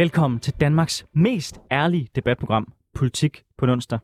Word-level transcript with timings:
Velkommen 0.00 0.40
til 0.40 0.52
Danmarks 0.60 1.06
mest 1.14 1.60
ærlige 1.72 2.08
debatprogram, 2.14 2.72
Politik 2.94 3.42
på 3.58 3.66
onsdag. 3.66 3.98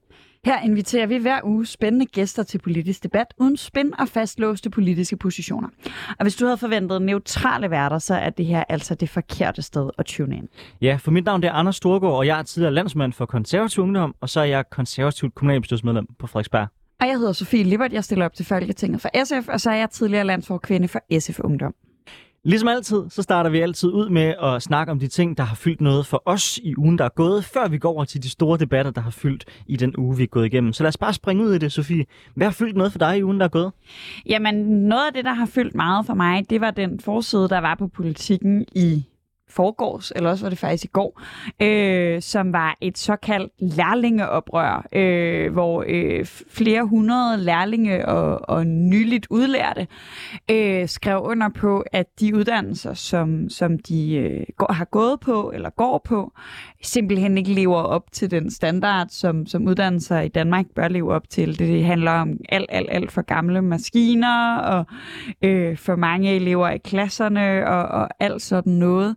Her 0.45 0.61
inviterer 0.61 1.07
vi 1.07 1.17
hver 1.17 1.41
uge 1.45 1.67
spændende 1.67 2.07
gæster 2.07 2.43
til 2.43 2.59
politisk 2.59 3.03
debat 3.03 3.27
uden 3.39 3.57
spænd 3.57 3.93
og 3.93 4.09
fastlåste 4.09 4.71
politiske 4.71 5.17
positioner. 5.17 5.69
Og 6.19 6.25
hvis 6.25 6.37
du 6.37 6.45
havde 6.45 6.59
forventet 6.59 7.03
neutrale 7.03 7.71
værter, 7.71 7.99
så 7.99 8.15
er 8.15 8.31
det 8.31 8.47
her 8.47 8.65
altså 8.69 8.95
det 8.95 9.09
forkerte 9.09 9.63
sted 9.63 9.91
at 9.99 10.07
tune 10.07 10.37
ind. 10.37 10.49
Ja, 10.81 10.99
for 11.01 11.11
mit 11.11 11.25
navn 11.25 11.45
er 11.45 11.53
Anders 11.53 11.77
Storgård, 11.77 12.17
og 12.17 12.27
jeg 12.27 12.39
er 12.39 12.43
tidligere 12.43 12.75
landsmand 12.75 13.13
for 13.13 13.27
konservativ 13.27 13.83
ungdom, 13.83 14.15
og 14.21 14.29
så 14.29 14.41
er 14.41 14.45
jeg 14.45 14.65
konservativt 14.71 15.35
kommunalbestyrelsesmedlem 15.35 16.07
på 16.19 16.27
Frederiksberg. 16.27 16.69
Og 17.01 17.07
jeg 17.07 17.19
hedder 17.19 17.33
Sofie 17.33 17.65
Lippert, 17.65 17.93
jeg 17.93 18.05
stiller 18.05 18.25
op 18.25 18.35
til 18.35 18.45
Folketinget 18.45 19.01
for 19.01 19.25
SF, 19.25 19.49
og 19.49 19.61
så 19.61 19.71
er 19.71 19.75
jeg 19.75 19.91
tidligere 19.91 20.25
landsforkvinde 20.25 20.89
for 20.89 21.21
SF 21.21 21.41
Ungdom. 21.41 21.75
Ligesom 22.47 22.69
altid, 22.69 23.05
så 23.11 23.23
starter 23.23 23.51
vi 23.51 23.61
altid 23.61 23.93
ud 23.93 24.09
med 24.09 24.35
at 24.43 24.63
snakke 24.63 24.93
om 24.93 24.99
de 24.99 25.09
ting, 25.09 25.39
der 25.39 25.45
har 25.45 25.55
fyldt 25.55 25.81
noget 25.81 26.07
for 26.07 26.23
os 26.25 26.59
i 26.59 26.75
ugen, 26.77 26.99
der 26.99 27.05
er 27.05 27.09
gået, 27.09 27.45
før 27.45 27.69
vi 27.69 27.79
går 27.79 27.93
over 27.93 28.05
til 28.05 28.23
de 28.23 28.31
store 28.31 28.59
debatter, 28.59 28.91
der 28.91 29.01
har 29.01 29.11
fyldt 29.11 29.45
i 29.67 29.77
den 29.77 29.95
uge, 29.99 30.17
vi 30.17 30.23
er 30.23 30.27
gået 30.27 30.47
igennem. 30.47 30.73
Så 30.73 30.83
lad 30.83 30.89
os 30.89 30.97
bare 30.97 31.13
springe 31.13 31.45
ud 31.45 31.55
i 31.55 31.59
det, 31.59 31.73
Sofie. 31.73 32.05
Hvad 32.35 32.47
har 32.47 32.53
fyldt 32.53 32.77
noget 32.77 32.93
for 32.93 32.99
dig 32.99 33.19
i 33.19 33.25
ugen, 33.25 33.39
der 33.39 33.45
er 33.45 33.49
gået? 33.49 33.73
Jamen, 34.27 34.55
noget 34.65 35.07
af 35.07 35.13
det, 35.15 35.25
der 35.25 35.33
har 35.33 35.47
fyldt 35.47 35.75
meget 35.75 36.07
for 36.07 36.15
mig, 36.15 36.51
det 36.51 36.61
var 36.61 36.71
den 36.71 37.01
forside, 37.01 37.49
der 37.49 37.59
var 37.59 37.75
på 37.75 37.87
politikken 37.87 38.65
i 38.75 39.05
forgårs, 39.49 40.13
eller 40.17 40.31
også 40.31 40.45
var 40.45 40.51
det 40.51 40.59
faktisk 40.59 40.85
i 40.85 40.89
går, 40.93 41.23
øh, 41.63 42.23
som 42.23 42.53
var 42.53 42.77
et 42.81 42.99
såkaldt 42.99 43.53
lærlingeoprør, 43.59 44.87
øh, 44.93 45.53
hvor 45.53 45.85
øh, 45.89 46.27
flere 46.51 46.85
hundrede 46.85 47.45
lærlinge 47.45 48.09
og, 48.09 48.49
og 48.49 48.67
nyligt 48.67 49.27
udlærte 49.31 49.87
øh, 50.51 50.89
skrev 50.89 51.21
under 51.23 51.49
på, 51.49 51.85
at 51.93 52.07
de 52.21 52.37
uddannelser, 52.37 52.95
som, 52.95 53.49
som 53.49 53.79
de 53.79 54.17
øh, 54.17 54.47
går, 54.57 54.73
har 54.73 54.85
gået 54.85 55.21
på 55.21 55.53
eller 55.55 55.71
går 55.71 56.03
på, 56.05 56.33
simpelthen 56.83 57.39
ikke 57.39 57.53
lever 57.53 57.83
op 57.83 58.13
til 58.13 58.31
den 58.31 58.51
standard, 58.51 59.09
som, 59.09 59.47
som 59.47 59.67
uddannelser 59.67 60.21
i 60.21 60.29
Danmark 60.29 60.67
bør 60.75 60.89
leve 60.89 61.15
op 61.15 61.29
til. 61.31 61.59
Det, 61.59 61.69
det 61.69 61.85
handler 61.85 62.11
om 62.13 62.39
alt, 62.49 62.67
alt, 62.69 62.89
alt 62.91 63.13
for 63.13 63.23
gamle 63.23 63.63
maskiner 63.63 64.57
og 64.57 64.85
øh, 65.43 65.77
for 65.77 65.97
mange 65.97 66.37
elever 66.37 66.69
i 66.69 66.79
klasserne 66.79 67.67
og, 67.69 67.83
og 68.01 68.09
alt 68.21 68.43
sådan 68.43 68.73
noget. 68.73 69.17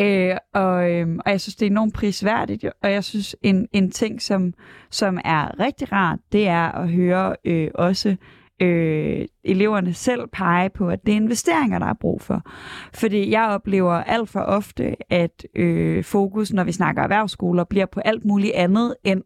Øh, 0.00 0.36
og, 0.54 0.90
øh, 0.90 1.08
og 1.26 1.30
jeg 1.30 1.40
synes, 1.40 1.56
det 1.56 1.66
er 1.66 1.70
enormt 1.70 1.94
prisværdigt, 1.94 2.64
og 2.82 2.92
jeg 2.92 3.04
synes, 3.04 3.36
en, 3.42 3.68
en 3.72 3.90
ting, 3.90 4.22
som, 4.22 4.54
som 4.90 5.18
er 5.24 5.60
rigtig 5.60 5.92
rart, 5.92 6.18
det 6.32 6.48
er 6.48 6.72
at 6.72 6.88
høre 6.88 7.36
øh, 7.44 7.70
også 7.74 8.16
øh, 8.62 9.26
eleverne 9.44 9.94
selv 9.94 10.26
pege 10.32 10.70
på, 10.70 10.88
at 10.88 11.06
det 11.06 11.12
er 11.12 11.16
investeringer, 11.16 11.78
der 11.78 11.86
er 11.86 11.94
brug 12.00 12.22
for. 12.22 12.42
Fordi 12.94 13.30
jeg 13.30 13.44
oplever 13.44 13.92
alt 13.92 14.28
for 14.28 14.40
ofte, 14.40 15.12
at 15.12 15.46
øh, 15.54 16.04
fokus, 16.04 16.52
når 16.52 16.64
vi 16.64 16.72
snakker 16.72 17.02
erhvervsskoler, 17.02 17.64
bliver 17.64 17.86
på 17.86 18.00
alt 18.00 18.24
muligt 18.24 18.52
andet 18.54 18.94
end 19.04 19.22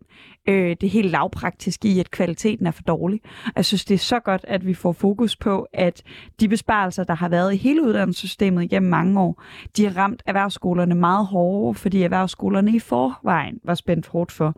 øh, 0.48 0.76
det 0.80 0.90
helt 0.90 1.10
lavpraktiske 1.10 1.88
i, 1.88 2.00
at 2.00 2.10
kvaliteten 2.10 2.66
er 2.66 2.70
for 2.70 2.82
dårlig. 2.82 3.20
Jeg 3.56 3.64
synes, 3.64 3.84
det 3.84 3.94
er 3.94 3.98
så 3.98 4.20
godt, 4.20 4.44
at 4.48 4.66
vi 4.66 4.74
får 4.74 4.92
fokus 4.92 5.36
på, 5.36 5.66
at 5.72 6.02
de 6.40 6.48
besparelser, 6.48 7.04
der 7.04 7.14
har 7.14 7.28
været 7.28 7.54
i 7.54 7.56
hele 7.56 7.82
uddannelsessystemet 7.82 8.62
igennem 8.62 8.90
mange 8.90 9.20
år, 9.20 9.42
de 9.76 9.84
har 9.84 9.96
ramt 9.96 10.22
erhvervsskolerne 10.26 10.94
meget 10.94 11.26
hårdere, 11.26 11.74
fordi 11.74 12.02
erhvervsskolerne 12.02 12.76
i 12.76 12.78
forvejen 12.78 13.58
var 13.64 13.74
spændt 13.74 14.06
hårdt 14.06 14.32
for. 14.32 14.54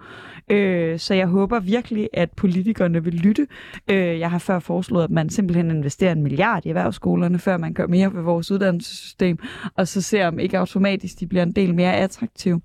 Øh, 0.50 0.98
så 0.98 1.14
jeg 1.14 1.26
håber 1.26 1.60
virkelig, 1.60 2.08
at 2.12 2.30
politikerne 2.30 3.04
vil 3.04 3.14
lytte. 3.14 3.46
Øh, 3.90 4.18
jeg 4.20 4.30
har 4.30 4.38
før 4.38 4.58
foreslået, 4.58 5.04
at 5.04 5.10
man 5.10 5.30
simpelthen 5.30 5.70
investerer 5.70 6.12
en 6.12 6.22
milliard 6.22 6.66
i 6.66 6.68
erhvervsskolerne, 6.68 7.38
før 7.38 7.56
man 7.56 7.74
gør 7.74 7.86
mere 7.86 8.14
ved 8.14 8.22
vores 8.22 8.50
uddannelsessystem, 8.50 9.38
og 9.76 9.88
så 9.88 10.02
ser 10.02 10.26
om 10.26 10.38
ikke 10.38 10.58
automatisk 10.58 11.20
de 11.20 11.26
bliver 11.26 11.42
en 11.42 11.52
del 11.52 11.74
mere 11.74 11.96
attraktive. 11.96 12.60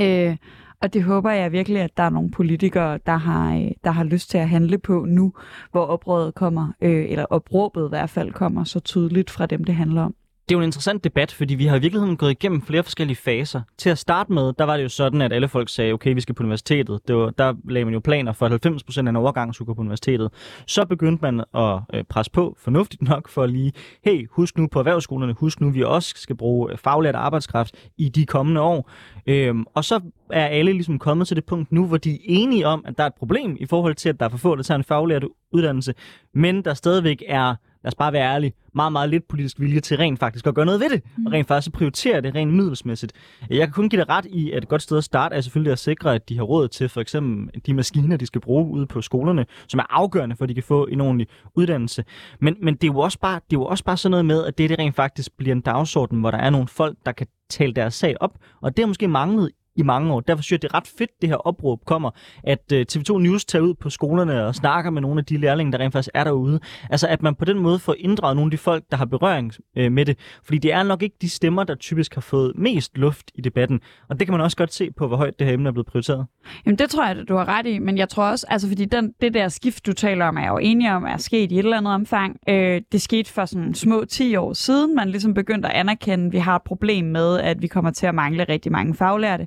Øh, 0.00 0.36
og 0.82 0.94
det 0.94 1.02
håber 1.02 1.30
jeg 1.30 1.52
virkelig, 1.52 1.80
at 1.82 1.96
der 1.96 2.02
er 2.02 2.10
nogle 2.10 2.30
politikere, 2.30 2.98
der 3.06 3.16
har, 3.16 3.54
øh, 3.56 3.70
der 3.84 3.90
har 3.90 4.04
lyst 4.04 4.30
til 4.30 4.38
at 4.38 4.48
handle 4.48 4.78
på 4.78 5.04
nu, 5.08 5.32
hvor 5.70 5.80
oprøret 5.80 6.34
kommer, 6.34 6.72
øh, 6.82 7.10
eller 7.10 7.24
opråbet 7.24 7.86
i 7.86 7.88
hvert 7.88 8.10
fald 8.10 8.32
kommer 8.32 8.64
så 8.64 8.80
tydeligt 8.80 9.30
fra 9.30 9.46
dem, 9.46 9.64
det 9.64 9.74
handler 9.74 10.02
om 10.02 10.14
det 10.48 10.54
er 10.54 10.58
jo 10.58 10.60
en 10.60 10.64
interessant 10.64 11.04
debat, 11.04 11.32
fordi 11.32 11.54
vi 11.54 11.66
har 11.66 11.76
i 11.76 11.80
virkeligheden 11.80 12.16
gået 12.16 12.30
igennem 12.30 12.62
flere 12.62 12.82
forskellige 12.82 13.16
faser. 13.16 13.60
Til 13.78 13.90
at 13.90 13.98
starte 13.98 14.32
med, 14.32 14.52
der 14.52 14.64
var 14.64 14.76
det 14.76 14.84
jo 14.84 14.88
sådan, 14.88 15.22
at 15.22 15.32
alle 15.32 15.48
folk 15.48 15.68
sagde, 15.68 15.92
okay, 15.92 16.14
vi 16.14 16.20
skal 16.20 16.34
på 16.34 16.42
universitetet. 16.42 17.00
Det 17.08 17.16
var, 17.16 17.30
der 17.30 17.54
lagde 17.68 17.84
man 17.84 17.94
jo 17.94 18.00
planer 18.00 18.32
for, 18.32 18.46
at 18.46 18.66
90% 18.66 18.98
af 18.98 19.08
en 19.08 19.16
overgang 19.16 19.54
skulle 19.54 19.66
gå 19.66 19.74
på 19.74 19.80
universitetet. 19.80 20.30
Så 20.66 20.84
begyndte 20.84 21.22
man 21.22 21.44
at 21.54 21.80
øh, 21.94 22.04
presse 22.04 22.32
på, 22.32 22.56
fornuftigt 22.58 23.02
nok, 23.02 23.28
for 23.28 23.46
lige, 23.46 23.72
hey, 24.04 24.28
husk 24.30 24.58
nu 24.58 24.66
på 24.66 24.78
erhvervsskolerne, 24.78 25.32
husk 25.32 25.60
nu, 25.60 25.70
vi 25.70 25.82
også 25.82 26.12
skal 26.16 26.36
bruge 26.36 26.72
øh, 26.72 26.78
faglært 26.78 27.14
arbejdskraft 27.14 27.74
i 27.98 28.08
de 28.08 28.26
kommende 28.26 28.60
år. 28.60 28.90
Øhm, 29.26 29.66
og 29.74 29.84
så 29.84 30.00
er 30.30 30.46
alle 30.46 30.72
ligesom 30.72 30.98
kommet 30.98 31.26
til 31.26 31.36
det 31.36 31.44
punkt 31.44 31.72
nu, 31.72 31.86
hvor 31.86 31.96
de 31.96 32.12
er 32.14 32.18
enige 32.22 32.66
om, 32.66 32.84
at 32.86 32.98
der 32.98 33.02
er 33.02 33.08
et 33.08 33.14
problem 33.14 33.56
i 33.60 33.66
forhold 33.66 33.94
til, 33.94 34.08
at 34.08 34.20
der 34.20 34.26
er 34.26 34.30
for 34.30 34.38
få, 34.38 34.56
der 34.56 34.62
tager 34.62 34.78
en 34.78 34.84
faglært 34.84 35.24
uddannelse, 35.52 35.94
men 36.34 36.64
der 36.64 36.74
stadigvæk 36.74 37.22
er 37.28 37.54
lad 37.84 37.88
os 37.88 37.94
bare 37.94 38.12
være 38.12 38.34
ærlige, 38.34 38.52
meget, 38.74 38.92
meget 38.92 39.10
lidt 39.10 39.28
politisk 39.28 39.60
vilje 39.60 39.80
til 39.80 39.96
rent 39.96 40.18
faktisk 40.18 40.46
at 40.46 40.54
gøre 40.54 40.66
noget 40.66 40.80
ved 40.80 40.90
det, 40.90 41.02
mm. 41.16 41.26
og 41.26 41.32
rent 41.32 41.48
faktisk 41.48 41.72
prioritere 41.72 42.20
det 42.20 42.34
rent 42.34 42.52
middelsmæssigt. 42.54 43.12
Jeg 43.50 43.66
kan 43.66 43.72
kun 43.72 43.88
give 43.88 44.00
dig 44.00 44.08
ret 44.08 44.26
i, 44.26 44.50
at 44.50 44.62
et 44.62 44.68
godt 44.68 44.82
sted 44.82 44.98
at 44.98 45.04
starte 45.04 45.34
er 45.34 45.40
selvfølgelig 45.40 45.72
at 45.72 45.78
sikre, 45.78 46.14
at 46.14 46.28
de 46.28 46.36
har 46.36 46.42
råd 46.42 46.68
til 46.68 46.88
for 46.88 47.00
eksempel 47.00 47.60
de 47.66 47.74
maskiner, 47.74 48.16
de 48.16 48.26
skal 48.26 48.40
bruge 48.40 48.70
ude 48.70 48.86
på 48.86 49.02
skolerne, 49.02 49.46
som 49.68 49.80
er 49.80 49.86
afgørende 49.90 50.36
for, 50.36 50.44
at 50.44 50.48
de 50.48 50.54
kan 50.54 50.62
få 50.62 50.86
en 50.86 51.00
ordentlig 51.00 51.26
uddannelse. 51.54 52.04
Men, 52.40 52.56
men 52.62 52.74
det, 52.74 52.84
er 52.84 52.92
jo 52.92 52.98
også 52.98 53.18
bare, 53.18 53.34
det 53.50 53.56
er 53.56 53.60
jo 53.60 53.64
også 53.64 53.84
bare 53.84 53.96
sådan 53.96 54.10
noget 54.10 54.24
med, 54.24 54.44
at 54.44 54.58
det, 54.58 54.70
det 54.70 54.78
rent 54.78 54.96
faktisk 54.96 55.32
bliver 55.36 55.54
en 55.54 55.60
dagsorden, 55.60 56.20
hvor 56.20 56.30
der 56.30 56.38
er 56.38 56.50
nogle 56.50 56.68
folk, 56.68 56.98
der 57.06 57.12
kan 57.12 57.26
tale 57.50 57.72
deres 57.72 57.94
sag 57.94 58.16
op, 58.20 58.38
og 58.60 58.76
det 58.76 58.82
har 58.82 58.86
måske 58.86 59.08
manglet 59.08 59.50
i 59.76 59.82
mange 59.82 60.12
år. 60.12 60.20
Derfor 60.20 60.42
synes 60.42 60.52
jeg, 60.52 60.62
det 60.62 60.68
er 60.68 60.74
ret 60.74 60.92
fedt, 60.98 61.10
det 61.20 61.28
her 61.28 61.36
opråb 61.36 61.84
kommer, 61.84 62.10
at 62.44 62.72
øh, 62.72 62.86
TV2 62.92 63.18
News 63.18 63.44
tager 63.44 63.62
ud 63.62 63.74
på 63.74 63.90
skolerne 63.90 64.46
og 64.46 64.54
snakker 64.54 64.90
med 64.90 65.02
nogle 65.02 65.18
af 65.18 65.24
de 65.24 65.36
lærlinge, 65.36 65.72
der 65.72 65.78
rent 65.78 65.92
faktisk 65.92 66.10
er 66.14 66.24
derude. 66.24 66.60
Altså, 66.90 67.06
at 67.08 67.22
man 67.22 67.34
på 67.34 67.44
den 67.44 67.58
måde 67.58 67.78
får 67.78 67.94
inddraget 67.98 68.36
nogle 68.36 68.46
af 68.46 68.50
de 68.50 68.58
folk, 68.58 68.84
der 68.90 68.96
har 68.96 69.04
berøring 69.04 69.52
øh, 69.76 69.92
med 69.92 70.04
det. 70.04 70.18
Fordi 70.44 70.58
det 70.58 70.72
er 70.72 70.82
nok 70.82 71.02
ikke 71.02 71.16
de 71.20 71.28
stemmer, 71.28 71.64
der 71.64 71.74
typisk 71.74 72.14
har 72.14 72.20
fået 72.20 72.52
mest 72.56 72.98
luft 72.98 73.30
i 73.34 73.40
debatten. 73.40 73.80
Og 74.08 74.18
det 74.18 74.26
kan 74.26 74.32
man 74.32 74.40
også 74.40 74.56
godt 74.56 74.72
se 74.72 74.90
på, 74.90 75.06
hvor 75.06 75.16
højt 75.16 75.38
det 75.38 75.46
her 75.46 75.54
emne 75.54 75.68
er 75.68 75.72
blevet 75.72 75.86
prioriteret. 75.86 76.26
Jamen, 76.66 76.78
det 76.78 76.90
tror 76.90 77.06
jeg, 77.06 77.28
du 77.28 77.36
har 77.36 77.48
ret 77.48 77.66
i. 77.66 77.78
Men 77.78 77.98
jeg 77.98 78.08
tror 78.08 78.24
også, 78.24 78.46
altså 78.48 78.68
fordi 78.68 78.84
den, 78.84 79.12
det 79.20 79.34
der 79.34 79.48
skift, 79.48 79.86
du 79.86 79.92
taler 79.92 80.26
om, 80.26 80.36
er 80.36 80.48
jo 80.48 80.58
enig 80.58 80.92
om, 80.92 81.04
er 81.04 81.16
sket 81.16 81.52
i 81.52 81.54
et 81.54 81.58
eller 81.58 81.76
andet 81.76 81.94
omfang. 81.94 82.36
Øh, 82.48 82.80
det 82.92 83.02
skete 83.02 83.32
for 83.32 83.44
sådan 83.44 83.74
små 83.74 84.04
10 84.04 84.36
år 84.36 84.52
siden, 84.52 84.96
man 84.96 85.08
ligesom 85.08 85.34
begyndte 85.34 85.68
at 85.68 85.74
anerkende, 85.74 86.26
at 86.26 86.32
vi 86.32 86.38
har 86.38 86.56
et 86.56 86.62
problem 86.62 87.04
med, 87.04 87.40
at 87.40 87.62
vi 87.62 87.66
kommer 87.66 87.90
til 87.90 88.06
at 88.06 88.14
mangle 88.14 88.44
rigtig 88.44 88.72
mange 88.72 88.94
faglærte. 88.94 89.46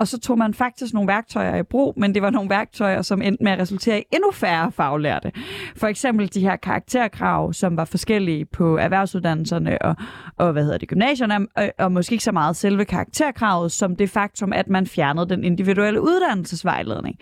Og 0.00 0.08
så 0.08 0.20
tog 0.20 0.38
man 0.38 0.54
faktisk 0.54 0.94
nogle 0.94 1.08
værktøjer 1.08 1.56
i 1.56 1.62
brug, 1.62 1.94
men 1.96 2.14
det 2.14 2.22
var 2.22 2.30
nogle 2.30 2.50
værktøjer, 2.50 3.02
som 3.02 3.22
endte 3.22 3.44
med 3.44 3.52
at 3.52 3.58
resultere 3.58 4.00
i 4.00 4.04
endnu 4.12 4.30
færre 4.30 4.72
faglærte. 4.72 5.32
For 5.76 5.86
eksempel 5.86 6.34
de 6.34 6.40
her 6.40 6.56
karakterkrav, 6.56 7.52
som 7.52 7.76
var 7.76 7.84
forskellige 7.84 8.44
på 8.44 8.76
erhvervsuddannelserne 8.76 9.82
og, 9.82 9.96
og 10.36 10.52
hvad 10.52 10.62
hedder 10.62 10.78
det, 10.78 10.88
gymnasierne, 10.88 11.46
og, 11.56 11.70
og 11.78 11.92
måske 11.92 12.12
ikke 12.12 12.24
så 12.24 12.32
meget 12.32 12.56
selve 12.56 12.84
karakterkravet, 12.84 13.72
som 13.72 13.96
det 13.96 14.10
faktum, 14.10 14.52
at 14.52 14.68
man 14.68 14.86
fjernede 14.86 15.28
den 15.28 15.44
individuelle 15.44 16.00
uddannelsesvejledning. 16.00 17.16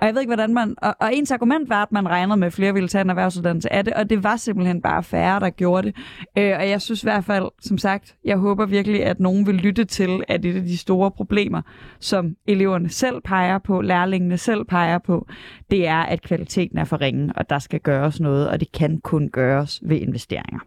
Og 0.00 0.06
jeg 0.06 0.14
ved 0.14 0.20
ikke, 0.20 0.30
hvordan 0.30 0.54
man... 0.54 0.74
Og, 0.82 0.94
og 1.00 1.14
ens 1.14 1.30
argument 1.30 1.68
var, 1.68 1.82
at 1.82 1.92
man 1.92 2.08
regnede 2.08 2.36
med, 2.36 2.46
at 2.46 2.52
flere 2.52 2.74
ville 2.74 2.88
tage 2.88 3.02
en 3.02 3.10
erhvervsuddannelse 3.10 3.72
af 3.72 3.84
det, 3.84 3.94
og 3.94 4.10
det 4.10 4.24
var 4.24 4.36
simpelthen 4.36 4.82
bare 4.82 5.02
færre, 5.02 5.40
der 5.40 5.50
gjorde 5.50 5.86
det. 5.86 5.96
Øh, 6.38 6.54
og 6.58 6.68
jeg 6.68 6.82
synes 6.82 7.02
i 7.02 7.06
hvert 7.06 7.24
fald, 7.24 7.48
som 7.60 7.78
sagt, 7.78 8.14
jeg 8.24 8.36
håber 8.36 8.66
virkelig, 8.66 9.04
at 9.04 9.20
nogen 9.20 9.46
vil 9.46 9.54
lytte 9.54 9.84
til, 9.84 10.22
at 10.28 10.42
det 10.42 10.56
er 10.56 10.60
de 10.60 10.78
store 10.78 11.10
problemer, 11.10 11.62
så 12.00 12.17
som 12.18 12.36
eleverne 12.46 12.88
selv 12.88 13.20
peger 13.24 13.58
på, 13.58 13.80
lærlingene 13.80 14.38
selv 14.38 14.64
peger 14.64 14.98
på, 14.98 15.26
det 15.70 15.86
er, 15.88 15.98
at 15.98 16.22
kvaliteten 16.22 16.78
er 16.78 16.84
for 16.84 17.00
ringe, 17.00 17.32
og 17.36 17.50
der 17.50 17.58
skal 17.58 17.80
gøres 17.80 18.20
noget, 18.20 18.48
og 18.48 18.60
det 18.60 18.72
kan 18.72 19.00
kun 19.00 19.28
gøres 19.28 19.80
ved 19.82 19.96
investeringer. 19.96 20.58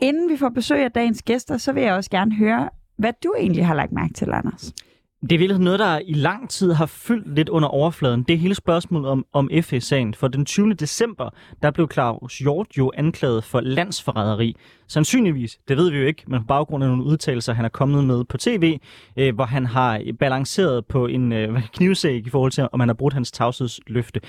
Inden 0.00 0.30
vi 0.30 0.36
får 0.36 0.48
besøg 0.48 0.84
af 0.84 0.92
dagens 0.92 1.22
gæster, 1.22 1.56
så 1.56 1.72
vil 1.72 1.82
jeg 1.82 1.94
også 1.94 2.10
gerne 2.10 2.34
høre, 2.34 2.68
hvad 2.98 3.12
du 3.24 3.34
egentlig 3.38 3.66
har 3.66 3.74
lagt 3.74 3.92
mærke 3.92 4.14
til, 4.14 4.32
Anders. 4.32 4.74
Det 5.30 5.32
er 5.32 5.38
virkelig 5.38 5.60
noget, 5.60 5.78
der 5.78 5.98
i 5.98 6.12
lang 6.12 6.50
tid 6.50 6.72
har 6.72 6.86
fyldt 6.86 7.34
lidt 7.34 7.48
under 7.48 7.68
overfladen. 7.68 8.22
Det 8.22 8.34
er 8.34 8.38
hele 8.38 8.54
spørgsmålet 8.54 9.10
om, 9.10 9.26
om 9.32 9.50
FE-sagen. 9.62 10.14
For 10.14 10.28
den 10.28 10.44
20. 10.44 10.74
december, 10.74 11.30
der 11.62 11.70
blev 11.70 11.88
Claus 11.92 12.38
Hjort 12.38 12.66
jo 12.78 12.92
anklaget 12.94 13.44
for 13.44 13.60
landsforræderi. 13.60 14.56
Sandsynligvis, 14.88 15.58
det 15.68 15.76
ved 15.76 15.90
vi 15.90 15.98
jo 15.98 16.06
ikke, 16.06 16.22
men 16.26 16.40
på 16.40 16.46
baggrund 16.46 16.84
af 16.84 16.90
nogle 16.90 17.04
udtalelser, 17.04 17.52
han 17.52 17.64
er 17.64 17.68
kommet 17.68 18.04
med 18.04 18.24
på 18.24 18.36
tv, 18.36 18.78
øh, 19.16 19.34
hvor 19.34 19.44
han 19.44 19.66
har 19.66 20.02
balanceret 20.20 20.86
på 20.86 21.06
en 21.06 21.32
øh, 21.32 21.62
knivsæg 21.76 22.26
i 22.26 22.30
forhold 22.30 22.52
til, 22.52 22.68
om 22.72 22.80
han 22.80 22.88
har 22.88 22.94
brudt 22.94 23.14
hans 23.14 23.32
tavshedsløfte. 23.32 24.20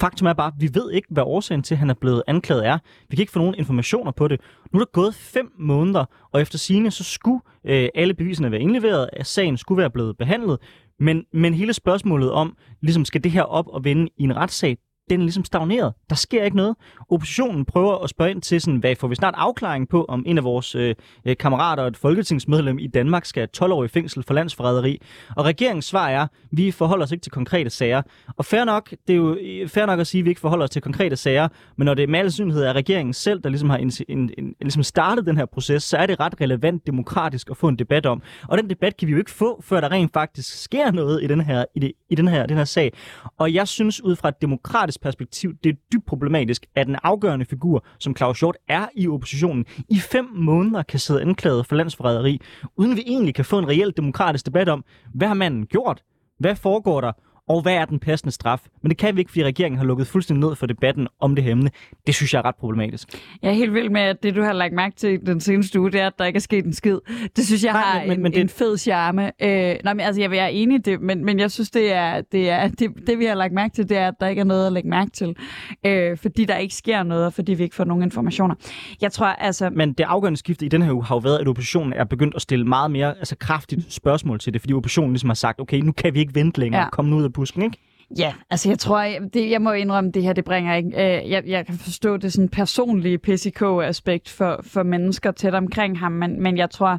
Faktum 0.00 0.26
er 0.26 0.32
bare, 0.32 0.46
at 0.46 0.60
vi 0.60 0.70
ved 0.74 0.92
ikke, 0.92 1.08
hvad 1.10 1.22
årsagen 1.22 1.62
til, 1.62 1.74
at 1.74 1.78
han 1.78 1.90
er 1.90 1.94
blevet 1.94 2.22
anklaget 2.26 2.66
er. 2.66 2.78
Vi 3.08 3.16
kan 3.16 3.22
ikke 3.22 3.32
få 3.32 3.38
nogen 3.38 3.54
informationer 3.54 4.10
på 4.10 4.28
det. 4.28 4.40
Nu 4.72 4.80
er 4.80 4.84
der 4.84 4.90
gået 4.92 5.14
fem 5.14 5.52
måneder, 5.58 6.04
og 6.32 6.40
efter 6.40 6.58
sigende, 6.58 6.90
så 6.90 7.04
skulle 7.04 7.40
øh, 7.64 7.88
alle 7.94 8.14
beviserne 8.14 8.50
være 8.50 8.60
indleveret, 8.60 9.10
at 9.12 9.26
sagen 9.26 9.56
skulle 9.56 9.80
være 9.80 9.90
blevet 9.90 10.18
behandlet. 10.18 10.58
Men, 11.00 11.24
men 11.32 11.54
hele 11.54 11.72
spørgsmålet 11.72 12.30
om, 12.30 12.56
ligesom 12.80 13.04
skal 13.04 13.24
det 13.24 13.32
her 13.32 13.42
op 13.42 13.68
og 13.68 13.84
vende 13.84 14.08
i 14.18 14.22
en 14.22 14.36
retssag, 14.36 14.76
den 15.10 15.20
er 15.20 15.24
ligesom 15.24 15.44
stagneret. 15.44 15.92
Der 16.10 16.16
sker 16.16 16.44
ikke 16.44 16.56
noget. 16.56 16.76
Oppositionen 17.10 17.64
prøver 17.64 17.98
at 18.04 18.10
spørge 18.10 18.30
ind 18.30 18.42
til, 18.42 18.60
sådan, 18.60 18.78
hvad 18.78 18.96
får 18.96 19.08
vi 19.08 19.14
snart 19.14 19.34
afklaring 19.36 19.88
på, 19.88 20.04
om 20.04 20.22
en 20.26 20.38
af 20.38 20.44
vores 20.44 20.74
øh, 20.74 20.94
øh 21.24 21.36
kammerater 21.36 21.82
og 21.82 21.88
et 21.88 21.96
folketingsmedlem 21.96 22.78
i 22.78 22.86
Danmark 22.86 23.24
skal 23.24 23.48
12 23.48 23.72
år 23.72 23.84
i 23.84 23.88
fængsel 23.88 24.22
for 24.22 24.34
landsforræderi. 24.34 25.02
Og 25.36 25.44
regeringens 25.44 25.84
svar 25.84 26.08
er, 26.08 26.26
vi 26.50 26.70
forholder 26.70 27.04
os 27.04 27.12
ikke 27.12 27.22
til 27.22 27.32
konkrete 27.32 27.70
sager. 27.70 28.02
Og 28.36 28.44
fair 28.44 28.64
nok, 28.64 28.90
det 28.90 29.12
er 29.12 29.16
jo 29.16 29.36
øh, 29.40 29.68
fair 29.68 29.86
nok 29.86 30.00
at 30.00 30.06
sige, 30.06 30.20
at 30.20 30.24
vi 30.24 30.30
ikke 30.30 30.40
forholder 30.40 30.64
os 30.64 30.70
til 30.70 30.82
konkrete 30.82 31.16
sager, 31.16 31.48
men 31.76 31.84
når 31.84 31.94
det 31.94 32.08
med 32.08 32.18
al 32.18 32.32
synlighed 32.32 32.64
er 32.64 32.72
regeringen 32.72 33.14
selv, 33.14 33.40
der 33.40 33.48
ligesom 33.48 33.70
har 33.70 33.76
en, 33.76 33.92
en, 34.08 34.30
en, 34.38 34.54
ligesom 34.60 34.82
startet 34.82 35.26
den 35.26 35.36
her 35.36 35.46
proces, 35.46 35.82
så 35.82 35.96
er 35.96 36.06
det 36.06 36.20
ret 36.20 36.40
relevant 36.40 36.86
demokratisk 36.86 37.50
at 37.50 37.56
få 37.56 37.68
en 37.68 37.76
debat 37.76 38.06
om. 38.06 38.22
Og 38.48 38.58
den 38.58 38.70
debat 38.70 38.96
kan 38.96 39.08
vi 39.08 39.12
jo 39.12 39.18
ikke 39.18 39.30
få, 39.30 39.62
før 39.62 39.80
der 39.80 39.90
rent 39.90 40.12
faktisk 40.12 40.62
sker 40.62 40.90
noget 40.90 41.22
i 41.22 41.26
den 41.26 41.40
her, 41.40 41.64
i 41.74 41.78
det, 41.78 41.92
i 42.10 42.14
den 42.14 42.28
her, 42.28 42.46
den 42.46 42.56
her 42.56 42.64
sag. 42.64 42.92
Og 43.38 43.54
jeg 43.54 43.68
synes 43.68 44.04
ud 44.04 44.16
fra 44.16 44.28
et 44.28 44.42
demokratisk 44.42 44.99
perspektiv, 45.02 45.54
det 45.64 45.70
er 45.70 45.76
dybt 45.92 46.06
problematisk, 46.06 46.66
at 46.74 46.88
en 46.88 46.96
afgørende 47.02 47.44
figur, 47.44 47.84
som 47.98 48.16
Claus 48.16 48.40
Hjort 48.40 48.56
er 48.68 48.86
i 48.94 49.08
oppositionen, 49.08 49.66
i 49.88 49.98
fem 49.98 50.28
måneder 50.34 50.82
kan 50.82 50.98
sidde 50.98 51.20
anklaget 51.20 51.66
for 51.66 51.76
landsforræderi, 51.76 52.40
uden 52.76 52.96
vi 52.96 53.02
egentlig 53.06 53.34
kan 53.34 53.44
få 53.44 53.58
en 53.58 53.68
reel 53.68 53.92
demokratisk 53.96 54.46
debat 54.46 54.68
om, 54.68 54.84
hvad 55.14 55.28
har 55.28 55.34
manden 55.34 55.66
gjort? 55.66 56.02
Hvad 56.38 56.56
foregår 56.56 57.00
der? 57.00 57.12
Og 57.50 57.62
hvad 57.62 57.74
er 57.74 57.84
den 57.84 57.98
passende 57.98 58.32
straf? 58.32 58.60
Men 58.82 58.90
det 58.90 58.98
kan 58.98 59.16
vi 59.16 59.20
ikke, 59.20 59.30
fordi 59.30 59.44
regeringen 59.44 59.78
har 59.78 59.84
lukket 59.84 60.06
fuldstændig 60.06 60.48
ned 60.48 60.56
for 60.56 60.66
debatten 60.66 61.08
om 61.20 61.34
det 61.34 61.44
her 61.44 61.52
emne. 61.52 61.70
Det 62.06 62.14
synes 62.14 62.34
jeg 62.34 62.38
er 62.38 62.44
ret 62.44 62.54
problematisk. 62.56 63.08
Jeg 63.42 63.48
er 63.48 63.52
helt 63.52 63.74
vild 63.74 63.90
med, 63.90 64.00
at 64.00 64.22
det, 64.22 64.34
du 64.34 64.42
har 64.42 64.52
lagt 64.52 64.72
mærke 64.72 64.96
til 64.96 65.26
den 65.26 65.40
seneste 65.40 65.80
uge, 65.80 65.92
det 65.92 66.00
er, 66.00 66.06
at 66.06 66.12
der 66.18 66.24
ikke 66.24 66.36
er 66.36 66.40
sket 66.40 66.64
en 66.64 66.72
skid. 66.72 66.98
Det 67.36 67.46
synes 67.46 67.64
jeg 67.64 67.72
Nej, 67.72 67.82
har 67.82 68.00
men, 68.00 68.08
men, 68.08 68.16
en, 68.16 68.22
men 68.22 68.32
det... 68.32 68.40
en 68.40 68.48
fed 68.48 68.78
charme. 68.78 69.26
Øh, 69.42 69.76
nej, 69.84 69.94
men, 69.94 70.00
altså, 70.00 70.22
jeg 70.22 70.36
er 70.36 70.46
enig 70.46 70.74
i 70.74 70.80
det, 70.80 71.00
men, 71.00 71.24
men 71.24 71.38
jeg 71.38 71.50
synes, 71.50 71.70
det 71.70 71.92
er, 71.92 72.20
det, 72.32 72.50
er 72.50 72.68
det, 72.68 72.90
det, 73.06 73.18
vi 73.18 73.24
har 73.24 73.34
lagt 73.34 73.52
mærke 73.52 73.74
til, 73.74 73.88
det 73.88 73.96
er, 73.96 74.08
at 74.08 74.14
der 74.20 74.26
ikke 74.26 74.40
er 74.40 74.44
noget 74.44 74.66
at 74.66 74.72
lægge 74.72 74.88
mærke 74.88 75.10
til. 75.10 75.36
Øh, 75.86 76.16
fordi 76.16 76.44
der 76.44 76.56
ikke 76.56 76.74
sker 76.74 77.02
noget, 77.02 77.26
og 77.26 77.32
fordi 77.32 77.54
vi 77.54 77.62
ikke 77.62 77.76
får 77.76 77.84
nogen 77.84 78.02
informationer. 78.02 78.54
Jeg 79.00 79.12
tror, 79.12 79.26
altså... 79.26 79.70
Men 79.70 79.92
det 79.92 80.04
afgørende 80.04 80.38
skifte 80.38 80.66
i 80.66 80.68
den 80.68 80.82
her 80.82 80.92
uge 80.92 81.04
har 81.04 81.14
jo 81.14 81.18
været, 81.18 81.38
at 81.38 81.48
oppositionen 81.48 81.92
er 81.92 82.04
begyndt 82.04 82.34
at 82.34 82.42
stille 82.42 82.64
meget 82.64 82.90
mere 82.90 83.18
altså, 83.18 83.36
kraftigt 83.36 83.92
spørgsmål 83.92 84.38
til 84.38 84.52
det, 84.52 84.60
fordi 84.60 84.74
oppositionen 84.74 85.12
ligesom 85.12 85.28
har 85.28 85.34
sagt, 85.34 85.60
okay, 85.60 85.78
nu 85.80 85.92
kan 85.92 86.14
vi 86.14 86.20
ikke 86.20 86.34
vente 86.34 86.60
længere, 86.60 86.82
ja. 86.82 86.90
kom 86.90 87.04
nu 87.04 87.16
ud 87.16 87.24
af 87.24 87.32
busken, 87.40 87.62
ikke? 87.62 87.78
Ja, 88.18 88.34
altså 88.50 88.68
jeg 88.68 88.78
tror, 88.78 89.00
jeg, 89.00 89.20
det, 89.34 89.50
jeg 89.50 89.62
må 89.62 89.72
indrømme, 89.72 90.10
det 90.10 90.22
her, 90.22 90.32
det 90.32 90.44
bringer 90.44 90.74
ikke... 90.74 90.88
Øh, 90.88 91.30
jeg, 91.30 91.42
jeg 91.46 91.66
kan 91.66 91.74
forstå 91.74 92.16
det 92.16 92.32
sådan 92.32 92.48
personlige 92.48 93.18
PCK-aspekt 93.18 94.28
for, 94.28 94.60
for 94.62 94.82
mennesker 94.82 95.30
tæt 95.30 95.54
omkring 95.54 95.98
ham, 95.98 96.12
men, 96.12 96.42
men 96.42 96.56
jeg 96.56 96.70
tror, 96.70 96.98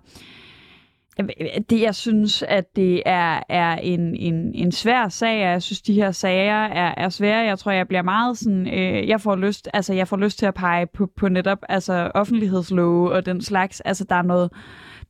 øh, 1.20 1.28
det 1.70 1.82
jeg 1.82 1.96
synes, 1.96 2.44
at 2.48 2.76
det 2.76 3.04
er, 3.06 3.40
er 3.50 3.76
en, 3.76 4.16
en, 4.16 4.56
en 4.56 4.72
svær 4.72 5.10
sag, 5.10 5.40
jeg 5.40 5.62
synes, 5.62 5.82
de 5.82 5.94
her 5.94 6.12
sager 6.12 6.64
er, 6.66 6.94
er 6.98 7.10
svære. 7.10 7.46
Jeg 7.46 7.60
tror, 7.60 7.72
jeg 7.72 7.88
bliver 7.88 8.02
meget 8.02 8.38
sådan... 8.38 8.68
Øh, 8.68 9.08
jeg, 9.08 9.22
får 9.22 9.36
lyst, 9.36 9.70
altså, 9.74 9.94
jeg 9.94 10.08
får 10.08 10.18
lyst 10.18 10.40
til 10.40 10.46
at 10.46 10.54
pege 10.54 10.88
på, 10.88 11.10
på 11.18 11.30
netop 11.30 11.60
altså, 11.70 12.12
offentlighedslove 12.16 13.12
og 13.12 13.26
den 13.26 13.42
slags. 13.42 13.82
Altså, 13.82 14.06
der 14.10 14.16
er 14.16 14.22
noget 14.22 14.52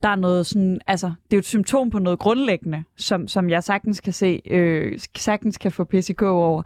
der 0.03 0.09
er 0.09 0.15
noget 0.15 0.45
sådan, 0.45 0.81
altså, 0.87 1.07
det 1.07 1.33
er 1.33 1.37
jo 1.37 1.39
et 1.39 1.45
symptom 1.45 1.89
på 1.89 1.99
noget 1.99 2.19
grundlæggende, 2.19 2.83
som, 2.97 3.27
som 3.27 3.49
jeg 3.49 3.63
sagtens 3.63 4.01
kan 4.01 4.13
se, 4.13 4.41
øh, 4.45 4.99
sagtens 5.17 5.57
kan 5.57 5.71
få 5.71 5.83
PCK 5.83 6.21
over. 6.21 6.63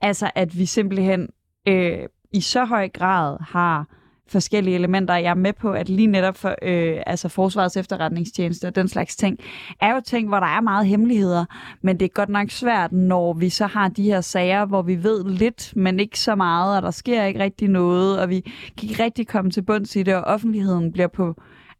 Altså, 0.00 0.30
at 0.34 0.58
vi 0.58 0.66
simpelthen 0.66 1.28
øh, 1.68 1.98
i 2.32 2.40
så 2.40 2.64
høj 2.64 2.88
grad 2.88 3.36
har 3.40 3.86
forskellige 4.28 4.74
elementer. 4.74 5.14
Jeg 5.16 5.30
er 5.30 5.34
med 5.34 5.52
på, 5.52 5.72
at 5.72 5.88
lige 5.88 6.06
netop 6.06 6.36
for 6.36 6.54
øh, 6.62 7.02
altså 7.06 7.28
forsvarets 7.28 7.76
efterretningstjeneste 7.76 8.66
og 8.66 8.74
den 8.74 8.88
slags 8.88 9.16
ting, 9.16 9.38
er 9.80 9.94
jo 9.94 10.00
ting, 10.04 10.28
hvor 10.28 10.40
der 10.40 10.46
er 10.46 10.60
meget 10.60 10.86
hemmeligheder, 10.86 11.44
men 11.82 12.00
det 12.00 12.04
er 12.04 12.08
godt 12.08 12.28
nok 12.28 12.50
svært, 12.50 12.92
når 12.92 13.32
vi 13.32 13.48
så 13.48 13.66
har 13.66 13.88
de 13.88 14.02
her 14.02 14.20
sager, 14.20 14.64
hvor 14.64 14.82
vi 14.82 15.02
ved 15.02 15.24
lidt, 15.24 15.72
men 15.76 16.00
ikke 16.00 16.18
så 16.18 16.34
meget, 16.34 16.76
og 16.76 16.82
der 16.82 16.90
sker 16.90 17.24
ikke 17.24 17.40
rigtig 17.40 17.68
noget, 17.68 18.20
og 18.20 18.28
vi 18.28 18.40
kan 18.78 18.88
ikke 18.88 19.04
rigtig 19.04 19.26
komme 19.26 19.50
til 19.50 19.62
bunds 19.62 19.96
i 19.96 20.02
det, 20.02 20.14
og 20.14 20.22
offentligheden 20.22 20.92
bliver 20.92 21.08
på 21.08 21.34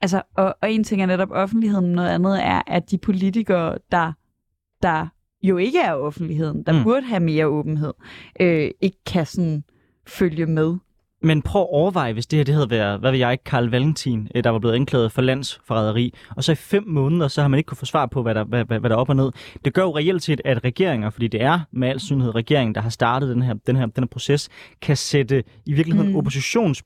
Altså, 0.05 0.23
og, 0.35 0.57
og 0.63 0.73
en 0.73 0.85
ting 0.85 1.03
er 1.03 1.07
netop 1.07 1.31
offentligheden, 1.31 1.93
noget 1.93 2.09
andet 2.09 2.45
er, 2.45 2.63
at 2.67 2.91
de 2.91 2.99
politikere, 2.99 3.79
der, 3.93 4.13
der 4.83 5.07
jo 5.43 5.57
ikke 5.57 5.81
er 5.81 5.93
offentligheden, 5.93 6.63
der 6.63 6.73
mm. 6.73 6.83
burde 6.83 7.07
have 7.07 7.21
mere 7.21 7.47
åbenhed, 7.47 7.93
øh, 8.41 8.71
ikke 8.81 9.05
kan 9.07 9.27
sådan 9.27 9.65
følge 10.07 10.47
med. 10.47 10.77
Men 11.25 11.43
prøv 11.43 11.63
at 11.63 11.69
overveje, 11.71 12.13
hvis 12.13 12.27
det 12.27 12.37
her 12.37 12.45
det 12.45 12.55
havde 12.55 12.71
været, 12.71 13.01
hvad 13.01 13.11
ved 13.11 13.19
jeg, 13.19 13.39
Karl 13.45 13.69
Valentin, 13.69 14.29
øh, 14.35 14.45
der 14.45 14.51
var 14.51 14.59
blevet 14.59 14.75
anklaget 14.75 15.13
for 15.13 15.23
landsforræderi, 15.23 16.15
og 16.37 16.45
så 16.45 16.53
i 16.53 16.55
fem 16.55 16.85
måneder, 16.87 17.29
så 17.29 17.41
har 17.41 17.49
man 17.49 17.59
ikke 17.59 17.69
kunne 17.69 17.77
få 17.77 17.87
svar 17.87 18.07
på, 18.07 18.23
hvad 18.23 18.35
der, 18.35 18.45
hvad, 18.45 18.65
hvad, 18.65 18.81
hvad 18.81 18.91
der 18.91 18.97
er 18.97 19.01
op 19.01 19.09
og 19.09 19.17
ned. 19.17 19.31
Det 19.65 19.75
gør 19.75 19.83
jo 19.83 19.97
reelt 19.97 20.23
set, 20.23 20.41
at 20.45 20.65
regeringer, 20.65 21.11
fordi 21.11 21.29
det 21.29 21.43
er 21.43 21.61
med 21.73 21.89
al 21.89 22.01
synlighed 22.01 22.35
regeringen, 22.35 22.75
der 22.75 22.81
har 22.81 22.91
startet 22.91 23.29
den 23.29 23.43
her, 23.43 23.55
den 23.67 23.77
her, 23.77 23.87
den 23.87 24.05
her 24.05 24.09
proces, 24.09 24.49
kan 24.83 24.97
sætte 24.97 25.45
i 25.67 25.73
virkeligheden 25.73 26.11
mm. 26.11 26.17
oppositions 26.17 26.83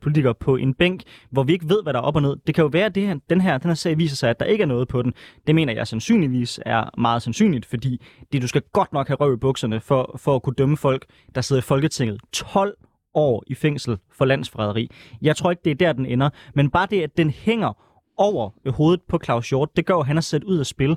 politikere 0.00 0.34
på 0.34 0.56
en 0.56 0.74
bænk, 0.74 1.02
hvor 1.30 1.42
vi 1.42 1.52
ikke 1.52 1.68
ved, 1.68 1.82
hvad 1.82 1.92
der 1.92 1.98
er 1.98 2.02
op 2.02 2.16
og 2.16 2.22
ned. 2.22 2.36
Det 2.46 2.54
kan 2.54 2.62
jo 2.62 2.68
være, 2.72 2.84
at 2.84 2.94
det 2.94 3.06
her, 3.06 3.16
den, 3.30 3.40
her, 3.40 3.58
den 3.58 3.70
her 3.70 3.74
sag 3.74 3.98
viser 3.98 4.16
sig, 4.16 4.30
at 4.30 4.40
der 4.40 4.46
ikke 4.46 4.62
er 4.62 4.66
noget 4.66 4.88
på 4.88 5.02
den. 5.02 5.12
Det 5.46 5.54
mener 5.54 5.72
jeg 5.72 5.86
sandsynligvis 5.86 6.60
er 6.66 7.00
meget 7.00 7.22
sandsynligt, 7.22 7.66
fordi 7.66 8.02
det, 8.32 8.42
du 8.42 8.46
skal 8.46 8.62
godt 8.72 8.92
nok 8.92 9.08
have 9.08 9.16
røv 9.16 9.34
i 9.34 9.36
bukserne 9.36 9.80
for, 9.80 10.14
for 10.18 10.36
at 10.36 10.42
kunne 10.42 10.54
dømme 10.54 10.76
folk, 10.76 11.06
der 11.34 11.40
sidder 11.40 11.62
i 11.62 11.62
Folketinget 11.62 12.20
12 12.32 12.76
år 13.14 13.42
i 13.46 13.54
fængsel 13.54 13.98
for 14.12 14.24
landsforræderi. 14.24 14.90
Jeg 15.22 15.36
tror 15.36 15.50
ikke, 15.50 15.62
det 15.64 15.70
er 15.70 15.74
der, 15.74 15.92
den 15.92 16.06
ender. 16.06 16.30
Men 16.54 16.70
bare 16.70 16.86
det, 16.90 17.02
at 17.02 17.16
den 17.16 17.30
hænger 17.30 17.72
over 18.16 18.70
hovedet 18.70 19.02
på 19.08 19.20
Claus 19.24 19.48
Hjort, 19.48 19.76
det 19.76 19.86
gør 19.86 19.96
at 19.96 20.06
han 20.06 20.16
er 20.16 20.20
sat 20.20 20.44
ud 20.44 20.58
af 20.58 20.66
spil. 20.66 20.96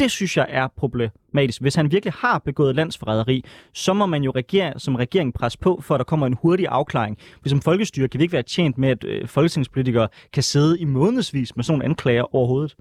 Det 0.00 0.10
synes 0.10 0.36
jeg 0.36 0.46
er 0.48 0.68
problematisk. 0.76 1.60
Hvis 1.60 1.74
han 1.74 1.92
virkelig 1.92 2.12
har 2.12 2.38
begået 2.38 2.76
landsforræderi, 2.76 3.44
så 3.72 3.92
må 3.92 4.06
man 4.06 4.22
jo 4.22 4.30
regere, 4.30 4.78
som 4.78 4.94
regering 4.94 5.34
presse 5.34 5.58
på, 5.58 5.80
for 5.82 5.94
at 5.94 5.98
der 5.98 6.04
kommer 6.04 6.26
en 6.26 6.36
hurtig 6.42 6.66
afklaring. 6.68 7.18
For 7.42 7.48
som 7.48 7.60
folkestyre 7.60 8.08
kan 8.08 8.18
vi 8.18 8.24
ikke 8.24 8.32
være 8.32 8.42
tjent 8.42 8.78
med, 8.78 8.88
at 8.88 9.04
øh, 9.04 9.28
folketingspolitikere 9.28 10.08
kan 10.32 10.42
sidde 10.42 10.80
i 10.80 10.84
månedsvis 10.84 11.56
med 11.56 11.64
sådan 11.64 11.78
nogle 11.78 11.84
anklager 11.84 12.34
overhovedet. 12.34 12.76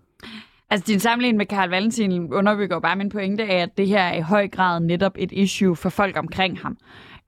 Altså, 0.69 0.85
din 0.87 0.99
sammenligning 0.99 1.37
med 1.37 1.45
Karl 1.45 1.69
Valentin 1.69 2.33
underbygger 2.33 2.75
jo 2.75 2.79
bare 2.79 2.95
min 2.95 3.09
pointe 3.09 3.43
af, 3.43 3.61
at 3.61 3.77
det 3.77 3.87
her 3.87 4.01
er 4.01 4.17
i 4.17 4.21
høj 4.21 4.47
grad 4.47 4.79
netop 4.79 5.15
et 5.17 5.31
issue 5.31 5.75
for 5.75 5.89
folk 5.89 6.17
omkring 6.17 6.59
ham. 6.59 6.77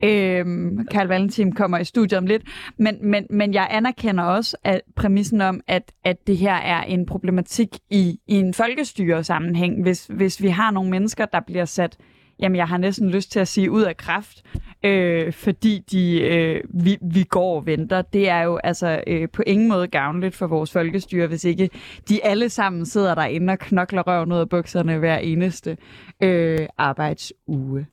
Øhm, 0.04 0.88
Karl 0.92 1.08
Valentin 1.08 1.52
kommer 1.52 1.78
i 1.78 1.84
studiet 1.84 2.18
om 2.18 2.26
lidt. 2.26 2.44
Men, 2.78 2.98
men, 3.02 3.28
men 3.30 3.54
jeg 3.54 3.68
anerkender 3.72 4.24
også 4.24 4.58
at 4.64 4.82
præmissen 4.96 5.42
om, 5.42 5.62
at, 5.68 5.92
at 6.04 6.28
det 6.28 6.38
her 6.38 6.54
er 6.54 6.84
en 6.84 7.06
problematik 7.06 7.70
i, 7.90 8.20
i 8.28 8.36
en 8.36 8.54
folkestyre-sammenhæng, 8.54 9.82
hvis, 9.82 10.06
hvis 10.10 10.42
vi 10.42 10.48
har 10.48 10.72
nogle 10.72 10.90
mennesker, 10.90 11.26
der 11.26 11.40
bliver 11.40 11.66
sat 11.66 11.98
jamen 12.40 12.56
jeg 12.56 12.68
har 12.68 12.78
næsten 12.78 13.10
lyst 13.10 13.32
til 13.32 13.40
at 13.40 13.48
sige 13.48 13.72
ud 13.72 13.82
af 13.82 13.98
kraft, 13.98 14.44
øh, 14.84 15.34
fordi 15.34 15.84
de, 15.92 16.22
øh, 16.22 16.64
vi, 16.74 16.98
vi 17.02 17.24
går 17.24 17.56
og 17.56 17.66
venter. 17.66 18.02
Det 18.02 18.30
er 18.30 18.42
jo 18.42 18.58
altså 18.64 19.04
øh, 19.08 19.30
på 19.30 19.44
ingen 19.48 19.68
måde 19.68 19.88
gavnligt 19.88 20.36
for 20.36 20.48
vores 20.48 20.72
folkestyre, 20.72 21.28
hvis 21.28 21.44
ikke 21.44 21.70
de 22.10 22.26
alle 22.26 22.50
sammen 22.50 22.86
sidder 22.86 23.16
derinde 23.16 23.52
og 23.54 23.60
knokler 23.60 24.02
røven 24.02 24.32
ud 24.32 24.38
af 24.38 24.50
bukserne 24.50 24.98
hver 24.98 25.18
eneste 25.18 25.78
øh, 26.24 26.68
arbejdsuge. 26.78 27.86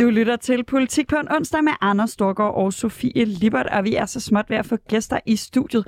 Du 0.00 0.10
lytter 0.10 0.36
til 0.36 0.64
Politik 0.64 1.08
på 1.08 1.16
en 1.16 1.28
onsdag 1.32 1.64
med 1.64 1.72
Anders 1.80 2.10
Storgård 2.10 2.54
og 2.54 2.72
Sofie 2.72 3.24
Libert, 3.24 3.66
og 3.66 3.84
vi 3.84 3.94
er 3.94 4.06
så 4.06 4.20
småt 4.20 4.50
ved 4.50 4.56
at 4.56 4.66
få 4.66 4.76
gæster 4.76 5.20
i 5.26 5.36
studiet. 5.36 5.86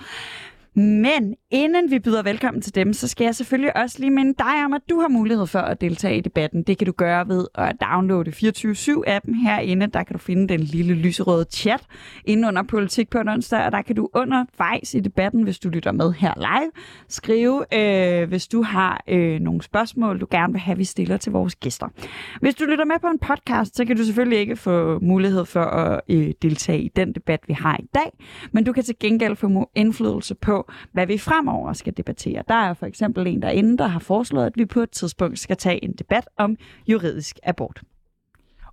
Men 0.75 1.35
inden 1.51 1.91
vi 1.91 1.99
byder 1.99 2.23
velkommen 2.23 2.63
til 2.63 2.75
dem, 2.75 2.93
så 2.93 3.09
skal 3.09 3.25
jeg 3.25 3.35
selvfølgelig 3.35 3.77
også 3.77 3.99
lige 3.99 4.11
minde 4.11 4.35
dig 4.39 4.65
om, 4.65 4.73
at 4.73 4.81
du 4.91 5.01
har 5.01 5.09
mulighed 5.09 5.47
for 5.47 5.59
at 5.59 5.81
deltage 5.81 6.17
i 6.17 6.21
debatten. 6.21 6.63
Det 6.63 6.79
kan 6.79 6.87
du 6.87 6.93
gøre 6.93 7.29
ved 7.29 7.47
at 7.55 7.77
downloade 7.81 8.31
24-7-appen 8.31 9.35
herinde. 9.45 9.87
Der 9.87 10.03
kan 10.03 10.15
du 10.15 10.19
finde 10.19 10.49
den 10.49 10.61
lille 10.61 10.95
lyserøde 10.95 11.47
chat 11.51 11.81
inde 12.25 12.49
under 12.49 12.63
Politik 12.63 13.11
på 13.11 13.19
en 13.19 13.29
onsdag, 13.29 13.65
og 13.65 13.73
der 13.73 13.83
kan 13.83 13.97
du 13.97 14.09
undervejs 14.15 14.95
i 14.95 15.01
debatten, 15.01 15.43
hvis 15.43 15.59
du 15.59 15.69
lytter 15.69 15.93
med 15.93 16.13
her 16.13 16.35
live, 16.37 16.71
skrive, 17.09 17.65
øh, 17.75 18.29
hvis 18.29 18.49
du 18.49 18.63
har 18.63 19.05
øh, 19.09 19.41
nogle 19.41 19.63
spørgsmål, 19.63 20.21
du 20.21 20.27
gerne 20.31 20.53
vil 20.53 20.61
have, 20.61 20.79
vi 20.79 20.85
stiller 20.85 21.17
til 21.17 21.33
vores 21.33 21.55
gæster. 21.55 21.89
Hvis 22.41 22.55
du 22.55 22.65
lytter 22.65 22.85
med 22.85 22.97
på 23.01 23.07
en 23.07 23.19
podcast, 23.19 23.77
så 23.77 23.85
kan 23.85 23.97
du 23.97 24.05
selvfølgelig 24.05 24.39
ikke 24.39 24.57
få 24.57 24.99
mulighed 24.99 25.45
for 25.45 25.65
at 25.65 26.01
øh, 26.09 26.33
deltage 26.43 26.83
i 26.83 26.89
den 26.89 27.13
debat, 27.13 27.41
vi 27.49 27.53
har 27.53 27.77
i 27.81 27.87
dag, 27.95 28.19
men 28.53 28.65
du 28.65 28.73
kan 28.73 28.83
til 28.83 28.95
gengæld 29.01 29.37
få 29.37 29.71
indflydelse 29.75 30.35
på, 30.35 30.62
hvad 30.93 31.07
vi 31.07 31.19
fremover 31.19 31.73
skal 31.73 31.97
debattere. 31.97 32.43
Der 32.49 32.55
er 32.55 32.75
for 32.75 32.87
eksempel 32.87 33.27
en 33.27 33.43
derinde, 33.43 33.79
der 33.79 33.87
har 33.87 34.01
foreslået, 34.01 34.47
at 34.47 34.53
vi 34.57 34.65
på 34.65 34.81
et 34.81 34.91
tidspunkt 34.91 35.39
skal 35.39 35.57
tage 35.57 35.85
en 35.85 35.93
debat 35.93 36.29
om 36.37 36.57
juridisk 36.89 37.39
abort. 37.43 37.83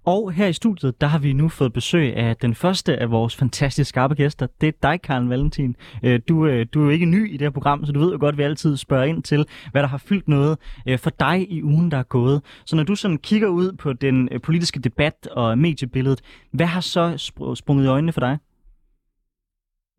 Og 0.06 0.32
her 0.32 0.48
i 0.48 0.54
studiet, 0.54 1.02
der 1.02 1.08
har 1.08 1.20
vi 1.20 1.34
nu 1.34 1.50
fået 1.50 1.74
besøg 1.74 2.16
af 2.16 2.38
den 2.38 2.56
første 2.56 2.98
af 2.98 3.12
vores 3.12 3.36
fantastisk 3.36 3.90
skarpe 3.90 4.16
gæster. 4.16 4.48
Det 4.62 4.68
er 4.68 4.72
dig, 4.84 5.02
Karen 5.02 5.30
Valentin. 5.30 5.76
Øh, 6.04 6.20
du, 6.30 6.46
øh, 6.46 6.66
du 6.74 6.80
er 6.82 6.84
jo 6.84 6.90
ikke 6.90 7.06
ny 7.06 7.30
i 7.30 7.32
det 7.32 7.42
her 7.42 7.50
program, 7.50 7.86
så 7.86 7.92
du 7.92 8.00
ved 8.00 8.12
jo 8.12 8.18
godt, 8.20 8.34
at 8.34 8.38
vi 8.38 8.44
altid 8.44 8.78
spørger 8.78 9.04
ind 9.04 9.24
til, 9.24 9.46
hvad 9.72 9.82
der 9.82 9.88
har 9.88 9.98
fyldt 9.98 10.28
noget 10.28 10.58
øh, 10.88 11.00
for 11.00 11.10
dig 11.10 11.52
i 11.52 11.64
ugen, 11.64 11.92
der 11.92 11.98
er 11.98 12.04
gået. 12.04 12.42
Så 12.66 12.76
når 12.76 12.84
du 12.84 12.96
sådan 12.96 13.18
kigger 13.18 13.48
ud 13.48 13.72
på 13.72 13.94
den 13.94 14.30
politiske 14.44 14.80
debat 14.80 15.28
og 15.32 15.58
mediebilledet, 15.58 16.22
hvad 16.52 16.66
har 16.66 16.82
så 16.82 17.14
sprunget 17.56 17.86
i 17.86 17.88
øjnene 17.88 18.12
for 18.12 18.20
dig? 18.20 18.38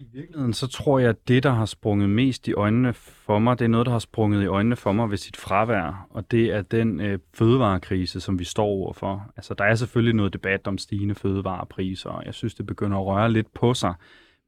I 0.00 0.07
virkeligheden 0.12 0.52
så 0.52 0.66
tror 0.66 0.99
jeg, 0.99 1.09
at 1.09 1.28
det, 1.28 1.42
der 1.42 1.50
har 1.50 1.64
sprunget 1.64 2.11
mest 2.11 2.49
i 2.49 2.52
øjnene 2.52 2.92
for 2.92 3.38
mig, 3.38 3.59
det 3.59 3.64
er 3.64 3.69
noget, 3.69 3.87
der 3.87 3.92
har 3.92 3.99
sprunget 3.99 4.42
i 4.42 4.47
øjnene 4.47 4.76
for 4.76 4.92
mig 4.92 5.11
ved 5.11 5.16
sit 5.16 5.37
fravær, 5.37 6.07
og 6.11 6.30
det 6.30 6.45
er 6.45 6.62
den 6.62 7.00
øh, 7.00 7.19
fødevarekrise, 7.35 8.21
som 8.21 8.38
vi 8.38 8.45
står 8.45 8.66
overfor. 8.66 9.33
Altså, 9.37 9.54
der 9.54 9.64
er 9.64 9.75
selvfølgelig 9.75 10.14
noget 10.14 10.33
debat 10.33 10.66
om 10.66 10.78
stigende 10.78 11.14
fødevarepriser, 11.14 12.11
og 12.11 12.26
jeg 12.26 12.35
synes, 12.35 12.54
det 12.54 12.66
begynder 12.66 12.99
at 12.99 13.07
røre 13.07 13.33
lidt 13.33 13.54
på 13.54 13.75
sig. 13.75 13.95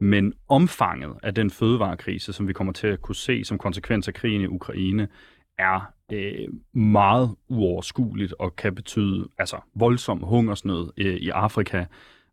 Men 0.00 0.32
omfanget 0.48 1.12
af 1.22 1.34
den 1.34 1.50
fødevarekrise, 1.50 2.32
som 2.32 2.48
vi 2.48 2.52
kommer 2.52 2.72
til 2.72 2.86
at 2.86 3.02
kunne 3.02 3.16
se 3.16 3.44
som 3.44 3.58
konsekvens 3.58 4.08
af 4.08 4.14
krigen 4.14 4.40
i 4.40 4.46
Ukraine, 4.46 5.08
er 5.58 5.92
øh, 6.12 6.48
meget 6.82 7.34
uoverskueligt 7.48 8.34
og 8.38 8.56
kan 8.56 8.74
betyde 8.74 9.28
altså 9.38 9.56
voldsom 9.74 10.18
hungersnød 10.18 10.92
øh, 10.96 11.14
i 11.14 11.28
Afrika, 11.28 11.84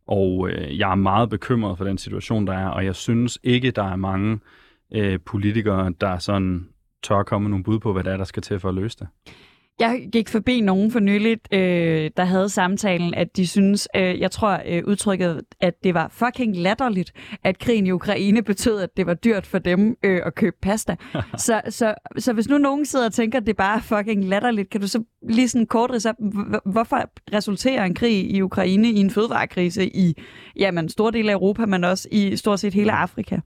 og 0.10 0.50
øh, 0.50 0.80
jeg 0.80 0.92
er 0.92 0.96
meget 0.96 1.30
bekymret 1.30 1.78
for 1.78 1.86
den 1.86 1.98
situation, 1.98 2.48
der 2.48 2.54
er, 2.54 2.68
og 2.68 2.86
jeg 2.86 2.96
synes 2.96 3.40
ikke, 3.44 3.72
der 3.72 3.84
er 3.84 3.96
mange 3.96 4.40
øh, 4.94 5.20
politikere, 5.26 5.94
der 6.02 6.18
sådan 6.18 6.70
tør 7.04 7.24
komme 7.24 7.50
nogle 7.50 7.64
bud 7.64 7.80
på, 7.80 7.94
hvad 7.94 8.04
det 8.04 8.14
er, 8.14 8.18
der 8.18 8.24
skal 8.24 8.44
til 8.44 8.60
for 8.60 8.70
at 8.70 8.76
løse 8.76 8.98
det. 9.00 9.08
Jeg 9.80 10.10
gik 10.12 10.30
forbi 10.30 10.62
nogen 10.62 10.92
for 10.92 11.00
nyligt, 11.00 11.48
øh, 11.54 12.12
der 12.18 12.24
havde 12.24 12.50
samtalen, 12.50 13.14
at 13.14 13.38
de 13.38 13.48
synes, 13.48 13.88
øh, 13.96 14.20
jeg 14.20 14.32
tror 14.32 14.62
øh, 14.66 14.84
udtrykket, 14.88 15.42
at 15.62 15.74
det 15.84 15.94
var 15.94 16.08
fucking 16.12 16.58
latterligt, 16.58 17.12
at 17.44 17.60
krigen 17.60 17.88
i 17.88 17.92
Ukraine 17.92 18.44
betød, 18.44 18.80
at 18.80 18.98
det 18.98 19.06
var 19.06 19.14
dyrt 19.14 19.46
for 19.46 19.60
dem 19.60 19.98
øh, 20.04 20.22
at 20.26 20.36
købe 20.36 20.56
pasta. 20.62 20.96
så, 21.38 21.62
så, 21.70 21.96
så 22.18 22.34
hvis 22.34 22.50
nu 22.50 22.58
nogen 22.58 22.86
sidder 22.86 23.06
og 23.06 23.14
tænker, 23.14 23.40
at 23.40 23.46
det 23.46 23.58
bare 23.58 23.78
er 23.78 23.82
fucking 23.82 24.26
latterligt, 24.26 24.70
kan 24.70 24.82
du 24.82 24.88
så 24.88 25.04
lige 25.30 25.48
sådan 25.48 25.68
kort 25.68 26.06
op, 26.06 26.16
hvorfor 26.66 27.12
resulterer 27.34 27.86
en 27.86 27.96
krig 27.96 28.32
i 28.32 28.42
Ukraine 28.42 28.90
i 28.92 29.00
en 29.00 29.10
fødevarekrise 29.10 29.88
i 29.88 30.22
jamen, 30.56 30.90
store 30.90 31.12
dele 31.12 31.32
af 31.32 31.36
Europa, 31.36 31.66
men 31.66 31.84
også 31.84 32.08
i 32.12 32.36
stort 32.36 32.60
set 32.60 32.74
hele 32.74 32.92
Afrika? 32.92 33.40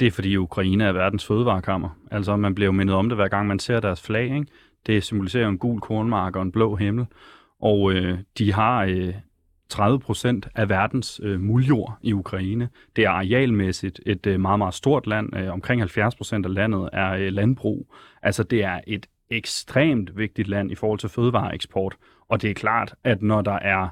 Det 0.00 0.06
er 0.06 0.10
fordi 0.10 0.36
Ukraine 0.36 0.84
er 0.84 0.92
verdens 0.92 1.26
fødevarekammer. 1.26 1.88
Altså 2.10 2.36
man 2.36 2.54
bliver 2.54 2.66
jo 2.66 2.72
mindet 2.72 2.96
om 2.96 3.08
det, 3.08 3.18
hver 3.18 3.28
gang 3.28 3.46
man 3.46 3.58
ser 3.58 3.80
deres 3.80 4.02
flag. 4.02 4.24
Ikke? 4.24 4.46
Det 4.86 5.02
symboliserer 5.02 5.48
en 5.48 5.58
gul 5.58 5.80
kornmark 5.80 6.36
og 6.36 6.42
en 6.42 6.52
blå 6.52 6.76
himmel. 6.76 7.06
Og 7.60 7.92
øh, 7.92 8.18
de 8.38 8.52
har 8.52 8.84
øh, 8.84 9.14
30 9.68 10.00
procent 10.00 10.48
af 10.54 10.68
verdens 10.68 11.20
øh, 11.22 11.40
muljord 11.40 11.98
i 12.02 12.12
Ukraine. 12.12 12.68
Det 12.96 13.04
er 13.04 13.10
arealmæssigt 13.10 14.00
et 14.06 14.26
øh, 14.26 14.40
meget, 14.40 14.58
meget 14.58 14.74
stort 14.74 15.06
land. 15.06 15.36
Øh, 15.36 15.52
omkring 15.52 15.80
70 15.80 16.14
procent 16.14 16.46
af 16.46 16.54
landet 16.54 16.88
er 16.92 17.12
øh, 17.12 17.32
landbrug. 17.32 17.94
Altså 18.22 18.42
det 18.42 18.64
er 18.64 18.80
et 18.86 19.06
ekstremt 19.30 20.16
vigtigt 20.16 20.48
land 20.48 20.70
i 20.70 20.74
forhold 20.74 20.98
til 20.98 21.08
fødevareeksport. 21.08 21.96
Og 22.28 22.42
det 22.42 22.50
er 22.50 22.54
klart, 22.54 22.94
at 23.04 23.22
når 23.22 23.40
der 23.40 23.58
er 23.58 23.88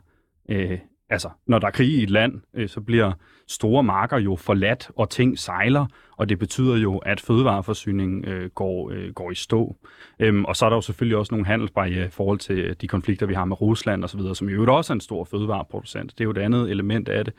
øh, 0.48 0.78
altså, 1.10 1.28
når 1.46 1.58
der 1.58 1.66
er 1.66 1.70
krig 1.70 1.88
i 1.88 2.02
et 2.02 2.10
land, 2.10 2.40
øh, 2.54 2.68
så 2.68 2.80
bliver 2.80 3.12
store 3.48 3.82
marker 3.82 4.18
jo 4.18 4.36
forladt, 4.36 4.90
og 4.96 5.10
ting 5.10 5.38
sejler, 5.38 5.86
og 6.16 6.28
det 6.28 6.38
betyder 6.38 6.76
jo, 6.76 6.98
at 6.98 7.20
fødevareforsyningen 7.20 8.24
øh, 8.24 8.50
går, 8.50 8.90
øh, 8.90 9.12
går 9.12 9.30
i 9.30 9.34
stå. 9.34 9.76
Øhm, 10.20 10.44
og 10.44 10.56
så 10.56 10.64
er 10.64 10.68
der 10.68 10.76
jo 10.76 10.80
selvfølgelig 10.80 11.16
også 11.16 11.34
nogle 11.34 11.46
handelsbarriere 11.46 12.06
i 12.06 12.10
forhold 12.10 12.38
til 12.38 12.58
øh, 12.58 12.76
de 12.80 12.88
konflikter, 12.88 13.26
vi 13.26 13.34
har 13.34 13.44
med 13.44 13.60
Rusland 13.60 14.04
osv., 14.04 14.20
som 14.34 14.48
jo 14.48 14.74
også 14.74 14.92
er 14.92 14.94
en 14.94 15.00
stor 15.00 15.24
fødevareproducent. 15.24 16.12
Det 16.12 16.20
er 16.20 16.24
jo 16.24 16.30
et 16.30 16.38
andet 16.38 16.70
element 16.70 17.08
af 17.08 17.24
det. 17.24 17.34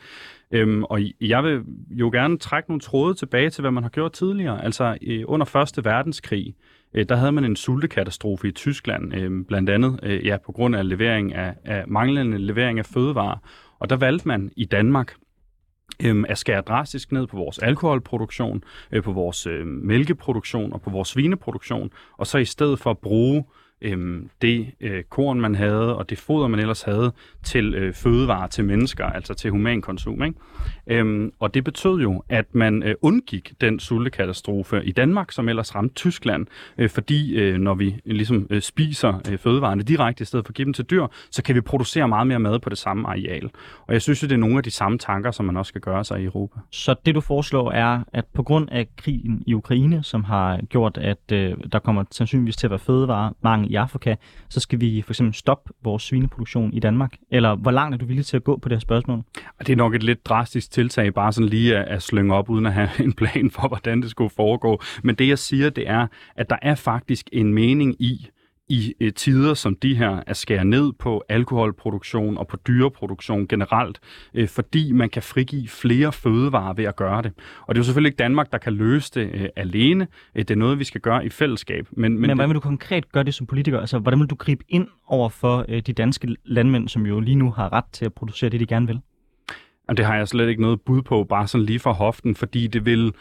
Øhm, 0.52 0.84
og 0.84 1.00
jeg 1.22 1.44
vil 1.44 1.64
jo 1.90 2.10
gerne 2.14 2.38
trække 2.38 2.70
nogle 2.70 2.82
tråde 2.82 3.14
tilbage 3.14 3.50
til, 3.50 3.62
hvad 3.62 3.72
man 3.72 3.84
har 3.84 3.90
gjort 3.90 4.12
tidligere. 4.12 4.64
Altså 4.64 4.98
øh, 5.02 5.24
under 5.28 5.46
Første 5.46 5.86
Verdenskrig, 5.86 6.56
Øh, 6.94 7.06
der 7.10 7.16
havde 7.16 7.32
man 7.32 7.46
en 7.46 7.56
sultekatastrofe 7.56 8.48
i 8.48 8.52
Tyskland, 8.52 9.16
øh, 9.16 9.46
blandt 9.46 9.70
andet 9.70 10.00
øh, 10.04 10.26
ja, 10.26 10.38
på 10.46 10.52
grund 10.52 10.76
af 10.76 10.90
levering 10.90 11.34
af, 11.34 11.54
af 11.66 11.84
manglende 11.88 12.38
levering 12.38 12.80
af 12.80 12.86
fødevarer. 12.86 13.38
Og 13.80 13.90
der 13.90 13.96
valgte 13.96 14.28
man 14.28 14.52
i 14.56 14.66
Danmark 14.66 15.14
øh, 16.04 16.24
at 16.30 16.38
skære 16.38 16.62
drastisk 16.62 17.12
ned 17.12 17.28
på 17.28 17.38
vores 17.38 17.60
alkoholproduktion, 17.60 18.64
øh, 18.92 19.04
på 19.04 19.12
vores 19.12 19.48
øh, 19.48 19.66
mælkeproduktion 19.68 20.74
og 20.74 20.82
på 20.82 20.90
vores 20.90 21.08
svineproduktion, 21.08 21.92
og 22.18 22.28
så 22.28 22.38
i 22.38 22.46
stedet 22.46 22.80
for 22.80 22.92
at 22.92 22.98
bruge 22.98 23.44
øh, 23.82 24.22
det 24.42 24.72
øh, 24.82 25.04
korn, 25.04 25.42
man 25.42 25.56
havde, 25.56 25.98
og 25.98 26.10
det 26.10 26.18
foder, 26.18 26.48
man 26.48 26.60
ellers 26.60 26.82
havde, 26.82 27.12
til 27.44 27.76
øh, 27.76 27.94
fødevarer 27.94 28.48
til 28.48 28.66
mennesker, 28.66 29.06
altså 29.06 29.34
til 29.34 29.52
humankonsum. 29.52 30.24
Ikke? 30.24 30.38
Øhm, 30.88 31.32
og 31.40 31.54
det 31.54 31.64
betød 31.64 32.00
jo, 32.02 32.24
at 32.30 32.46
man 32.56 32.84
øh, 32.84 32.96
undgik 33.02 33.54
den 33.62 33.80
sultekatastrofe 33.80 34.86
i 34.86 34.92
Danmark, 34.92 35.32
som 35.32 35.50
ellers 35.50 35.76
ramte 35.76 35.96
Tyskland, 35.96 36.48
øh, 36.78 36.90
fordi 36.90 37.36
øh, 37.36 37.58
når 37.58 37.74
vi 37.74 37.96
øh, 38.06 38.16
ligesom 38.16 38.48
øh, 38.50 38.62
spiser 38.62 39.22
øh, 39.32 39.38
fødevarene 39.38 39.84
direkte 39.84 40.22
i 40.22 40.26
stedet 40.26 40.46
for 40.46 40.52
at 40.52 40.56
give 40.56 40.66
dem 40.66 40.74
til 40.74 40.86
dyr, 40.86 41.08
så 41.32 41.44
kan 41.44 41.56
vi 41.56 41.62
producere 41.62 42.08
meget 42.08 42.28
mere 42.28 42.40
mad 42.40 42.60
på 42.60 42.70
det 42.70 42.78
samme 42.78 43.08
areal. 43.08 43.50
Og 43.88 43.94
jeg 43.94 44.02
synes, 44.02 44.20
det 44.20 44.32
er 44.32 44.38
nogle 44.38 44.58
af 44.58 44.64
de 44.64 44.72
samme 44.72 44.98
tanker, 44.98 45.32
som 45.32 45.46
man 45.46 45.58
også 45.58 45.70
skal 45.70 45.82
gøre 45.82 46.04
sig 46.04 46.22
i 46.22 46.26
Europa. 46.26 46.60
Så 46.72 46.96
det, 47.06 47.16
du 47.16 47.22
foreslår, 47.22 47.72
er, 47.72 48.00
at 48.14 48.26
på 48.34 48.44
grund 48.44 48.70
af 48.72 48.88
krigen 48.98 49.44
i 49.48 49.54
Ukraine, 49.54 50.04
som 50.04 50.24
har 50.24 50.60
gjort, 50.70 50.98
at 50.98 51.32
øh, 51.32 51.54
der 51.72 51.80
kommer 51.80 52.04
sandsynligvis 52.12 52.58
til 52.58 52.68
at 52.68 52.72
være 52.72 52.80
fødevaremangel 52.80 53.69
i 53.70 53.76
Afrika, 53.76 54.16
så 54.50 54.60
skal 54.60 54.82
vi 54.82 55.02
for 55.02 55.12
eksempel 55.12 55.34
stoppe 55.34 55.74
vores 55.84 56.04
svineproduktion 56.04 56.74
i 56.74 56.80
Danmark? 56.80 57.14
Eller 57.32 57.56
hvor 57.56 57.72
langt 57.72 57.94
er 57.94 57.98
du 57.98 58.06
villig 58.06 58.26
til 58.26 58.38
at 58.38 58.44
gå 58.44 58.58
på 58.58 58.70
det 58.70 58.76
her 58.76 58.80
spørgsmål? 58.80 59.24
Det 59.60 59.70
er 59.70 59.76
nok 59.76 59.96
et 59.96 60.04
lidt 60.04 60.26
drastisk 60.26 60.72
tiltag, 60.72 61.14
bare 61.14 61.34
sådan 61.34 61.50
lige 61.50 61.78
at, 61.78 61.88
at 61.88 62.04
slynge 62.04 62.36
op, 62.36 62.50
uden 62.50 62.66
at 62.66 62.74
have 62.74 62.90
en 63.06 63.14
plan 63.14 63.52
for, 63.52 63.68
hvordan 63.68 64.02
det 64.02 64.10
skulle 64.10 64.30
foregå. 64.36 64.82
Men 65.04 65.16
det 65.16 65.28
jeg 65.28 65.40
siger, 65.40 65.70
det 65.70 65.90
er, 65.90 66.08
at 66.36 66.50
der 66.50 66.58
er 66.62 66.76
faktisk 66.76 67.30
en 67.32 67.54
mening 67.54 68.02
i, 68.02 68.30
i 68.70 68.94
øh, 69.00 69.14
tider 69.14 69.54
som 69.54 69.76
de 69.76 69.96
her 69.96 70.24
at 70.28 70.38
skære 70.38 70.66
ned 70.66 70.94
på 70.94 71.24
alkoholproduktion 71.30 72.38
og 72.38 72.48
på 72.48 72.58
dyreproduktion 72.68 73.48
generelt, 73.48 74.00
øh, 74.34 74.48
fordi 74.48 74.92
man 74.92 75.10
kan 75.10 75.24
frigive 75.24 75.68
flere 75.68 76.12
fødevarer 76.12 76.74
ved 76.74 76.86
at 76.86 76.96
gøre 76.96 77.22
det. 77.22 77.32
Og 77.68 77.76
det 77.76 77.80
er 77.80 77.80
jo 77.80 77.84
selvfølgelig 77.84 78.10
ikke 78.10 78.18
Danmark, 78.18 78.52
der 78.52 78.58
kan 78.58 78.74
løse 78.74 79.12
det 79.16 79.30
øh, 79.34 79.50
alene. 79.56 80.08
Det 80.36 80.52
er 80.52 80.56
noget, 80.56 80.80
vi 80.80 80.84
skal 80.84 81.02
gøre 81.02 81.26
i 81.26 81.30
fællesskab. 81.30 81.88
Men, 81.92 82.12
men, 82.12 82.22
men 82.22 82.30
hvordan 82.30 82.50
vil 82.50 82.56
du 82.56 82.60
konkret 82.60 83.12
gøre 83.12 83.24
det 83.24 83.34
som 83.34 83.48
politiker? 83.48 83.80
Altså, 83.80 84.00
hvordan 84.00 84.20
vil 84.20 84.28
du 84.28 84.36
gribe 84.36 84.64
ind 84.70 84.88
over 85.08 85.30
for 85.30 85.66
øh, 85.70 85.82
de 85.82 85.94
danske 85.94 86.36
landmænd, 86.46 86.88
som 86.88 87.06
jo 87.06 87.20
lige 87.20 87.36
nu 87.36 87.52
har 87.52 87.74
ret 87.74 87.86
til 87.92 88.06
at 88.06 88.14
producere 88.14 88.50
det, 88.50 88.60
de 88.60 88.66
gerne 88.66 88.88
vil? 88.88 89.00
Jamen, 89.88 89.98
det 89.98 90.06
har 90.06 90.16
jeg 90.16 90.28
slet 90.28 90.50
ikke 90.50 90.62
noget 90.62 90.82
bud 90.82 91.02
på, 91.02 91.24
bare 91.24 91.48
sådan 91.48 91.66
lige 91.66 91.80
fra 91.80 91.92
hoften, 91.92 92.36
fordi 92.36 92.68
det 92.68 92.86
vil 92.86 93.14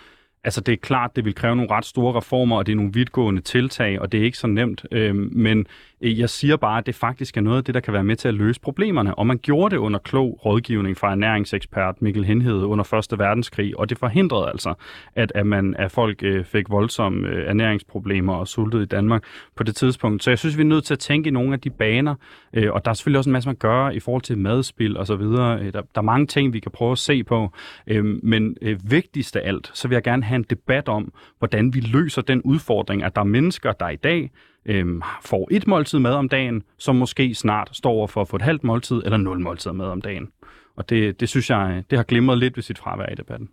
Altså 0.45 0.61
det 0.61 0.73
er 0.73 0.77
klart, 0.77 1.17
det 1.17 1.25
vil 1.25 1.35
kræve 1.35 1.57
nogle 1.57 1.71
ret 1.71 1.85
store 1.85 2.17
reformer, 2.17 2.57
og 2.57 2.67
det 2.67 2.73
er 2.73 2.77
nogle 2.77 2.93
vidtgående 2.93 3.41
tiltag, 3.41 4.01
og 4.01 4.13
det 4.13 4.21
er 4.21 4.25
ikke 4.25 4.39
så 4.39 4.47
nemt. 4.47 4.87
Øh, 4.93 5.15
men 5.17 5.67
Øh, 6.01 6.19
jeg 6.19 6.31
siger 6.31 6.57
bare, 6.57 6.79
at 6.79 6.87
det 6.87 6.95
faktisk 6.95 7.37
er 7.37 7.41
noget 7.41 7.59
af 7.59 7.65
det, 7.65 7.75
der 7.75 7.81
kan 7.81 7.93
være 7.93 8.05
med 8.05 8.17
til 8.17 8.29
at 8.29 8.35
løse 8.35 8.61
problemerne. 8.61 9.15
Og 9.15 9.27
man 9.27 9.39
gjorde 9.39 9.75
det 9.75 9.81
under 9.81 9.99
klog 9.99 10.41
rådgivning 10.45 10.97
fra 10.97 11.11
ernæringsekspert 11.11 12.03
Mikkel 12.03 12.25
Henhede 12.25 12.67
under 12.67 12.95
1. 13.13 13.19
verdenskrig, 13.19 13.79
og 13.79 13.91
det 13.91 13.99
forhindrede 13.99 14.49
altså, 14.49 14.75
at, 15.15 15.33
at, 15.35 15.47
man, 15.47 15.75
at 15.79 15.91
folk 15.93 16.23
øh, 16.23 16.45
fik 16.45 16.71
voldsomme 16.71 17.29
øh, 17.29 17.49
ernæringsproblemer 17.49 18.35
og 18.35 18.49
sultede 18.49 18.83
i 18.83 18.87
Danmark 18.87 19.25
på 19.57 19.63
det 19.63 19.77
tidspunkt. 19.77 20.25
Så 20.25 20.31
jeg 20.31 20.39
synes, 20.39 20.57
vi 20.57 20.63
er 20.63 20.67
nødt 20.67 20.85
til 20.85 20.95
at 20.95 20.99
tænke 20.99 21.29
i 21.29 21.31
nogle 21.31 21.53
af 21.53 21.61
de 21.61 21.71
baner, 21.71 22.15
øh, 22.53 22.73
og 22.73 22.85
der 22.85 22.91
er 22.91 22.95
selvfølgelig 22.95 23.19
også 23.19 23.31
en 23.31 23.33
masse, 23.33 23.49
man 23.49 23.57
gør 23.57 23.91
i 23.91 24.01
forhold 24.01 24.23
til 24.23 24.39
madspil 24.39 24.97
og 24.97 25.07
så 25.07 25.17
videre. 25.17 25.61
Øh, 25.61 25.73
der, 25.73 25.81
der 25.81 26.01
er 26.01 26.03
mange 26.03 26.27
ting, 26.27 26.53
vi 26.53 26.61
kan 26.61 26.73
prøve 26.73 26.93
at 26.93 26.99
se 26.99 27.25
på, 27.25 27.53
øh, 27.87 28.05
men 28.23 28.57
øh, 28.63 28.91
vigtigst 28.91 29.37
af 29.37 29.49
alt, 29.49 29.71
så 29.75 29.89
vil 29.89 29.95
jeg 29.95 30.03
gerne 30.03 30.23
have 30.23 30.37
en 30.37 30.47
debat 30.51 30.89
om, 30.89 31.13
hvordan 31.39 31.75
vi 31.75 31.81
løser 31.81 32.23
den 32.23 32.43
udfordring, 32.43 33.03
at 33.03 33.15
der 33.15 33.21
er 33.21 33.27
mennesker, 33.27 33.73
der 33.73 33.89
i 33.89 33.97
dag 33.97 34.31
øhm, 34.67 35.03
får 35.23 35.49
et 35.51 35.67
måltid 35.67 35.99
mad 35.99 36.13
om 36.15 36.29
dagen, 36.29 36.63
som 36.79 36.97
måske 36.97 37.35
snart 37.35 37.71
står 37.73 37.91
over 37.91 38.07
for 38.07 38.21
at 38.21 38.29
få 38.29 38.37
et 38.37 38.43
halvt 38.43 38.65
måltid 38.65 39.03
eller 39.05 39.17
nul 39.17 39.41
måltid 39.41 39.73
mad 39.73 39.87
om 39.87 40.01
dagen. 40.01 40.29
Og 40.77 40.91
det, 40.91 41.21
det 41.21 41.29
synes 41.29 41.51
jeg, 41.51 41.83
det 41.91 41.99
har 41.99 42.05
glimret 42.05 42.39
lidt 42.39 42.57
ved 42.57 42.63
sit 42.63 42.79
fravær 42.79 43.07
i 43.13 43.15
debatten. 43.15 43.49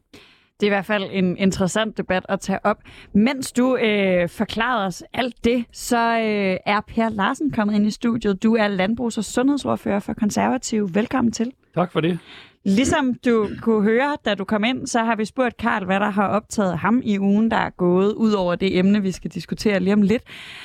Det 0.60 0.64
er 0.64 0.68
i 0.68 0.76
hvert 0.76 0.86
fald 0.86 1.04
en 1.12 1.38
interessant 1.38 1.98
debat 1.98 2.26
at 2.30 2.40
tage 2.40 2.60
op. 2.66 2.78
Mens 3.14 3.52
du 3.52 3.78
øh, 3.78 4.30
forklarer 4.30 4.86
os 4.86 5.04
alt 5.14 5.46
det, 5.46 5.66
så 5.72 5.98
øh, 5.98 6.58
er 6.66 6.82
Per 6.88 7.10
Larsen 7.10 7.52
kommet 7.52 7.76
ind 7.76 7.88
i 7.88 7.92
studiet. 7.92 8.44
Du 8.44 8.56
er 8.56 8.68
landbrugs- 8.68 9.18
og 9.18 9.24
sundhedsordfører 9.24 10.00
for 10.00 10.14
Konservativ. 10.14 10.90
Velkommen 10.94 11.32
til. 11.32 11.52
Tak 11.76 11.92
for 11.92 12.02
det. 12.02 12.20
Ligesom 12.66 13.14
du 13.26 13.50
kunne 13.62 13.84
høre, 13.84 14.18
da 14.26 14.36
du 14.36 14.44
kom 14.44 14.64
ind, 14.64 14.88
så 14.88 15.00
har 15.00 15.16
vi 15.16 15.26
spurgt 15.26 15.58
Karl, 15.58 15.86
hvad 15.86 16.00
der 16.00 16.10
har 16.10 16.28
optaget 16.28 16.78
ham 16.78 17.02
i 17.04 17.20
ugen, 17.20 17.52
der 17.52 17.58
er 17.58 17.70
gået, 17.70 18.14
ud 18.14 18.32
over 18.32 18.56
det 18.56 18.78
emne, 18.78 19.02
vi 19.02 19.12
skal 19.12 19.32
diskutere 19.32 19.80
lige 19.80 19.94
om 19.94 20.02
lidt. 20.02 20.24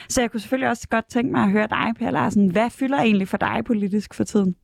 Så 0.09 0.21
jeg 0.21 0.30
kunne 0.30 0.40
selvfølgelig 0.40 0.69
også 0.69 0.88
godt 0.88 1.04
tænke 1.11 1.33
mig 1.33 1.42
at 1.42 1.50
høre 1.50 1.66
dig, 1.71 1.95
Per 1.99 2.11
Larsen. 2.11 2.50
Hvad 2.50 2.71
fylder 2.71 2.99
egentlig 2.99 3.28
for 3.28 3.37
dig 3.37 3.62
politisk 3.66 4.14
for 4.14 4.25
tiden? 4.25 4.54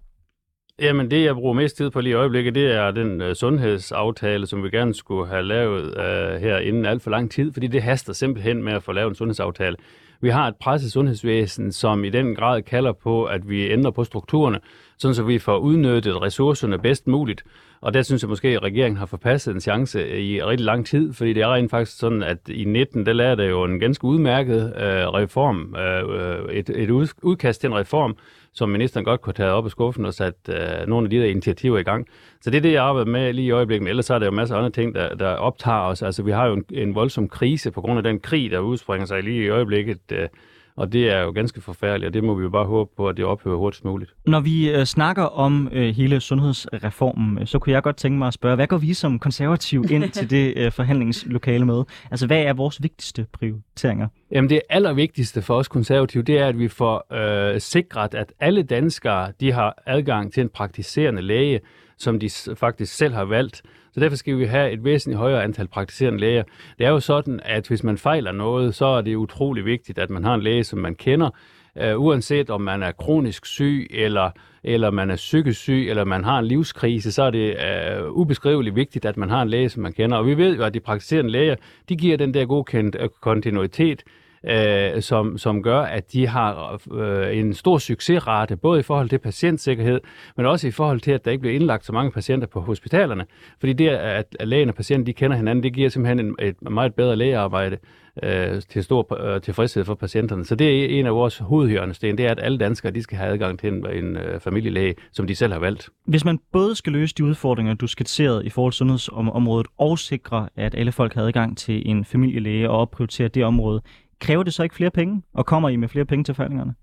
Jamen, 0.80 1.10
det 1.10 1.24
jeg 1.24 1.34
bruger 1.34 1.52
mest 1.52 1.76
tid 1.76 1.90
på 1.90 2.00
lige 2.00 2.10
i 2.10 2.14
øjeblikket, 2.14 2.54
det 2.54 2.72
er 2.72 2.90
den 2.90 3.20
øh, 3.20 3.34
sundhedsaftale, 3.34 4.46
som 4.46 4.62
vi 4.62 4.70
gerne 4.70 4.94
skulle 4.94 5.28
have 5.28 5.42
lavet 5.42 5.98
øh, 5.98 6.40
her 6.40 6.58
inden 6.58 6.86
alt 6.86 7.02
for 7.02 7.10
lang 7.10 7.30
tid, 7.30 7.52
fordi 7.52 7.66
det 7.66 7.82
haster 7.82 8.12
simpelthen 8.12 8.62
med 8.62 8.72
at 8.72 8.82
få 8.82 8.92
lavet 8.92 9.08
en 9.08 9.14
sundhedsaftale. 9.14 9.76
Vi 10.20 10.28
har 10.28 10.48
et 10.48 10.56
presset 10.60 10.92
sundhedsvæsen, 10.92 11.72
som 11.72 12.04
i 12.04 12.10
den 12.10 12.34
grad 12.34 12.62
kalder 12.62 12.92
på, 12.92 13.24
at 13.24 13.48
vi 13.48 13.70
ændrer 13.70 13.90
på 13.90 14.04
strukturerne, 14.04 14.58
sådan 14.98 15.14
så 15.14 15.22
vi 15.22 15.38
får 15.38 15.58
udnyttet 15.58 16.22
ressourcerne 16.22 16.78
bedst 16.78 17.06
muligt. 17.06 17.44
Og 17.80 17.94
der 17.94 18.02
synes 18.02 18.22
jeg 18.22 18.28
måske, 18.28 18.48
at 18.48 18.62
regeringen 18.62 18.96
har 18.96 19.06
forpasset 19.06 19.54
en 19.54 19.60
chance 19.60 19.98
øh, 19.98 20.20
i 20.20 20.42
rigtig 20.42 20.64
lang 20.64 20.86
tid, 20.86 21.12
fordi 21.12 21.32
det 21.32 21.42
er 21.42 21.54
rent 21.54 21.70
faktisk 21.70 21.98
sådan, 21.98 22.22
at 22.22 22.38
i 22.48 22.64
19, 22.64 23.06
der 23.06 23.12
lavede 23.12 23.36
der 23.42 23.48
jo 23.48 23.64
en 23.64 23.80
ganske 23.80 24.04
udmærket 24.04 24.72
øh, 24.76 25.08
reform, 25.08 25.74
øh, 25.74 26.52
et, 26.52 26.68
et 26.68 26.90
udkast 27.22 27.60
til 27.60 27.68
en 27.68 27.76
reform, 27.76 28.16
som 28.52 28.68
ministeren 28.68 29.04
godt 29.04 29.20
kunne 29.20 29.32
tage 29.32 29.50
op 29.50 29.64
af 29.64 29.70
skuffen 29.70 30.04
og 30.04 30.14
sat 30.14 30.34
øh, 30.48 30.88
nogle 30.88 31.06
af 31.06 31.10
de 31.10 31.16
der 31.16 31.24
initiativer 31.24 31.78
i 31.78 31.82
gang. 31.82 32.06
Så 32.40 32.50
det 32.50 32.56
er 32.56 32.62
det, 32.62 32.72
jeg 32.72 32.84
arbejder 32.84 33.10
med 33.10 33.32
lige 33.32 33.46
i 33.46 33.50
øjeblikket. 33.50 33.82
Men 33.82 33.90
ellers 33.90 34.10
er 34.10 34.18
der 34.18 34.26
jo 34.26 34.32
masser 34.32 34.54
af 34.54 34.58
andre 34.58 34.70
ting, 34.70 34.94
der, 34.94 35.14
der 35.14 35.28
optager 35.28 35.80
os. 35.80 36.02
Altså, 36.02 36.22
vi 36.22 36.30
har 36.30 36.46
jo 36.46 36.54
en, 36.54 36.64
en 36.70 36.94
voldsom 36.94 37.28
krise 37.28 37.70
på 37.70 37.80
grund 37.80 37.98
af 37.98 38.02
den 38.02 38.20
krig, 38.20 38.50
der 38.50 38.58
udspringer 38.58 39.06
sig 39.06 39.22
lige 39.22 39.44
i 39.44 39.48
øjeblikket. 39.48 40.12
Øh, 40.12 40.28
og 40.76 40.92
det 40.92 41.12
er 41.12 41.20
jo 41.20 41.30
ganske 41.30 41.60
forfærdeligt, 41.60 42.06
og 42.06 42.14
det 42.14 42.24
må 42.24 42.34
vi 42.34 42.42
jo 42.42 42.50
bare 42.50 42.64
håbe 42.64 42.90
på, 42.96 43.08
at 43.08 43.16
det 43.16 43.24
ophører 43.24 43.56
hurtigst 43.56 43.84
muligt. 43.84 44.14
Når 44.26 44.40
vi 44.40 44.70
øh, 44.70 44.84
snakker 44.84 45.22
om 45.22 45.68
øh, 45.72 45.94
hele 45.94 46.20
sundhedsreformen, 46.20 47.38
øh, 47.38 47.46
så 47.46 47.58
kunne 47.58 47.72
jeg 47.72 47.82
godt 47.82 47.96
tænke 47.96 48.18
mig 48.18 48.28
at 48.28 48.34
spørge, 48.34 48.56
hvad 48.56 48.66
går 48.66 48.78
vi 48.78 48.94
som 48.94 49.18
konservativ 49.18 49.84
ind 49.90 50.10
til 50.18 50.30
det 50.30 50.54
øh, 50.56 50.72
forhandlingslokale 50.72 51.66
med? 51.66 51.84
Altså, 52.10 52.26
hvad 52.26 52.42
er 52.42 52.52
vores 52.52 52.82
vigtigste 52.82 53.26
prioriteringer? 53.32 54.08
Jamen, 54.30 54.50
det 54.50 54.60
allervigtigste 54.70 55.42
for 55.42 55.54
os 55.54 55.68
konservative, 55.68 56.22
det 56.22 56.38
er, 56.38 56.46
at 56.46 56.58
vi 56.58 56.68
får 56.68 57.14
øh, 57.14 57.60
sikret, 57.60 58.14
at 58.14 58.32
alle 58.40 58.62
danskere, 58.62 59.32
de 59.40 59.52
har 59.52 59.82
adgang 59.86 60.32
til 60.32 60.40
en 60.40 60.48
praktiserende 60.48 61.22
læge, 61.22 61.60
som 61.98 62.20
de 62.20 62.30
faktisk 62.54 62.94
selv 62.94 63.14
har 63.14 63.24
valgt. 63.24 63.62
Så 63.96 64.00
derfor 64.00 64.16
skal 64.16 64.38
vi 64.38 64.44
have 64.44 64.72
et 64.72 64.84
væsentligt 64.84 65.18
højere 65.18 65.44
antal 65.44 65.68
praktiserende 65.68 66.20
læger. 66.20 66.42
Det 66.78 66.86
er 66.86 66.90
jo 66.90 67.00
sådan, 67.00 67.40
at 67.44 67.68
hvis 67.68 67.84
man 67.84 67.98
fejler 67.98 68.32
noget, 68.32 68.74
så 68.74 68.86
er 68.86 69.00
det 69.00 69.14
utrolig 69.14 69.64
vigtigt, 69.64 69.98
at 69.98 70.10
man 70.10 70.24
har 70.24 70.34
en 70.34 70.42
læge, 70.42 70.64
som 70.64 70.78
man 70.78 70.94
kender, 70.94 71.30
øh, 71.76 72.00
uanset 72.00 72.50
om 72.50 72.60
man 72.60 72.82
er 72.82 72.92
kronisk 72.92 73.46
syg, 73.46 73.86
eller, 73.90 74.30
eller 74.64 74.90
man 74.90 75.10
er 75.10 75.16
psykisk 75.16 75.60
syg, 75.60 75.86
eller 75.88 76.04
man 76.04 76.24
har 76.24 76.38
en 76.38 76.46
livskrise, 76.46 77.12
så 77.12 77.22
er 77.22 77.30
det 77.30 77.56
øh, 77.56 78.10
ubeskriveligt 78.10 78.76
vigtigt, 78.76 79.04
at 79.04 79.16
man 79.16 79.30
har 79.30 79.42
en 79.42 79.48
læge, 79.48 79.68
som 79.68 79.82
man 79.82 79.92
kender. 79.92 80.16
Og 80.16 80.26
vi 80.26 80.36
ved 80.36 80.56
jo, 80.56 80.62
at 80.62 80.74
de 80.74 80.80
praktiserende 80.80 81.30
læger, 81.30 81.56
de 81.88 81.96
giver 81.96 82.16
den 82.16 82.34
der 82.34 82.44
gode 82.44 82.76
øh, 82.78 83.08
kontinuitet, 83.20 84.02
øh, 84.46 85.02
som, 85.02 85.38
som 85.38 85.62
gør, 85.62 85.80
at 85.80 86.12
de 86.12 86.26
har 86.26 86.80
øh, 86.92 87.38
en 87.38 87.54
stor 87.54 87.78
succesrate, 87.78 88.56
både 88.56 88.80
i 88.80 88.82
forhold 88.82 89.08
til 89.08 89.18
patientsikkerhed, 89.18 90.00
men 90.36 90.46
også 90.46 90.68
i 90.68 90.70
forhold 90.70 91.00
til, 91.00 91.12
at 91.12 91.24
der 91.24 91.30
ikke 91.30 91.40
bliver 91.40 91.54
indlagt 91.54 91.86
så 91.86 91.92
mange 91.92 92.10
patienter 92.10 92.46
på 92.46 92.60
hospitalerne. 92.60 93.26
Fordi 93.60 93.72
det, 93.72 93.88
at, 93.88 94.36
at 94.40 94.48
lægen 94.48 94.68
og 94.68 94.74
patienten 94.74 95.06
de 95.06 95.12
kender 95.12 95.36
hinanden, 95.36 95.62
det 95.62 95.72
giver 95.72 95.88
simpelthen 95.88 96.26
en, 96.26 96.34
et 96.38 96.56
meget 96.70 96.94
bedre 96.94 97.16
lægearbejde 97.16 97.76
øh, 98.22 98.62
til 98.68 98.84
stor 98.84 99.34
øh, 99.34 99.40
tilfredshed 99.40 99.84
for 99.84 99.94
patienterne. 99.94 100.44
Så 100.44 100.54
det 100.54 100.84
er 100.84 100.98
en 100.98 101.06
af 101.06 101.14
vores 101.14 101.38
hovedhjørnesten, 101.38 102.18
det 102.18 102.26
er, 102.26 102.30
at 102.30 102.40
alle 102.42 102.58
danskere 102.58 102.92
de 102.92 103.02
skal 103.02 103.18
have 103.18 103.32
adgang 103.32 103.58
til 103.58 103.72
en, 103.72 103.86
en 103.90 104.16
øh, 104.16 104.40
familielæge, 104.40 104.94
som 105.12 105.26
de 105.26 105.34
selv 105.34 105.52
har 105.52 105.60
valgt. 105.60 105.88
Hvis 106.06 106.24
man 106.24 106.38
både 106.52 106.74
skal 106.74 106.92
løse 106.92 107.14
de 107.14 107.24
udfordringer, 107.24 107.74
du 107.74 107.86
skitserede 107.86 108.46
i 108.46 108.50
forhold 108.50 108.72
til 108.72 108.78
sundhedsområdet, 108.78 109.66
og 109.78 109.98
sikre, 109.98 110.48
at 110.56 110.74
alle 110.74 110.92
folk 110.92 111.14
har 111.14 111.22
adgang 111.22 111.58
til 111.58 111.90
en 111.90 112.04
familielæge 112.04 112.70
og 112.70 112.78
opprioritere 112.78 113.28
det 113.28 113.44
område, 113.44 113.82
kræver 114.20 114.42
det 114.42 114.54
så 114.54 114.62
ikke 114.62 114.74
flere 114.74 114.90
penge, 114.90 115.22
og 115.34 115.46
kommer 115.46 115.68
I 115.68 115.76
med 115.76 115.88
flere 115.88 116.04
penge 116.04 116.24
til 116.24 116.34
forhandlingerne? 116.34 116.74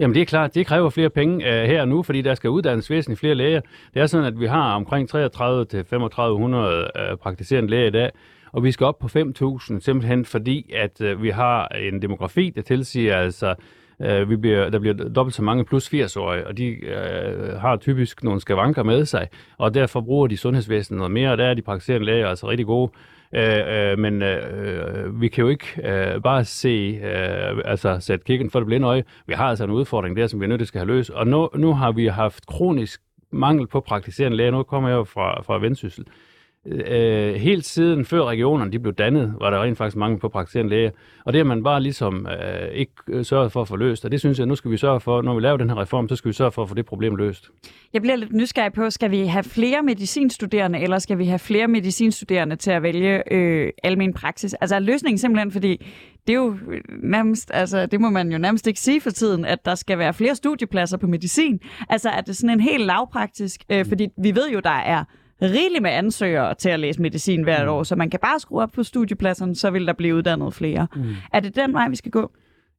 Jamen 0.00 0.14
det 0.14 0.20
er 0.20 0.26
klart, 0.26 0.54
det 0.54 0.66
kræver 0.66 0.90
flere 0.90 1.10
penge 1.10 1.36
uh, 1.36 1.42
her 1.42 1.80
og 1.80 1.88
nu, 1.88 2.02
fordi 2.02 2.22
der 2.22 2.34
skal 2.34 2.50
uddannes 2.50 2.90
væsentligt 2.90 3.20
flere 3.20 3.34
læger. 3.34 3.60
Det 3.94 4.02
er 4.02 4.06
sådan, 4.06 4.26
at 4.26 4.40
vi 4.40 4.46
har 4.46 4.74
omkring 4.74 5.08
33 5.08 5.64
til 5.64 5.84
3500 5.84 6.90
uh, 6.96 7.10
øh, 7.10 7.16
praktiserende 7.16 7.70
læger 7.70 7.86
i 7.86 7.90
dag, 7.90 8.10
og 8.52 8.64
vi 8.64 8.72
skal 8.72 8.86
op 8.86 8.98
på 8.98 9.06
5.000, 9.06 9.80
simpelthen 9.80 10.24
fordi, 10.24 10.72
at 10.74 11.00
uh, 11.00 11.22
vi 11.22 11.30
har 11.30 11.68
en 11.68 12.02
demografi, 12.02 12.52
der 12.56 12.62
tilsiger, 12.62 13.16
altså, 13.16 13.54
uh, 13.98 14.30
vi 14.30 14.36
bliver, 14.36 14.70
der 14.70 14.78
bliver 14.78 14.94
dobbelt 14.94 15.34
så 15.34 15.42
mange 15.42 15.64
plus 15.64 15.94
80-årige, 15.94 16.46
og 16.46 16.58
de 16.58 16.76
uh, 16.82 17.60
har 17.60 17.76
typisk 17.76 18.22
nogle 18.24 18.40
skavanker 18.40 18.82
med 18.82 19.04
sig, 19.04 19.28
og 19.58 19.74
derfor 19.74 20.00
bruger 20.00 20.26
de 20.26 20.36
sundhedsvæsenet 20.36 20.98
noget 20.98 21.12
mere, 21.12 21.30
og 21.30 21.38
der 21.38 21.44
er 21.44 21.54
de 21.54 21.62
praktiserende 21.62 22.06
læger 22.06 22.28
altså 22.28 22.48
rigtig 22.48 22.66
gode. 22.66 22.92
Øh, 23.32 23.90
øh, 23.92 23.98
men 23.98 24.22
øh, 24.22 25.04
øh, 25.04 25.20
vi 25.20 25.28
kan 25.28 25.42
jo 25.44 25.48
ikke 25.48 25.66
øh, 25.84 26.22
bare 26.22 26.44
se, 26.44 27.00
øh, 27.02 27.62
altså 27.64 28.00
sætte 28.00 28.24
kikken 28.24 28.50
for 28.50 28.60
det 28.60 28.66
blinde 28.66 28.86
øje. 28.86 29.04
Vi 29.26 29.34
har 29.34 29.48
altså 29.48 29.64
en 29.64 29.70
udfordring 29.70 30.16
der, 30.16 30.26
som 30.26 30.40
vi 30.40 30.44
er 30.44 30.48
nødt 30.48 30.60
til 30.60 30.66
at 30.66 30.80
have 30.80 30.86
løst. 30.86 31.10
Og 31.10 31.26
nu, 31.26 31.48
nu 31.54 31.74
har 31.74 31.92
vi 31.92 32.06
haft 32.06 32.46
kronisk 32.46 33.00
mangel 33.30 33.66
på 33.66 33.80
praktiserende 33.80 34.36
læger. 34.36 34.50
Nu 34.50 34.62
kommer 34.62 34.88
jeg 34.88 34.96
jo 34.96 35.04
fra, 35.04 35.42
fra 35.42 35.58
Vendsyssel 35.58 36.04
øh, 36.08 36.27
Øh, 36.70 37.28
øh, 37.28 37.34
helt 37.34 37.64
siden 37.64 38.04
før 38.04 38.24
regionerne 38.24 38.72
de 38.72 38.78
blev 38.78 38.94
dannet, 38.94 39.34
var 39.40 39.50
der 39.50 39.62
rent 39.62 39.78
faktisk 39.78 39.96
mange 39.96 40.18
på 40.18 40.28
praktiserende 40.28 40.70
læger. 40.70 40.90
Og 41.24 41.32
det 41.32 41.38
har 41.38 41.44
man 41.44 41.62
bare 41.62 41.82
ligesom 41.82 42.26
øh, 42.26 42.68
ikke 42.68 42.92
øh, 43.08 43.24
sørget 43.24 43.52
for 43.52 43.60
at 43.60 43.68
få 43.68 43.76
løst. 43.76 44.04
Og 44.04 44.12
det 44.12 44.20
synes 44.20 44.38
jeg, 44.38 44.46
nu 44.46 44.54
skal 44.54 44.70
vi 44.70 44.76
sørge 44.76 45.00
for, 45.00 45.22
når 45.22 45.34
vi 45.34 45.40
laver 45.40 45.56
den 45.56 45.70
her 45.70 45.80
reform, 45.80 46.08
så 46.08 46.16
skal 46.16 46.28
vi 46.28 46.32
sørge 46.32 46.52
for 46.52 46.62
at 46.62 46.68
få 46.68 46.74
det 46.74 46.86
problem 46.86 47.16
løst. 47.16 47.50
Jeg 47.92 48.02
bliver 48.02 48.16
lidt 48.16 48.32
nysgerrig 48.32 48.72
på, 48.72 48.90
skal 48.90 49.10
vi 49.10 49.26
have 49.26 49.44
flere 49.44 49.82
medicinstuderende, 49.82 50.78
eller 50.78 50.98
skal 50.98 51.18
vi 51.18 51.24
have 51.24 51.38
flere 51.38 51.68
medicinstuderende 51.68 52.56
til 52.56 52.70
at 52.70 52.82
vælge 52.82 53.32
øh, 53.32 53.72
almen 53.82 54.14
praksis? 54.14 54.54
Altså 54.54 54.74
er 54.74 54.80
løsningen 54.80 55.18
simpelthen, 55.18 55.52
fordi 55.52 55.86
det 56.26 56.32
er 56.32 56.38
jo 56.38 56.56
nærmest, 57.02 57.50
altså 57.54 57.86
det 57.86 58.00
må 58.00 58.10
man 58.10 58.32
jo 58.32 58.38
nærmest 58.38 58.66
ikke 58.66 58.80
sige 58.80 59.00
for 59.00 59.10
tiden, 59.10 59.44
at 59.44 59.64
der 59.64 59.74
skal 59.74 59.98
være 59.98 60.14
flere 60.14 60.34
studiepladser 60.34 60.96
på 60.96 61.06
medicin. 61.06 61.60
Altså 61.88 62.08
er 62.08 62.20
det 62.20 62.36
sådan 62.36 62.50
en 62.50 62.60
helt 62.60 62.86
lavpraktisk, 62.86 63.64
øh, 63.70 63.86
fordi 63.86 64.08
vi 64.22 64.34
ved 64.34 64.50
jo, 64.50 64.60
der 64.60 64.70
er 64.70 65.04
rigeligt 65.42 65.82
med 65.82 65.90
ansøgere 65.90 66.54
til 66.54 66.68
at 66.68 66.80
læse 66.80 67.02
medicin 67.02 67.42
hvert 67.42 67.64
mm. 67.64 67.72
år, 67.72 67.82
så 67.82 67.96
man 67.96 68.10
kan 68.10 68.20
bare 68.22 68.40
skrue 68.40 68.62
op 68.62 68.70
på 68.74 68.82
studiepladserne, 68.82 69.56
så 69.56 69.70
vil 69.70 69.86
der 69.86 69.92
blive 69.92 70.14
uddannet 70.14 70.54
flere. 70.54 70.86
Mm. 70.96 71.02
Er 71.32 71.40
det 71.40 71.56
den 71.56 71.72
vej, 71.72 71.88
vi 71.88 71.96
skal 71.96 72.10
gå? 72.10 72.30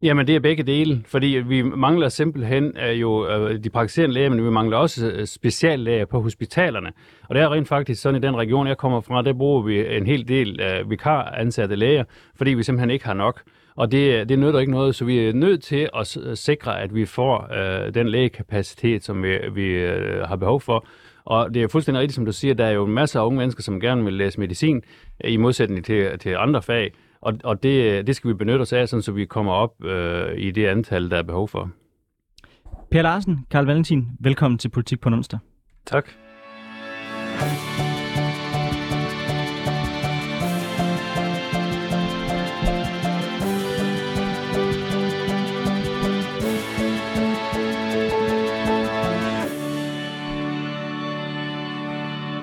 Jamen, 0.02 0.28
det 0.28 0.36
er 0.36 0.40
begge 0.40 0.64
dele, 0.64 1.04
fordi 1.08 1.28
vi 1.28 1.62
mangler 1.62 2.10
simpelthen 2.10 2.74
uh, 2.90 3.02
jo 3.02 3.36
uh, 3.36 3.52
de 3.64 3.70
praktiserende 3.70 4.14
læger, 4.14 4.30
men 4.30 4.46
vi 4.46 4.50
mangler 4.50 4.78
også 4.78 5.12
uh, 5.20 5.26
speciallæger 5.26 6.06
på 6.06 6.22
hospitalerne. 6.22 6.92
Og 7.30 7.36
det 7.36 7.44
er 7.44 7.52
rent 7.54 7.68
faktisk 7.68 8.02
sådan, 8.02 8.24
i 8.24 8.28
den 8.28 8.36
region, 8.36 8.68
jeg 8.68 8.78
kommer 8.78 9.02
fra, 9.02 9.22
der 9.22 9.34
bruger 9.34 9.62
vi 9.62 9.96
en 9.98 10.06
hel 10.06 10.28
del 10.28 10.62
uh, 10.62 10.90
vikar 10.90 11.24
ansatte 11.24 11.76
læger, 11.76 12.04
fordi 12.38 12.54
vi 12.54 12.64
simpelthen 12.64 12.90
ikke 12.90 13.06
har 13.06 13.14
nok. 13.14 13.42
Og 13.76 13.92
det, 13.92 14.30
det 14.30 14.40
nytter 14.40 14.60
ikke 14.60 14.72
noget, 14.72 14.96
så 14.96 15.06
vi 15.06 15.20
er 15.28 15.34
nødt 15.34 15.64
til 15.64 15.90
at 15.96 16.38
sikre, 16.38 16.82
at 16.82 16.96
vi 16.96 17.06
får 17.06 17.50
uh, 17.52 17.94
den 17.94 18.10
lægekapacitet, 18.10 19.04
som 19.04 19.24
vi, 19.24 19.38
vi 19.54 19.86
uh, 19.86 19.94
har 20.28 20.36
behov 20.36 20.62
for. 20.62 20.88
Og 21.30 21.54
det 21.54 21.64
er 21.64 21.68
fuldstændig 21.68 22.02
rigtigt, 22.02 22.16
som 22.16 22.26
du 22.26 22.32
siger, 22.32 22.54
der 22.54 22.66
er 22.66 22.72
jo 22.72 22.86
masser 22.86 23.22
af 23.22 23.26
unge 23.26 23.38
mennesker, 23.38 23.64
som 23.64 23.80
gerne 23.80 24.04
vil 24.04 24.14
læse 24.14 24.40
medicin, 24.40 24.82
i 25.24 25.38
modsætning 25.38 25.86
til, 25.86 26.20
til 26.20 26.36
andre 26.40 26.62
fag. 26.62 26.94
Og, 27.22 27.34
og 27.44 27.64
det, 27.64 28.08
det 28.08 28.16
skal 28.16 28.28
vi 28.28 28.34
benytte 28.34 28.62
os 28.62 28.74
af, 28.74 28.90
sådan, 28.90 29.04
så 29.04 29.12
vi 29.12 29.26
kommer 29.26 29.54
op 29.54 29.86
øh, 29.86 30.38
i 30.38 30.52
det 30.52 30.66
antal, 30.66 31.10
der 31.10 31.18
er 31.18 31.24
behov 31.24 31.48
for. 31.48 31.72
Per 32.92 33.02
Larsen, 33.02 33.46
Karl 33.52 33.66
Valentin, 33.66 34.08
velkommen 34.20 34.58
til 34.58 34.70
Politik 34.70 35.00
på 35.00 35.10
onsdag. 35.10 35.40
Tak. 35.86 36.10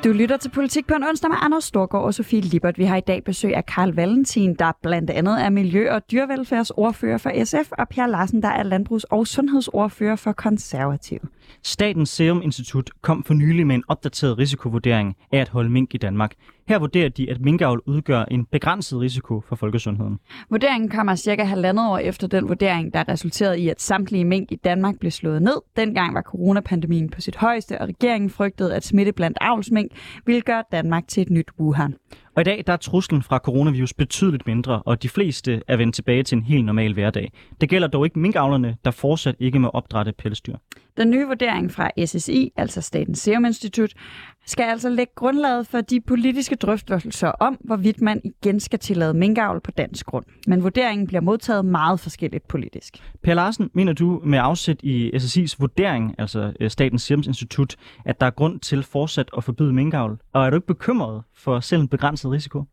Du 0.07 0.13
lytter 0.13 0.37
til 0.37 0.51
Politik 0.51 0.87
på 0.87 0.95
en 0.95 1.03
onsdag 1.03 1.31
med 1.31 1.37
Anders 1.41 1.65
Storgård 1.65 2.05
og 2.05 2.15
Sofie 2.15 2.41
Libert. 2.41 2.79
Vi 2.79 2.85
har 2.85 2.97
i 2.97 3.01
dag 3.01 3.25
besøg 3.25 3.57
af 3.57 3.67
Karl 3.67 3.95
Valentin, 3.95 4.55
der 4.55 4.73
blandt 4.83 5.11
andet 5.11 5.45
er 5.45 5.51
Miljø- 5.51 5.91
og 5.91 6.11
Dyrevelfærdsordfører 6.11 7.19
for 7.19 7.45
SF, 7.45 7.73
og 7.73 7.89
Per 7.89 8.07
Larsen, 8.07 8.43
der 8.43 8.49
er 8.49 8.63
Landbrugs- 8.63 9.05
og 9.11 9.27
Sundhedsordfører 9.27 10.17
for 10.17 10.33
Konservativ. 10.33 11.19
Statens 11.63 12.11
Serum 12.11 12.43
Institut 12.43 12.91
kom 13.03 13.25
for 13.25 13.35
nylig 13.35 13.67
med 13.67 13.75
en 13.75 13.85
opdateret 13.89 14.39
risikovurdering 14.39 15.17
af 15.33 15.39
at 15.39 15.49
holde 15.49 15.71
mink 15.71 15.95
i 15.95 15.99
Danmark. 15.99 16.33
Her 16.69 16.79
vurderer 16.79 17.09
de, 17.09 17.31
at 17.31 17.41
minkavl 17.41 17.83
udgør 17.87 18.25
en 18.25 18.45
begrænset 18.45 19.01
risiko 19.01 19.41
for 19.49 19.57
folkesundheden. 19.57 20.19
Vurderingen 20.51 20.91
kommer 20.91 21.15
cirka 21.15 21.45
halvandet 21.45 21.91
år 21.91 21.99
efter 21.99 22.27
den 22.27 22.49
vurdering, 22.49 22.95
der 22.95 23.09
resulterede 23.09 23.61
i, 23.61 23.69
at 23.69 23.81
samtlige 23.81 24.25
mink 24.25 24.53
i 24.53 24.57
Danmark 24.57 24.99
blev 24.99 25.11
slået 25.11 25.43
ned. 25.43 25.57
Dengang 25.77 26.15
var 26.15 26.23
coronapandemien 26.23 27.09
på 27.11 27.21
sit 27.21 27.37
højeste, 27.37 27.81
og 27.81 27.89
regeringen 27.89 28.31
frygtede, 28.31 28.75
at 28.75 28.85
smitte 28.85 29.13
blandt 29.13 29.39
avlsmink 29.41 29.93
ville 30.27 30.41
gøre 30.41 30.65
Danmark 30.73 31.09
til 31.09 31.21
et 31.23 31.31
nyt 31.31 31.51
Wuhan. 31.61 31.95
Og 32.37 32.41
i 32.41 32.45
dag 32.45 32.65
der 32.67 32.73
er 32.73 32.77
truslen 32.77 33.23
fra 33.23 33.39
coronavirus 33.39 33.95
betydeligt 33.95 34.47
mindre, 34.47 34.83
og 34.83 35.03
de 35.03 35.09
fleste 35.09 35.63
er 35.69 35.77
vendt 35.77 35.95
tilbage 35.95 36.23
til 36.23 36.39
en 36.39 36.45
helt 36.45 36.65
normal 36.65 36.93
hverdag. 36.93 37.33
Det 37.61 37.69
gælder 37.69 37.89
dog 37.89 38.07
ikke 38.07 38.19
minkavlerne, 38.19 38.77
der 38.85 38.91
fortsat 38.91 39.35
ikke 39.39 39.59
må 39.59 39.69
opdrætte 39.69 40.13
pelsdyr. 40.13 40.57
Den 40.97 41.11
nye 41.11 41.27
vurdering 41.27 41.73
fra 41.73 41.91
SSI, 42.07 42.53
altså 42.57 42.81
Statens 42.81 43.19
Serum 43.19 43.45
Institut, 43.45 43.95
skal 44.47 44.65
altså 44.65 44.89
lægge 44.89 45.13
grundlaget 45.17 45.67
for 45.67 45.81
de 45.81 46.01
politiske 46.01 46.57
drøftelser 46.57 47.29
om, 47.29 47.59
hvorvidt 47.65 48.01
man 48.01 48.21
igen 48.25 48.61
skal 48.61 48.79
tillade 48.79 49.15
minkavl 49.15 49.61
på 49.61 49.71
dansk 49.71 50.07
grund. 50.07 50.25
Men 50.47 50.63
vurderingen 50.63 51.07
bliver 51.07 51.21
modtaget 51.21 51.65
meget 51.65 52.01
forskelligt 52.01 52.49
politisk. 52.49 52.95
Per 53.23 53.35
Larsen, 53.35 53.71
mener 53.75 53.93
du 53.93 54.21
med 54.25 54.39
afsæt 54.43 54.83
i 54.83 55.11
SSI's 55.15 55.57
vurdering, 55.59 56.15
altså 56.19 56.53
øh, 56.61 56.71
Statens 56.71 57.03
Serum 57.03 57.23
Institut, 57.27 57.77
at 58.05 58.21
der 58.21 58.27
er 58.27 58.31
grund 58.31 58.61
til 58.61 58.83
fortsat 58.83 59.31
at 59.37 59.45
forbyde 59.45 59.73
minkavl? 59.73 60.19
Og 60.33 60.47
er 60.47 60.51
du 60.51 60.57
ikke 60.57 60.67
bekymret 60.67 61.23
for 61.35 61.61
selv 61.61 61.81
en 61.83 61.89
begrænset 61.89 62.26
risiko? 62.33 62.65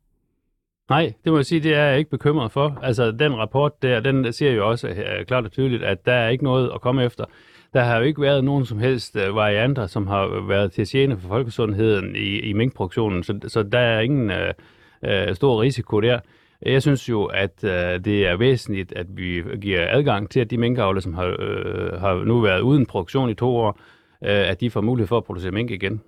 Nej, 0.89 1.13
det 1.23 1.31
må 1.31 1.37
jeg 1.37 1.45
sige, 1.45 1.61
det 1.61 1.73
er 1.73 1.83
jeg 1.83 1.97
ikke 1.97 2.09
bekymret 2.09 2.51
for. 2.51 2.79
Altså, 2.81 3.11
den 3.11 3.35
rapport 3.37 3.81
der, 3.81 3.99
den 3.99 4.33
siger 4.33 4.51
jo 4.51 4.69
også 4.69 4.87
uh, 4.89 5.25
klart 5.27 5.45
og 5.45 5.51
tydeligt, 5.51 5.83
at 5.83 6.05
der 6.05 6.13
er 6.13 6.29
ikke 6.29 6.43
noget 6.43 6.71
at 6.75 6.81
komme 6.81 7.03
efter. 7.03 7.25
Der 7.73 7.83
har 7.83 7.97
jo 7.97 8.03
ikke 8.03 8.21
været 8.21 8.43
nogen 8.43 8.65
som 8.65 8.79
helst 8.79 9.15
uh, 9.15 9.35
varianter, 9.35 9.87
som 9.87 10.07
har 10.07 10.47
været 10.47 10.71
til 10.71 10.85
tjene 10.85 11.17
for 11.17 11.27
folkesundheden 11.27 12.15
i, 12.15 12.39
i 12.39 12.53
minkproduktionen, 12.53 13.23
så, 13.23 13.39
så 13.47 13.63
der 13.63 13.79
er 13.79 13.99
ingen 13.99 14.29
uh, 14.29 15.09
uh, 15.09 15.35
stor 15.35 15.61
risiko 15.61 15.99
der. 15.99 16.19
Jeg 16.65 16.81
synes 16.81 17.09
jo, 17.09 17.25
at 17.25 17.63
øh, 17.63 18.05
det 18.05 18.27
er 18.27 18.37
væsentligt, 18.37 18.93
at 18.93 19.07
vi 19.17 19.43
giver 19.61 19.87
adgang 19.89 20.29
til, 20.29 20.39
at 20.39 20.51
de 20.51 20.57
minkavle, 20.57 21.01
som 21.01 21.13
har, 21.13 21.35
øh, 21.39 21.99
har 21.99 22.23
nu 22.23 22.39
været 22.39 22.61
uden 22.61 22.85
produktion 22.85 23.29
i 23.29 23.33
to 23.33 23.55
år, 23.55 23.79
øh, 24.23 24.49
at 24.49 24.61
de 24.61 24.69
får 24.69 24.81
mulighed 24.81 25.07
for 25.07 25.17
at 25.17 25.23
producere 25.23 25.51
mink 25.51 25.71
igen. 25.71 26.01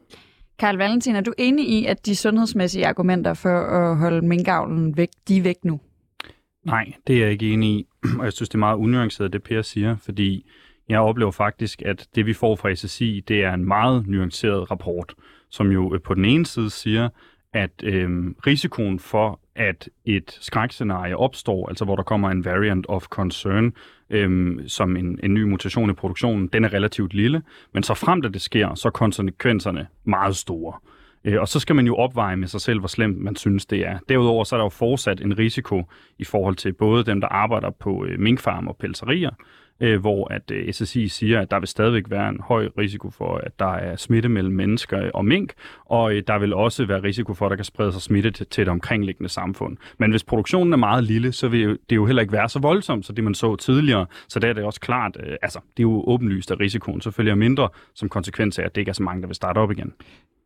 Karl 0.59 0.77
Valentin, 0.77 1.15
er 1.15 1.21
du 1.21 1.33
enig 1.37 1.69
i, 1.69 1.85
at 1.85 2.05
de 2.05 2.15
sundhedsmæssige 2.15 2.87
argumenter 2.87 3.33
for 3.33 3.59
at 3.59 3.97
holde 3.97 4.27
minkavlen 4.27 4.97
væk, 4.97 5.09
de 5.27 5.37
er 5.37 5.41
væk 5.41 5.55
nu? 5.63 5.79
Nej, 6.63 6.93
det 7.07 7.15
er 7.15 7.19
jeg 7.19 7.31
ikke 7.31 7.53
enig 7.53 7.69
i, 7.69 7.87
og 8.19 8.25
jeg 8.25 8.33
synes, 8.33 8.49
det 8.49 8.55
er 8.55 8.59
meget 8.59 8.77
unuanceret, 8.77 9.33
det 9.33 9.43
Per 9.43 9.61
siger, 9.61 9.95
fordi 9.97 10.45
jeg 10.89 10.99
oplever 10.99 11.31
faktisk, 11.31 11.81
at 11.81 12.07
det 12.15 12.25
vi 12.25 12.33
får 12.33 12.55
fra 12.55 12.75
SSI, 12.75 13.23
det 13.27 13.43
er 13.43 13.53
en 13.53 13.65
meget 13.65 14.07
nuanceret 14.07 14.71
rapport, 14.71 15.13
som 15.49 15.71
jo 15.71 15.93
øh, 15.93 16.01
på 16.01 16.13
den 16.13 16.25
ene 16.25 16.45
side 16.45 16.69
siger, 16.69 17.09
at 17.53 17.83
øh, 17.83 18.09
risikoen 18.47 18.99
for, 18.99 19.39
at 19.55 19.89
et 20.05 20.37
skrækscenarie 20.41 21.17
opstår, 21.17 21.69
altså 21.69 21.85
hvor 21.85 21.95
der 21.95 22.03
kommer 22.03 22.29
en 22.29 22.45
variant 22.45 22.85
of 22.89 23.05
concern, 23.05 23.73
øhm, 24.09 24.67
som 24.67 24.97
en, 24.97 25.19
en 25.23 25.33
ny 25.33 25.43
mutation 25.43 25.89
i 25.89 25.93
produktionen, 25.93 26.47
den 26.47 26.63
er 26.63 26.73
relativt 26.73 27.13
lille, 27.13 27.41
men 27.73 27.83
så 27.83 27.93
frem 27.93 28.21
til 28.21 28.33
det 28.33 28.41
sker, 28.41 28.75
så 28.75 28.87
er 28.87 28.91
konsekvenserne 28.91 29.87
meget 30.03 30.35
store. 30.35 30.73
Øh, 31.25 31.41
og 31.41 31.47
så 31.47 31.59
skal 31.59 31.75
man 31.75 31.85
jo 31.85 31.95
opveje 31.95 32.35
med 32.35 32.47
sig 32.47 32.61
selv, 32.61 32.79
hvor 32.79 32.87
slemt 32.87 33.17
man 33.17 33.35
synes, 33.35 33.65
det 33.65 33.87
er. 33.87 33.99
Derudover 34.09 34.43
så 34.43 34.55
er 34.55 34.57
der 34.57 34.65
jo 34.65 34.69
fortsat 34.69 35.21
en 35.21 35.37
risiko 35.39 35.83
i 36.19 36.23
forhold 36.23 36.55
til 36.55 36.73
både 36.73 37.03
dem, 37.03 37.21
der 37.21 37.27
arbejder 37.27 37.69
på 37.69 38.05
øh, 38.05 38.19
minkfarm 38.19 38.67
og 38.67 38.77
pelserier, 38.79 39.31
øh, 39.79 39.99
hvor 39.99 40.33
at 40.33 40.51
øh, 40.51 40.73
SSI 40.73 41.07
siger, 41.07 41.41
at 41.41 41.51
der 41.51 41.59
vil 41.59 41.67
stadigvæk 41.67 42.03
være 42.09 42.29
en 42.29 42.39
høj 42.39 42.69
risiko 42.77 43.09
for, 43.09 43.35
at 43.37 43.59
der 43.59 43.73
er 43.73 43.95
smitte 43.95 44.29
mellem 44.29 44.53
mennesker 44.53 45.11
og 45.13 45.25
mink, 45.25 45.53
og 45.85 46.13
øh, 46.15 46.23
der 46.27 46.39
vil 46.39 46.53
også 46.53 46.85
være 46.85 47.03
risiko 47.03 47.33
for, 47.33 47.45
at 47.45 47.49
der 47.49 47.55
kan 47.55 47.65
sprede 47.65 47.91
sig 47.91 48.01
smitte 48.01 48.31
til, 48.31 48.47
til 48.47 48.61
et 48.61 48.67
omkringliggende 48.67 49.29
samfund. 49.29 49.77
Men 49.97 50.11
hvis 50.11 50.23
produktionen 50.23 50.73
er 50.73 50.77
meget 50.77 51.03
lille, 51.03 51.31
så 51.31 51.47
vil 51.47 51.79
det 51.89 51.95
jo 51.95 52.05
heller 52.05 52.21
ikke 52.21 52.33
være 52.33 52.49
så 52.49 52.59
voldsomt, 52.59 53.05
som 53.05 53.15
det 53.15 53.23
man 53.23 53.33
så 53.33 53.55
tidligere. 53.55 54.05
Så 54.27 54.39
der 54.39 54.47
er 54.47 54.53
det 54.53 54.63
også 54.63 54.79
klart, 54.79 55.17
øh, 55.23 55.35
altså 55.41 55.59
det 55.77 55.83
er 55.83 55.87
jo 55.87 56.03
åbenlyst, 56.07 56.51
at 56.51 56.59
risikoen 56.59 57.01
selvfølgelig 57.01 57.31
er 57.31 57.35
mindre 57.35 57.69
som 57.93 58.09
konsekvens 58.09 58.59
af, 58.59 58.63
at 58.63 58.75
det 58.75 58.81
ikke 58.81 58.89
er 58.89 58.93
så 58.93 59.03
mange, 59.03 59.21
der 59.21 59.27
vil 59.27 59.35
starte 59.35 59.57
op 59.57 59.71
igen. 59.71 59.93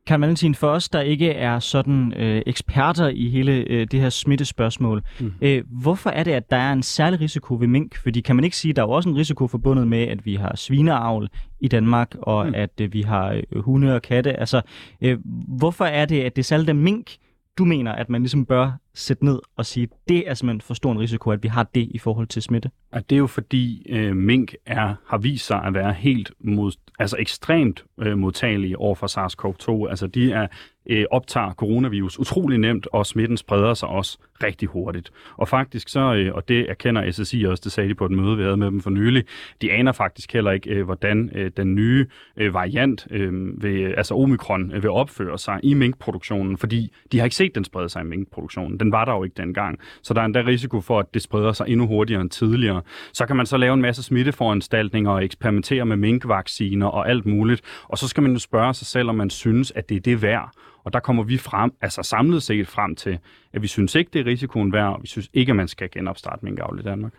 Karl 0.10 0.20
Valentin, 0.20 0.56
for 0.56 0.68
os, 0.68 0.90
der 0.90 1.02
ikke 1.02 1.32
er 1.32 1.60
sådan 1.60 2.14
øh, 2.14 2.42
eksperter 2.46 3.08
i 3.08 3.30
hele 3.30 3.52
øh, 3.52 3.88
det 3.92 4.02
her 4.02 4.10
smittespørgsmål, 4.10 5.04
mm. 5.20 5.34
øh, 5.42 5.64
hvorfor 5.82 6.10
er 6.10 6.24
det, 6.24 6.32
at 6.32 6.52
der 6.52 6.58
er 6.58 6.74
en 6.74 6.84
særlig 6.84 7.22
risiko 7.22 7.58
ved 7.60 7.68
mink? 7.68 7.98
Fordi 8.04 8.22
kan 8.22 8.36
man 8.36 8.46
ikke 8.46 8.58
sige, 8.58 8.70
at 8.70 8.76
der 8.76 8.82
er 8.82 8.86
jo 8.86 8.92
også 8.92 9.10
en 9.10 9.16
risiko 9.16 9.48
forbundet 9.48 9.88
med, 9.88 10.08
at 10.08 10.26
vi 10.26 10.36
har 10.36 10.56
svineavl 10.56 11.30
i 11.60 11.68
Danmark, 11.68 12.16
og 12.22 12.48
mm. 12.48 12.54
at 12.56 12.82
øh, 12.82 12.94
vi 12.94 13.02
har 13.02 13.42
øh, 13.52 13.62
hunde 13.62 13.96
og 13.96 14.02
katte? 14.02 14.40
Altså, 14.40 14.62
øh, 15.02 15.18
hvorfor 15.58 15.86
er 15.86 16.06
det, 16.06 16.22
at 16.22 16.36
det 16.36 16.42
er 16.42 16.44
særligt 16.44 16.78
mink, 16.78 17.12
du 17.58 17.66
mener, 17.66 17.92
at 17.92 18.10
man 18.10 18.22
ligesom 18.22 18.46
bør 18.46 18.72
sætte 19.00 19.26
ned 19.26 19.40
og 19.58 19.66
sige, 19.66 19.84
at 19.84 19.90
det 20.10 20.30
er 20.30 20.34
simpelthen 20.34 20.62
for 20.62 20.74
stor 20.74 20.92
en 20.92 21.00
risiko, 21.00 21.32
at 21.32 21.44
vi 21.44 21.48
har 21.48 21.64
det 21.76 21.88
i 21.92 21.98
forhold 21.98 22.28
til 22.28 22.42
smitte? 22.42 22.72
Og 22.92 23.10
det 23.10 23.16
er 23.16 23.20
jo 23.20 23.28
fordi 23.28 23.86
øh, 23.90 24.16
mink 24.16 24.54
er, 24.66 24.96
har 25.06 25.18
vist 25.18 25.46
sig 25.46 25.64
at 25.64 25.74
være 25.74 25.94
helt 25.94 26.32
mod, 26.40 26.72
altså 27.00 27.16
ekstremt 27.20 27.86
øh, 28.02 28.18
modtagelige 28.18 28.78
over 28.78 28.96
for 28.96 29.08
SARS-CoV-2. 29.08 29.90
Altså 29.90 30.08
de 30.08 30.32
er 30.32 30.48
øh, 30.90 31.06
optager 31.12 31.54
coronavirus 31.54 32.20
utrolig 32.20 32.58
nemt, 32.58 32.88
og 32.94 33.06
smitten 33.06 33.38
spreder 33.38 33.74
sig 33.74 33.90
også 33.90 34.18
rigtig 34.44 34.68
hurtigt. 34.68 35.12
Og 35.38 35.48
faktisk 35.48 35.90
så, 35.90 36.14
øh, 36.14 36.36
og 36.36 36.48
det 36.48 36.70
erkender 36.70 37.12
SSI 37.12 37.44
også, 37.44 37.62
det 37.64 37.72
sagde 37.72 37.90
de 37.90 37.96
på 37.96 38.06
et 38.06 38.12
møde, 38.12 38.38
vi 38.38 38.44
havde 38.44 38.58
med 38.58 38.68
dem 38.68 38.82
for 38.82 38.90
nylig, 38.90 39.24
de 39.62 39.72
aner 39.72 39.92
faktisk 39.92 40.34
heller 40.34 40.52
ikke, 40.52 40.70
øh, 40.70 40.86
hvordan 40.86 41.30
øh, 41.36 41.52
den 41.58 41.76
nye 41.76 42.08
øh, 42.38 42.54
variant, 42.54 43.08
øh, 43.12 43.64
ved, 43.64 43.94
altså 43.98 44.16
omikron, 44.16 44.72
øh, 44.72 44.84
vil 44.84 44.90
opføre 44.90 45.38
sig 45.38 45.60
i 45.64 45.74
minkproduktionen, 45.74 46.58
fordi 46.58 46.92
de 47.12 47.18
har 47.18 47.24
ikke 47.24 47.36
set 47.36 47.56
den 47.56 47.64
sprede 47.64 47.90
sig 47.90 48.02
i 48.02 48.06
minkproduktionen. 48.06 48.80
Den 48.80 48.89
var 48.92 49.06
der 49.06 49.14
jo 49.14 49.24
ikke 49.24 49.42
dengang. 49.42 49.80
Så 50.02 50.14
der 50.14 50.22
er 50.22 50.26
endda 50.26 50.40
risiko 50.40 50.82
for, 50.82 51.00
at 51.00 51.14
det 51.14 51.22
spreder 51.22 51.54
sig 51.54 51.66
endnu 51.68 51.88
hurtigere 51.88 52.22
end 52.22 52.30
tidligere. 52.30 52.82
Så 53.14 53.26
kan 53.26 53.36
man 53.36 53.46
så 53.46 53.58
lave 53.58 53.74
en 53.74 53.82
masse 53.82 54.04
smitteforanstaltninger 54.04 55.12
og 55.12 55.26
eksperimentere 55.26 55.86
med 55.86 55.98
minkvacciner 55.98 56.88
og 56.88 57.10
alt 57.10 57.26
muligt. 57.26 57.62
Og 57.84 57.98
så 57.98 58.08
skal 58.08 58.24
man 58.24 58.34
jo 58.34 58.40
spørge 58.40 58.74
sig 58.74 58.88
selv, 58.88 59.10
om 59.10 59.16
man 59.16 59.30
synes, 59.30 59.72
at 59.72 59.90
det 59.90 59.98
er 59.98 60.02
det 60.02 60.22
værd. 60.22 60.52
Og 60.84 60.94
der 60.94 61.00
kommer 61.00 61.24
vi 61.24 61.38
frem, 61.38 61.72
altså 61.82 62.04
samlet 62.04 62.44
set 62.44 62.68
frem 62.68 62.96
til, 62.96 63.20
at 63.54 63.62
vi 63.62 63.68
synes 63.68 63.96
ikke, 63.96 64.10
det 64.14 64.20
er 64.22 64.26
risikoen 64.26 64.74
værd, 64.74 64.94
og 64.94 65.00
vi 65.02 65.08
synes 65.08 65.30
ikke, 65.34 65.50
at 65.50 65.56
man 65.56 65.68
skal 65.68 65.90
genopstarte 65.92 66.46
minkavl 66.46 66.80
i 66.80 66.84
Danmark. 66.84 67.14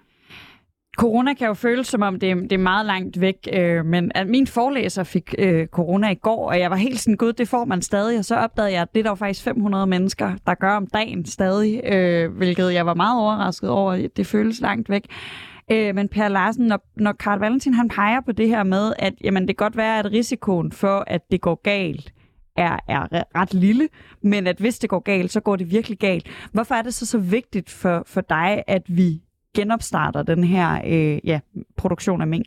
Corona 0.99 1.35
kan 1.35 1.47
jo 1.47 1.55
føles 1.55 1.87
som 1.87 2.03
om, 2.03 2.19
det 2.19 2.31
er, 2.31 2.35
det 2.35 2.53
er 2.53 2.59
meget 2.59 2.87
langt 2.87 3.21
væk, 3.21 3.49
øh, 3.53 3.85
men 3.85 4.13
at 4.15 4.27
min 4.27 4.47
forelæser 4.47 5.05
fik 5.05 5.35
øh, 5.39 5.67
corona 5.67 6.11
i 6.11 6.15
går, 6.15 6.49
og 6.49 6.59
jeg 6.59 6.71
var 6.71 6.77
helt 6.77 7.01
sådan, 7.01 7.17
gud, 7.17 7.33
det 7.33 7.49
får 7.49 7.65
man 7.65 7.83
stadig, 7.83 8.19
og 8.19 8.25
så 8.25 8.37
opdagede 8.37 8.73
jeg, 8.73 8.83
at 8.83 8.95
det 8.95 9.01
er 9.01 9.11
der 9.11 9.15
faktisk 9.15 9.45
500 9.45 9.87
mennesker, 9.87 10.33
der 10.47 10.55
gør 10.55 10.77
om 10.77 10.87
dagen 10.87 11.27
stadig, 11.27 11.81
øh, 11.85 12.37
hvilket 12.37 12.73
jeg 12.73 12.87
var 12.87 12.95
meget 12.95 13.21
overrasket 13.21 13.71
over, 13.71 14.09
det 14.17 14.27
føles 14.27 14.61
langt 14.61 14.91
væk. 14.91 15.05
Øh, 15.73 15.95
men 15.95 16.09
Per 16.09 16.29
Larsen, 16.29 16.67
når, 16.67 16.89
når 16.97 17.13
Karl 17.13 17.39
Valentin 17.39 17.75
han 17.75 17.89
peger 17.89 18.21
på 18.21 18.33
det 18.33 18.49
her 18.49 18.63
med, 18.63 18.93
at 18.99 19.15
jamen, 19.25 19.49
det 19.49 19.57
kan 19.57 19.65
godt 19.65 19.77
være, 19.77 19.99
at 19.99 20.13
risikoen 20.13 20.73
for, 20.73 21.05
at 21.07 21.21
det 21.31 21.41
går 21.41 21.61
galt, 21.63 22.13
er, 22.57 22.77
er 22.89 23.23
ret 23.35 23.55
lille, 23.55 23.89
men 24.23 24.47
at 24.47 24.59
hvis 24.59 24.79
det 24.79 24.91
går 24.91 24.99
galt, 24.99 25.33
så 25.33 25.41
går 25.41 25.57
det 25.57 25.71
virkelig 25.71 25.99
galt. 25.99 26.27
Hvorfor 26.53 26.75
er 26.75 26.83
det 26.83 26.95
så 26.95 27.07
så 27.07 27.19
vigtigt 27.19 27.71
for, 27.71 28.03
for 28.07 28.21
dig, 28.21 28.63
at 28.67 28.83
vi 28.89 29.23
genopstarter 29.57 30.23
den 30.23 30.45
her 30.45 30.81
øh, 30.87 31.19
ja, 31.25 31.41
produktion 31.77 32.21
af 32.21 32.27
mink? 32.27 32.47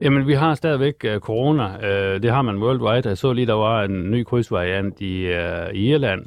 Jamen, 0.00 0.26
vi 0.26 0.34
har 0.34 0.54
stadigvæk 0.54 1.04
uh, 1.04 1.18
corona. 1.18 1.66
Uh, 1.76 2.22
det 2.22 2.30
har 2.30 2.42
man 2.42 2.58
worldwide. 2.58 3.08
Jeg 3.08 3.18
så 3.18 3.32
lige, 3.32 3.46
der 3.46 3.54
var 3.54 3.84
en 3.84 4.10
ny 4.10 4.24
krydsvariant 4.24 5.00
i, 5.00 5.26
uh, 5.26 5.74
i 5.74 5.90
Irland, 5.92 6.20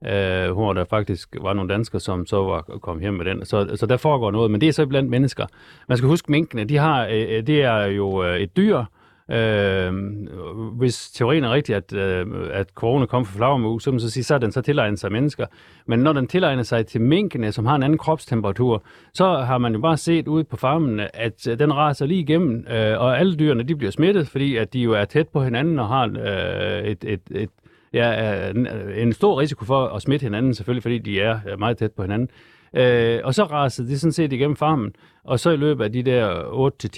uh, 0.00 0.54
hvor 0.56 0.72
der 0.72 0.84
faktisk 0.84 1.36
var 1.40 1.52
nogle 1.52 1.74
danskere, 1.74 2.00
som 2.00 2.26
så 2.26 2.42
var 2.42 2.60
kommet 2.60 3.02
hjem 3.02 3.14
med 3.14 3.24
den. 3.24 3.44
Så, 3.44 3.76
så 3.76 3.86
der 3.86 3.96
foregår 3.96 4.30
noget, 4.30 4.50
men 4.50 4.60
det 4.60 4.68
er 4.68 4.72
så 4.72 4.86
blandt 4.86 5.10
mennesker. 5.10 5.46
Man 5.88 5.98
skal 5.98 6.08
huske, 6.08 6.30
minkene, 6.30 6.64
de 6.64 6.76
har, 6.76 7.06
uh, 7.06 7.12
det 7.46 7.62
er 7.62 7.86
jo 7.86 8.24
uh, 8.24 8.36
et 8.36 8.56
dyr, 8.56 8.84
Øh, 9.30 9.92
hvis 10.72 11.10
teorien 11.10 11.44
er 11.44 11.50
rigtig, 11.52 11.74
at, 11.74 11.92
øh, 11.92 12.26
at 12.52 12.68
corona 12.74 13.06
kom 13.06 13.24
fra 13.24 13.36
flagermus, 13.36 13.82
så, 13.82 13.90
man 13.90 14.00
så, 14.00 14.10
sige, 14.10 14.24
så 14.24 14.34
er 14.34 14.38
den 14.38 14.52
så 14.52 14.60
tilegnet 14.60 15.00
sig 15.00 15.12
mennesker. 15.12 15.46
Men 15.86 15.98
når 15.98 16.12
den 16.12 16.26
tilegner 16.26 16.62
sig 16.62 16.86
til 16.86 17.00
minkene, 17.00 17.52
som 17.52 17.66
har 17.66 17.74
en 17.74 17.82
anden 17.82 17.98
kropstemperatur, 17.98 18.82
så 19.14 19.36
har 19.38 19.58
man 19.58 19.72
jo 19.72 19.80
bare 19.80 19.96
set 19.96 20.28
ude 20.28 20.44
på 20.44 20.56
farmen, 20.56 21.00
at 21.14 21.48
øh, 21.48 21.58
den 21.58 21.76
raser 21.76 22.06
lige 22.06 22.20
igennem, 22.20 22.66
øh, 22.70 23.00
og 23.00 23.18
alle 23.18 23.36
dyrene 23.36 23.62
de 23.62 23.76
bliver 23.76 23.90
smittet, 23.90 24.28
fordi 24.28 24.56
at 24.56 24.72
de 24.72 24.80
jo 24.80 24.92
er 24.92 25.04
tæt 25.04 25.28
på 25.28 25.44
hinanden 25.44 25.78
og 25.78 25.88
har 25.88 26.04
øh, 26.04 26.84
et, 26.84 27.04
et, 27.04 27.20
et, 27.30 27.50
ja, 27.92 28.48
øh, 28.48 28.54
øh, 28.58 29.02
en 29.02 29.12
stor 29.12 29.40
risiko 29.40 29.64
for 29.64 29.86
at 29.86 30.02
smitte 30.02 30.24
hinanden, 30.24 30.54
selvfølgelig 30.54 30.82
fordi 30.82 30.98
de 30.98 31.20
er 31.20 31.56
meget 31.56 31.76
tæt 31.76 31.92
på 31.92 32.02
hinanden. 32.02 32.30
Øh, 32.74 33.20
og 33.24 33.34
så 33.34 33.44
rasede 33.44 33.88
de 33.88 33.98
sådan 33.98 34.12
set 34.12 34.32
igennem 34.32 34.56
farmen, 34.56 34.92
og 35.24 35.40
så 35.40 35.50
i 35.50 35.56
løbet 35.56 35.84
af 35.84 35.92
de 35.92 36.02
der 36.02 36.42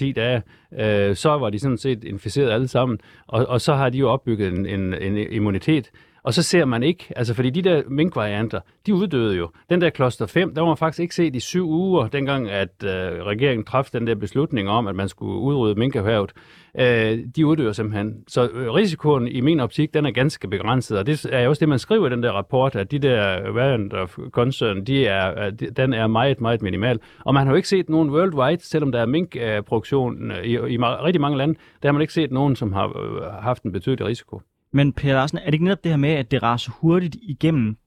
8-10 0.09 0.13
dage, 0.13 0.41
øh, 0.79 1.15
så 1.15 1.29
var 1.29 1.49
de 1.49 1.59
sådan 1.59 1.77
set 1.77 2.03
inficeret 2.03 2.51
alle 2.51 2.67
sammen, 2.67 2.99
og, 3.27 3.45
og 3.45 3.61
så 3.61 3.73
har 3.73 3.89
de 3.89 3.97
jo 3.97 4.09
opbygget 4.09 4.53
en, 4.53 4.65
en, 4.65 4.93
en 4.93 5.17
immunitet, 5.17 5.91
og 6.23 6.33
så 6.33 6.43
ser 6.43 6.65
man 6.65 6.83
ikke, 6.83 7.05
altså 7.15 7.33
fordi 7.33 7.49
de 7.49 7.61
der 7.61 7.81
minkvarianter, 7.87 8.59
de 8.85 8.95
uddøde 8.95 9.37
jo. 9.37 9.49
Den 9.69 9.81
der 9.81 9.89
kloster 9.89 10.25
5, 10.25 10.55
der 10.55 10.61
var 10.61 10.67
man 10.67 10.77
faktisk 10.77 10.99
ikke 10.99 11.15
set 11.15 11.35
i 11.35 11.39
syv 11.39 11.69
uger, 11.69 12.07
dengang 12.07 12.49
at 12.49 12.83
øh, 12.83 12.89
regeringen 13.23 13.65
træffede 13.65 13.99
den 13.99 14.07
der 14.07 14.15
beslutning 14.15 14.69
om, 14.69 14.87
at 14.87 14.95
man 14.95 15.09
skulle 15.09 15.39
udrydde 15.39 15.79
minkerhvervet. 15.79 16.31
Øh, 16.79 17.19
de 17.35 17.45
uddør 17.45 17.71
simpelthen. 17.71 18.23
Så 18.27 18.49
øh, 18.53 18.73
risikoen 18.73 19.27
i 19.27 19.41
min 19.41 19.59
optik, 19.59 19.93
den 19.93 20.05
er 20.05 20.11
ganske 20.11 20.47
begrænset, 20.47 20.97
og 20.97 21.05
det 21.05 21.25
er 21.31 21.47
også 21.47 21.59
det, 21.59 21.69
man 21.69 21.79
skriver 21.79 22.07
i 22.07 22.09
den 22.09 22.23
der 22.23 22.31
rapport, 22.31 22.75
at 22.75 22.91
de 22.91 22.99
der 22.99 23.51
variant 23.51 23.93
of 23.93 24.17
concern, 24.29 24.85
de 24.85 25.05
er, 25.05 25.45
øh, 25.45 25.69
den 25.77 25.93
er 25.93 26.07
meget, 26.07 26.41
meget 26.41 26.61
minimal. 26.61 26.99
Og 27.25 27.33
man 27.33 27.45
har 27.45 27.53
jo 27.53 27.55
ikke 27.55 27.69
set 27.69 27.89
nogen 27.89 28.09
worldwide, 28.09 28.63
selvom 28.63 28.91
der 28.91 28.99
er 28.99 29.05
minkproduktion 29.05 30.31
øh, 30.31 30.43
i, 30.43 30.53
i 30.53 30.77
rigtig 30.77 31.21
mange 31.21 31.37
lande, 31.37 31.53
der 31.81 31.87
har 31.87 31.93
man 31.93 32.01
ikke 32.01 32.13
set 32.13 32.31
nogen, 32.31 32.55
som 32.55 32.73
har 32.73 33.39
haft 33.41 33.63
en 33.63 33.71
betydelig 33.71 34.05
risiko. 34.05 34.41
Men 34.73 34.93
Per 34.93 35.13
Larsen, 35.13 35.37
er 35.37 35.45
det 35.45 35.53
ikke 35.53 35.65
netop 35.65 35.83
det 35.83 35.91
her 35.91 35.97
med, 35.97 36.09
at 36.09 36.31
det 36.31 36.43
raser 36.43 36.71
hurtigt 36.71 37.15
igennem 37.21 37.77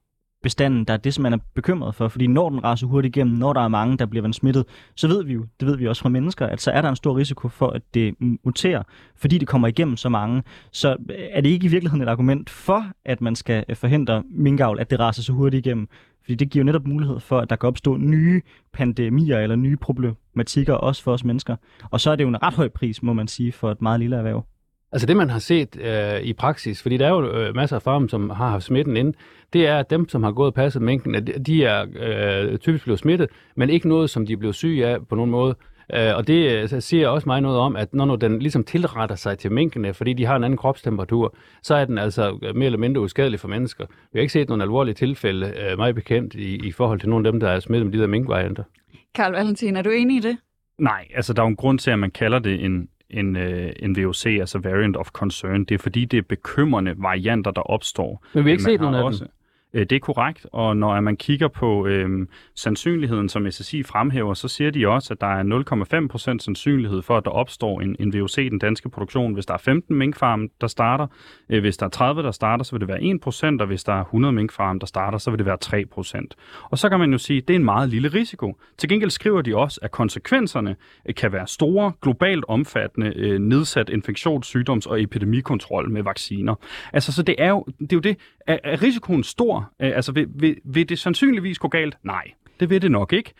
bestanden, 0.42 0.84
der 0.84 0.92
er 0.92 0.96
det, 0.96 1.14
som 1.14 1.22
man 1.22 1.32
er 1.32 1.38
bekymret 1.54 1.94
for? 1.94 2.08
Fordi 2.08 2.26
når 2.26 2.50
den 2.50 2.64
raser 2.64 2.86
hurtigt 2.86 3.16
igennem, 3.16 3.36
når 3.36 3.52
der 3.52 3.60
er 3.60 3.68
mange, 3.68 3.98
der 3.98 4.06
bliver 4.06 4.32
smittet, 4.32 4.64
så 4.96 5.08
ved 5.08 5.24
vi 5.24 5.32
jo, 5.32 5.46
det 5.60 5.68
ved 5.68 5.76
vi 5.76 5.86
også 5.86 6.02
fra 6.02 6.08
mennesker, 6.08 6.46
at 6.46 6.60
så 6.60 6.70
er 6.70 6.82
der 6.82 6.88
en 6.88 6.96
stor 6.96 7.16
risiko 7.16 7.48
for, 7.48 7.68
at 7.68 7.82
det 7.94 8.14
muterer, 8.44 8.82
fordi 9.16 9.38
det 9.38 9.48
kommer 9.48 9.68
igennem 9.68 9.96
så 9.96 10.08
mange. 10.08 10.42
Så 10.72 10.96
øh, 11.10 11.16
er 11.30 11.40
det 11.40 11.50
ikke 11.50 11.66
i 11.66 11.70
virkeligheden 11.70 12.02
et 12.02 12.08
argument 12.08 12.50
for, 12.50 12.86
at 13.04 13.20
man 13.20 13.36
skal 13.36 13.64
øh, 13.68 13.76
forhindre 13.76 14.22
minkavl, 14.30 14.80
at 14.80 14.90
det 14.90 15.00
raser 15.00 15.22
så 15.22 15.32
hurtigt 15.32 15.66
igennem? 15.66 15.88
Fordi 16.22 16.34
det 16.34 16.50
giver 16.50 16.60
jo 16.62 16.64
netop 16.64 16.86
mulighed 16.86 17.20
for, 17.20 17.38
at 17.40 17.50
der 17.50 17.56
kan 17.56 17.66
opstå 17.66 17.96
nye 17.96 18.42
pandemier 18.72 19.38
eller 19.38 19.56
nye 19.56 19.76
problematikker, 19.76 20.74
også 20.74 21.02
for 21.02 21.12
os 21.12 21.24
mennesker. 21.24 21.56
Og 21.90 22.00
så 22.00 22.10
er 22.10 22.16
det 22.16 22.24
jo 22.24 22.28
en 22.28 22.42
ret 22.42 22.54
høj 22.54 22.68
pris, 22.68 23.02
må 23.02 23.12
man 23.12 23.28
sige, 23.28 23.52
for 23.52 23.70
et 23.70 23.82
meget 23.82 24.00
lille 24.00 24.16
erhverv. 24.16 24.46
Altså 24.94 25.06
det, 25.06 25.16
man 25.16 25.30
har 25.30 25.38
set 25.38 25.76
øh, 25.80 26.22
i 26.22 26.32
praksis, 26.32 26.82
fordi 26.82 26.96
der 26.96 27.06
er 27.06 27.10
jo 27.10 27.30
øh, 27.30 27.54
masser 27.54 27.76
af 27.76 27.82
farme, 27.82 28.08
som 28.08 28.30
har 28.30 28.48
haft 28.48 28.64
smitten 28.64 28.96
inde, 28.96 29.12
det 29.52 29.66
er, 29.66 29.78
at 29.78 29.90
dem, 29.90 30.08
som 30.08 30.22
har 30.22 30.32
gået 30.32 30.46
og 30.46 30.54
passet 30.54 30.82
mængden, 30.82 31.14
at 31.14 31.46
de 31.46 31.64
er 31.64 31.86
øh, 31.96 32.58
typisk 32.58 32.84
blevet 32.84 32.98
smittet, 32.98 33.28
men 33.56 33.70
ikke 33.70 33.88
noget, 33.88 34.10
som 34.10 34.26
de 34.26 34.32
er 34.32 34.36
blevet 34.36 34.54
syge 34.54 34.86
af 34.86 35.06
på 35.08 35.14
nogen 35.14 35.30
måde. 35.30 35.54
Øh, 35.94 36.16
og 36.16 36.26
det 36.26 36.72
øh, 36.72 36.80
siger 36.82 37.08
også 37.08 37.28
mig 37.28 37.40
noget 37.40 37.58
om, 37.58 37.76
at 37.76 37.94
når 37.94 38.04
nu 38.04 38.14
den 38.14 38.38
ligesom 38.38 38.64
tilretter 38.64 39.16
sig 39.16 39.38
til 39.38 39.52
minkene, 39.52 39.94
fordi 39.94 40.12
de 40.12 40.24
har 40.24 40.36
en 40.36 40.44
anden 40.44 40.56
kropstemperatur, 40.56 41.36
så 41.62 41.74
er 41.74 41.84
den 41.84 41.98
altså 41.98 42.38
øh, 42.42 42.56
mere 42.56 42.66
eller 42.66 42.78
mindre 42.78 43.00
uskadelig 43.00 43.40
for 43.40 43.48
mennesker. 43.48 43.86
Vi 43.86 44.18
har 44.18 44.20
ikke 44.20 44.32
set 44.32 44.48
nogen 44.48 44.62
alvorlige 44.62 44.94
tilfælde, 44.94 45.46
øh, 45.46 45.78
meget 45.78 45.94
bekendt, 45.94 46.34
i, 46.34 46.68
i 46.68 46.72
forhold 46.72 47.00
til 47.00 47.08
nogle 47.08 47.28
af 47.28 47.32
dem, 47.32 47.40
der 47.40 47.48
er 47.48 47.60
smittet 47.60 47.86
med 47.86 47.92
de 47.92 48.00
der 48.00 48.06
minkvarianter. 48.06 48.62
Karl 49.14 49.32
Valentin, 49.32 49.76
er 49.76 49.82
du 49.82 49.90
enig 49.90 50.16
i 50.16 50.20
det? 50.20 50.36
Nej, 50.78 51.08
altså 51.14 51.32
der 51.32 51.42
er 51.42 51.46
jo 51.46 51.50
en 51.50 51.56
grund 51.56 51.78
til, 51.78 51.90
at 51.90 51.98
man 51.98 52.10
kalder 52.10 52.38
det 52.38 52.64
en, 52.64 52.88
en, 53.10 53.36
øh, 53.36 53.72
en 53.78 53.96
VOC, 53.96 54.26
altså 54.26 54.58
Variant 54.58 54.96
of 54.96 55.08
Concern. 55.08 55.64
Det 55.64 55.74
er 55.74 55.78
fordi, 55.78 56.04
det 56.04 56.18
er 56.18 56.22
bekymrende 56.22 56.94
varianter, 56.98 57.50
der 57.50 57.60
opstår. 57.60 58.24
Men 58.34 58.44
vi 58.44 58.50
har 58.50 58.52
ikke 58.52 58.62
Man 58.62 58.72
set 58.72 58.80
nogen 58.80 58.94
af 58.94 59.02
også, 59.02 59.24
dem. 59.24 59.32
Øh, 59.74 59.80
det 59.80 59.92
er 59.92 60.00
korrekt, 60.00 60.46
og 60.52 60.76
når 60.76 61.00
man 61.00 61.16
kigger 61.16 61.48
på 61.48 61.86
øh, 61.86 62.26
sandsynligheden, 62.54 63.28
som 63.28 63.50
SSI 63.50 63.82
fremhæver, 63.82 64.34
så 64.34 64.48
siger 64.48 64.70
de 64.70 64.88
også, 64.88 65.14
at 65.14 65.20
der 65.20 65.26
er 65.26 65.42
0,5% 66.12 66.38
sandsynlighed 66.38 67.02
for, 67.02 67.16
at 67.16 67.24
der 67.24 67.30
opstår 67.30 67.80
en, 67.80 67.96
en 67.98 68.14
VOC 68.14 68.38
i 68.38 68.48
den 68.48 68.58
danske 68.58 68.88
produktion. 68.88 69.34
Hvis 69.34 69.46
der 69.46 69.54
er 69.54 69.58
15 69.58 69.96
minkfarme, 69.96 70.48
der 70.60 70.66
starter, 70.66 71.06
øh, 71.48 71.60
hvis 71.60 71.76
der 71.76 71.86
er 71.86 71.90
30, 71.90 72.22
der 72.22 72.30
starter, 72.30 72.64
så 72.64 72.72
vil 72.72 72.80
det 72.80 72.88
være 72.88 73.56
1%, 73.56 73.60
og 73.60 73.66
hvis 73.66 73.84
der 73.84 73.92
er 73.92 74.00
100 74.00 74.32
minkfarme, 74.32 74.78
der 74.78 74.86
starter, 74.86 75.18
så 75.18 75.30
vil 75.30 75.38
det 75.38 75.46
være 75.46 75.58
3%. 75.64 76.28
Og 76.70 76.78
så 76.78 76.88
kan 76.88 76.98
man 76.98 77.12
jo 77.12 77.18
sige, 77.18 77.36
at 77.36 77.48
det 77.48 77.54
er 77.54 77.58
en 77.58 77.64
meget 77.64 77.88
lille 77.88 78.08
risiko. 78.08 78.56
Til 78.78 78.88
gengæld 78.88 79.10
skriver 79.10 79.42
de 79.42 79.56
også, 79.56 79.80
at 79.82 79.90
konsekvenserne 79.90 80.76
øh, 81.08 81.14
kan 81.14 81.32
være 81.32 81.46
store, 81.46 81.92
globalt 82.02 82.44
omfattende, 82.48 83.12
øh, 83.16 83.38
nedsat 83.38 83.90
infektions-, 83.90 84.46
sygdoms- 84.46 84.86
og 84.86 85.02
epidemikontrol 85.02 85.90
med 85.90 86.02
vacciner. 86.02 86.54
Altså, 86.92 87.12
så 87.12 87.22
det 87.22 87.34
er 87.38 87.48
jo 87.48 87.64
det. 87.80 87.92
Er 87.92 87.96
jo 87.96 88.00
det. 88.00 88.16
Er, 88.46 88.58
er 88.64 88.82
risikoen 88.82 89.22
stor? 89.22 89.63
Øh, 89.82 89.92
altså, 89.96 90.12
vil, 90.12 90.26
vil, 90.34 90.56
vil 90.64 90.88
det 90.88 90.98
sandsynligvis 90.98 91.58
gå 91.58 91.68
galt? 91.68 91.96
Nej. 92.02 92.30
Det 92.60 92.70
vil 92.70 92.82
det 92.82 92.90
nok 92.90 93.12
ikke. 93.12 93.32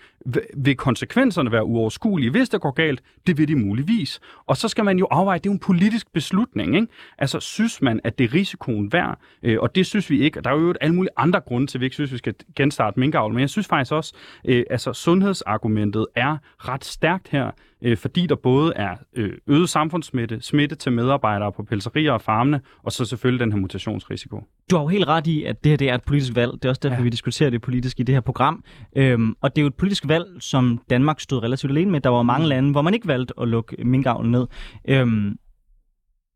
Vil- 0.57 0.77
konsekvenserne 0.77 1.53
være 1.53 1.65
uoverskuelige, 1.65 2.31
hvis 2.31 2.49
det 2.49 2.61
går 2.61 2.71
galt? 2.71 3.03
Det 3.27 3.39
vil 3.39 3.49
de 3.49 3.57
muligvis. 3.57 4.21
Og 4.47 4.57
så 4.57 4.69
skal 4.69 4.85
man 4.85 4.99
jo 4.99 5.07
afveje, 5.11 5.39
det 5.39 5.47
er 5.47 5.51
jo 5.51 5.53
en 5.53 5.59
politisk 5.59 6.13
beslutning. 6.13 6.75
Ikke? 6.75 6.87
Altså, 7.19 7.41
synes 7.41 7.83
man, 7.83 8.01
at 8.05 8.19
det 8.19 8.25
er 8.25 8.35
risikoen 8.35 8.93
værd? 8.93 9.19
Øh, 9.43 9.59
og 9.61 9.75
det 9.75 9.87
synes 9.87 10.11
vi 10.11 10.21
ikke. 10.21 10.41
Og 10.41 10.45
der 10.45 10.51
er 10.51 10.55
jo 10.55 10.75
alle 10.81 10.95
mulige 10.95 11.13
andre 11.17 11.41
grunde 11.41 11.67
til, 11.67 11.79
at 11.79 11.81
vi 11.81 11.87
ikke 11.87 11.95
synes, 11.95 12.13
vi 12.13 12.19
skal 12.19 12.35
genstarte 12.57 13.01
minkavl. 13.01 13.33
Men 13.33 13.41
jeg 13.41 13.51
synes 13.51 13.67
faktisk 13.67 13.93
også, 13.93 14.15
øh, 14.45 14.65
altså 14.71 14.93
sundhedsargumentet 14.93 16.07
er 16.15 16.37
ret 16.59 16.85
stærkt 16.85 17.29
her, 17.29 17.51
øh, 17.85 17.97
fordi 17.97 18.27
der 18.27 18.35
både 18.35 18.73
er 18.77 18.97
øh, 19.17 19.33
øget 19.47 19.69
samfundssmitte, 19.69 20.41
smitte 20.41 20.77
til 20.77 20.93
medarbejdere 20.93 21.53
på 21.53 21.63
pelserier 21.63 22.13
og 22.13 22.21
farmene, 22.21 22.61
og 22.83 22.93
så 22.93 23.05
selvfølgelig 23.05 23.41
den 23.41 23.53
her 23.53 23.59
mutationsrisiko. 23.59 24.43
Du 24.71 24.77
har 24.77 24.83
jo 24.83 24.89
helt 24.89 25.09
ret 25.09 25.27
i, 25.27 25.45
at 25.45 25.65
det 25.65 25.71
her 25.71 25.77
det 25.77 25.91
er 25.91 25.95
et 25.95 26.03
politisk 26.03 26.35
valg. 26.35 26.53
Det 26.53 26.65
er 26.65 26.69
også 26.69 26.81
derfor, 26.83 26.95
ja. 26.95 26.99
Ja. 26.99 27.03
vi 27.03 27.11
diskuterer 27.11 27.51
det 27.51 27.63
politisk 27.63 28.01
i 28.01 28.03
det 28.03 28.15
her 28.15 28.21
program. 28.21 28.65
Øhm, 28.97 29.37
og 29.41 29.57
det 29.57 29.63
er 29.63 29.63
jo 29.63 29.67
et 29.67 29.75
politisk 29.75 30.09
valg, 30.09 30.27
som 30.41 30.81
Danmark 30.91 31.21
stod 31.21 31.43
relativt 31.43 31.71
alene 31.71 31.91
med. 31.91 32.01
Der 32.01 32.11
var 32.11 32.23
mange 32.23 32.49
lande, 32.49 32.71
hvor 32.71 32.83
man 32.83 32.95
ikke 32.95 33.09
valgte 33.09 33.35
at 33.41 33.49
lukke 33.49 33.77
minkavlen 33.85 34.31
ned. 34.31 34.47
Øhm, 34.89 35.37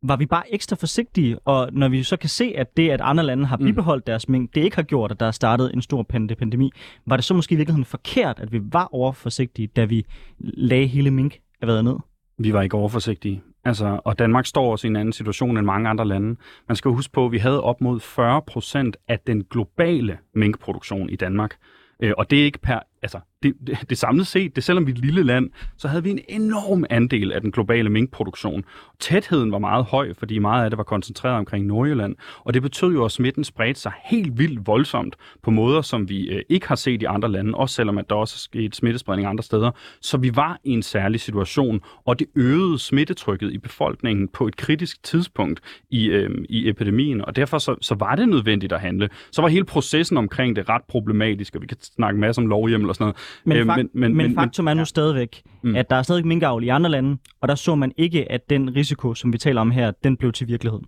var 0.03 0.17
vi 0.17 0.27
bare 0.27 0.55
ekstra 0.55 0.77
forsigtige, 0.77 1.39
og 1.39 1.69
når 1.73 1.89
vi 1.89 2.03
så 2.03 2.17
kan 2.17 2.29
se, 2.29 2.53
at 2.57 2.77
det, 2.77 2.91
at 2.91 3.01
andre 3.01 3.25
lande 3.25 3.47
har 3.47 3.57
Mm. 3.57 3.65
bibeholdt 3.65 4.07
deres 4.07 4.29
mink, 4.29 4.55
det 4.55 4.61
ikke 4.65 4.77
har 4.77 4.83
gjort, 4.83 5.11
at 5.11 5.21
der 5.21 5.27
er 5.27 5.31
startet 5.31 5.75
en 5.75 5.83
stor 5.83 6.03
pande- 6.03 6.35
pandemi, 6.35 6.71
var 7.07 7.17
det 7.17 7.25
så 7.25 7.35
måske 7.35 7.53
i 7.53 7.57
virkeligheden 7.57 7.85
forkert, 7.85 8.41
at 8.41 8.53
vi 8.53 8.61
var 8.63 8.89
overforsigtige, 8.95 9.67
da 9.77 9.85
vi 9.85 10.05
lagde 10.39 10.87
hele 10.87 11.11
mink 11.11 11.39
været 11.63 11.85
ned? 11.85 11.97
Vi 12.39 12.53
var 12.53 12.63
ikke 12.63 12.77
overforsigtige. 12.77 13.43
Altså, 13.65 14.01
og 14.05 14.19
Danmark 14.19 14.47
står 14.47 14.71
også 14.73 14.87
i 14.87 14.91
en 14.91 14.97
anden 14.97 15.13
situation 15.13 15.57
end 15.57 15.67
mange 15.67 15.89
andre 15.89 16.05
lande. 16.05 16.37
Man 16.69 16.77
skal 16.77 16.91
huske 16.91 17.13
på, 17.13 17.27
at 17.27 17.33
vi 17.33 17.39
havde 17.39 17.63
op 17.63 17.81
mod 17.81 18.01
40 18.01 18.43
procent 18.43 18.97
af 19.09 19.19
den 19.27 19.45
globale 19.51 20.19
minkproduktion 20.35 21.11
i 21.11 21.17
Danmark. 21.17 21.57
Øh, 22.03 22.13
og 22.19 22.31
det 22.31 22.41
er 22.41 22.45
ikke 22.45 22.59
per, 22.59 22.79
altså, 23.03 23.21
det, 23.43 23.55
det, 23.67 23.79
det 23.91 23.99
samlet 23.99 24.27
set, 24.27 24.57
det 24.57 24.65
selvom 24.65 24.87
vi 24.87 24.93
er 24.93 24.95
et 24.95 25.01
lille 25.01 25.23
land, 25.23 25.51
så 25.77 25.89
havde 25.89 26.03
vi 26.03 26.11
en 26.11 26.21
enorm 26.29 26.85
andel 26.91 27.33
af 27.33 27.41
den 27.41 27.53
globale 27.53 27.91
minkproduktion. 27.91 28.65
Tætheden 29.01 29.53
var 29.53 29.59
meget 29.59 29.85
høj, 29.85 30.15
fordi 30.15 30.39
meget 30.39 30.65
af 30.65 30.71
det 30.71 30.77
var 30.77 30.85
koncentreret 30.85 31.37
omkring 31.37 31.67
Nordjylland, 31.67 32.17
og 32.45 32.55
det 32.55 32.63
betød 32.63 32.93
jo, 32.93 33.05
at 33.05 33.13
smitten 33.13 33.45
spredte 33.45 33.81
sig 33.81 33.93
helt 34.05 34.39
vildt 34.39 34.67
voldsomt 34.67 35.17
på 35.43 35.51
måder, 35.51 35.83
som 35.83 36.09
vi 36.09 36.29
øh, 36.29 36.43
ikke 36.49 36.69
har 36.69 36.75
set 36.75 37.03
i 37.03 37.05
andre 37.05 37.29
lande, 37.29 37.55
også 37.55 37.75
selvom 37.75 37.99
at 37.99 38.11
der 38.11 38.15
også 38.15 38.35
er 38.37 38.39
sket 38.39 38.77
smittespredning 38.77 39.29
andre 39.29 39.45
steder. 39.45 39.71
Så 40.01 40.17
vi 40.17 40.37
var 40.37 40.61
i 40.65 40.71
en 40.71 40.83
særlig 40.83 41.21
situation, 41.21 41.81
og 42.05 42.19
det 42.19 42.27
øgede 42.37 42.79
smittetrykket 42.79 43.53
i 43.53 43.59
befolkningen 43.59 44.29
på 44.29 44.47
et 44.47 44.57
kritisk 44.57 45.03
tidspunkt 45.03 45.61
i, 45.91 46.07
øh, 46.07 46.31
i 46.49 46.69
epidemien, 46.69 47.25
og 47.25 47.37
derfor 47.37 47.59
så, 47.59 47.75
så 47.81 47.95
var 47.95 48.15
det 48.15 48.29
nødvendigt 48.29 48.73
at 48.73 48.81
handle. 48.81 49.09
Så 49.33 49.43
var 49.43 49.49
hele 49.49 49.65
processen 49.65 50.17
omkring 50.17 50.57
det 50.57 50.69
ret 50.69 50.83
problematisk, 50.89 51.57
og 51.57 51.63
vi 51.63 51.67
kan 51.67 51.77
snakke 51.81 52.21
masser 52.21 52.43
om 52.43 52.49
lovhjemmel 52.49 52.88
og 52.88 52.94
sådan 52.94 53.05
noget. 53.05 53.16
Men, 53.44 53.57
Øh, 53.57 53.74
fak- 53.74 53.77
men, 53.77 53.90
men, 53.94 54.16
men 54.16 54.35
faktum 54.35 54.66
er 54.66 54.74
nu 54.74 54.81
ja. 54.81 54.85
stadigvæk, 54.85 55.42
mm. 55.62 55.77
at 55.77 55.90
der 55.90 55.96
er 55.96 56.03
stadig 56.03 56.27
minkavl 56.27 56.64
i 56.64 56.68
andre 56.68 56.90
lande, 56.90 57.16
og 57.40 57.48
der 57.48 57.55
så 57.55 57.74
man 57.74 57.92
ikke, 57.96 58.33
at 58.33 58.51
den 58.51 58.77
risiko, 58.77 59.14
som 59.14 59.33
vi 59.33 59.38
taler 59.38 59.61
om 59.61 59.70
her, 59.70 59.92
den 60.05 60.16
blev 60.16 60.33
til 60.33 60.48
virkelighed. 60.48 60.81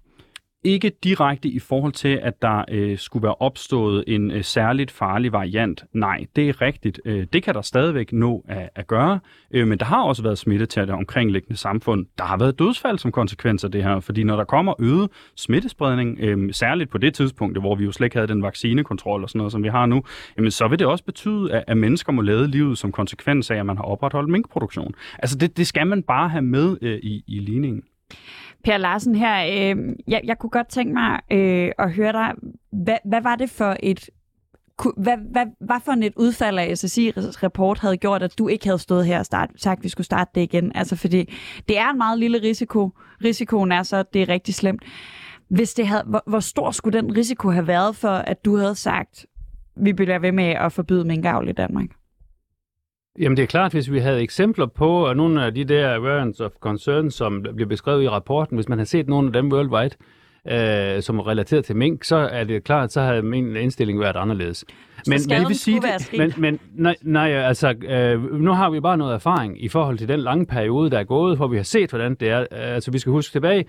Ikke 0.65 0.93
direkte 1.05 1.49
i 1.49 1.59
forhold 1.59 1.93
til, 1.93 2.21
at 2.23 2.43
der 2.43 2.65
øh, 2.71 2.99
skulle 2.99 3.23
være 3.23 3.35
opstået 3.35 4.05
en 4.07 4.31
øh, 4.31 4.45
særligt 4.45 4.91
farlig 4.91 5.33
variant. 5.33 5.85
Nej, 5.93 6.27
det 6.37 6.49
er 6.49 6.61
rigtigt. 6.61 7.01
Øh, 7.05 7.27
det 7.33 7.43
kan 7.43 7.55
der 7.55 7.63
stadigvæk 7.63 8.13
nå 8.13 8.45
at, 8.49 8.69
at 8.75 8.87
gøre, 8.87 9.21
øh, 9.51 9.69
men 9.69 9.79
der 9.79 9.85
har 9.85 10.03
også 10.03 10.23
været 10.23 10.39
smitte 10.39 10.67
til 10.67 10.83
det 10.83 10.91
omkringliggende 10.91 11.57
samfund. 11.57 12.07
Der 12.19 12.25
har 12.25 12.37
været 12.37 12.59
dødsfald 12.59 12.99
som 12.99 13.13
konsekvens 13.13 13.65
af 13.65 13.73
det 13.73 13.83
her, 13.83 14.01
fordi 14.01 14.25
når 14.25 14.37
der 14.37 14.45
kommer 14.45 14.75
øget 14.81 15.11
smittespredning, 15.37 16.19
øh, 16.21 16.53
særligt 16.55 16.91
på 16.91 16.99
det 16.99 17.15
tidspunkt, 17.15 17.61
hvor 17.61 17.75
vi 17.75 17.85
jo 17.85 17.93
slet 17.93 18.07
ikke 18.07 18.17
havde 18.17 18.29
den 18.29 18.43
vaccinekontrol 18.43 19.23
og 19.23 19.29
sådan 19.29 19.39
noget, 19.39 19.53
som 19.53 19.63
vi 19.63 19.69
har 19.69 19.87
nu, 19.87 20.03
jamen, 20.37 20.51
så 20.51 20.69
vil 20.69 20.79
det 20.79 20.87
også 20.87 21.05
betyde, 21.05 21.53
at, 21.53 21.65
at 21.67 21.77
mennesker 21.77 22.13
må 22.13 22.23
lade 22.23 22.49
livet 22.49 22.79
som 22.79 22.93
konsekvens 22.93 23.51
af, 23.51 23.57
at 23.57 23.67
man 23.67 23.77
har 23.77 23.85
opretholdt 23.85 24.31
minkproduktion. 24.31 24.95
Altså 25.19 25.39
det, 25.39 25.57
det 25.57 25.67
skal 25.67 25.87
man 25.87 26.03
bare 26.03 26.29
have 26.29 26.43
med 26.43 26.77
øh, 26.83 26.99
i, 27.03 27.25
i 27.27 27.39
ligningen. 27.39 27.83
Per 28.65 28.77
Larsen 28.77 29.15
her, 29.15 29.45
øh, 29.47 29.97
jeg, 30.09 30.21
jeg 30.25 30.39
kunne 30.39 30.51
godt 30.51 30.69
tænke 30.69 30.95
mig 30.95 31.21
øh, 31.31 31.73
at 31.79 31.93
høre 31.93 32.13
dig, 32.13 32.33
hvad, 32.73 32.97
hvad 33.05 33.21
var 33.21 33.37
det 33.37 33.51
for 33.51 33.77
et 33.83 34.11
hvad, 34.97 35.17
hvad, 35.33 35.47
hvad 35.61 35.77
for 35.85 35.93
et 35.93 36.13
udfald 36.17 36.59
af 36.59 36.79
SSI 36.79 37.11
rapport 37.17 37.79
havde 37.79 37.97
gjort, 37.97 38.23
at 38.23 38.39
du 38.39 38.49
ikke 38.49 38.67
havde 38.67 38.79
stået 38.79 39.07
her 39.07 39.19
og 39.19 39.27
start, 39.27 39.51
sagt, 39.57 39.79
at 39.79 39.85
vi 39.85 39.89
skulle 39.89 40.05
starte 40.05 40.31
det 40.35 40.41
igen? 40.41 40.73
Altså, 40.75 40.97
fordi 40.97 41.35
det 41.69 41.79
er 41.79 41.91
en 41.91 41.99
meget 41.99 42.19
lille 42.19 42.43
risiko. 42.43 42.91
Risikoen 43.25 43.73
er 43.73 43.83
så, 43.83 43.97
at 43.97 44.15
det 44.15 44.23
er 44.23 44.29
rigtig 44.29 44.55
slemt. 44.55 44.83
Hvis 45.49 45.75
det 45.75 45.87
havde, 45.87 46.03
hvor, 46.07 46.23
hvor 46.27 46.41
stor 46.41 46.71
skulle 46.71 47.01
den 47.01 47.17
risiko 47.17 47.51
have 47.51 47.67
været 47.67 47.97
for, 47.97 48.09
at 48.09 48.45
du 48.45 48.57
havde 48.57 48.75
sagt, 48.75 49.27
vi 49.77 49.93
bliver 49.93 50.19
ved 50.19 50.33
med 50.33 50.45
at 50.45 50.73
forbyde 50.73 51.05
minkavl 51.05 51.49
i 51.49 51.53
Danmark? 51.53 51.89
Jamen 53.19 53.37
det 53.37 53.43
er 53.43 53.47
klart, 53.47 53.73
hvis 53.73 53.93
vi 53.93 53.99
havde 53.99 54.23
eksempler 54.23 54.67
på 54.67 55.07
at 55.07 55.17
nogle 55.17 55.45
af 55.45 55.55
de 55.55 55.65
der 55.65 55.97
variants 55.97 56.41
of 56.41 56.51
concern, 56.61 57.11
som 57.11 57.43
bliver 57.55 57.69
beskrevet 57.69 58.03
i 58.03 58.09
rapporten, 58.09 58.57
hvis 58.57 58.69
man 58.69 58.79
har 58.79 58.85
set 58.85 59.09
nogle 59.09 59.27
af 59.27 59.33
dem 59.33 59.53
worldwide, 59.53 59.95
øh, 60.49 61.03
som 61.03 61.19
er 61.19 61.29
relateret 61.29 61.65
til 61.65 61.77
mink, 61.77 62.05
så 62.05 62.17
er 62.17 62.45
det 62.45 62.65
klart, 62.65 62.93
så 62.93 63.01
havde 63.01 63.23
min 63.23 63.57
indstilling 63.57 64.01
været 64.01 64.17
anderledes. 64.17 64.65
Men, 65.07 65.21
skaden 65.21 65.49
vil 65.49 65.59
sige, 65.59 65.81
det-. 65.81 66.19
Men, 66.19 66.35
men 66.37 66.61
nej, 66.75 66.97
nej, 67.03 67.31
altså, 67.31 67.75
øh, 67.89 68.41
nu 68.41 68.53
har 68.53 68.71
vi 68.71 68.81
bare 68.81 68.97
noget 68.97 69.15
erfaring 69.15 69.65
i 69.65 69.69
forhold 69.69 69.99
til 69.99 70.09
den 70.09 70.21
lange 70.21 70.47
periode, 70.47 70.91
der 70.91 70.99
er 70.99 71.05
gået, 71.05 71.37
hvor 71.37 71.47
vi 71.47 71.57
har 71.57 71.65
set, 71.65 71.91
hvordan 71.91 72.15
det 72.15 72.29
er. 72.29 72.47
Altså, 72.51 72.91
vi 72.91 72.99
skal 72.99 73.11
huske 73.11 73.33
tilbage, 73.33 73.65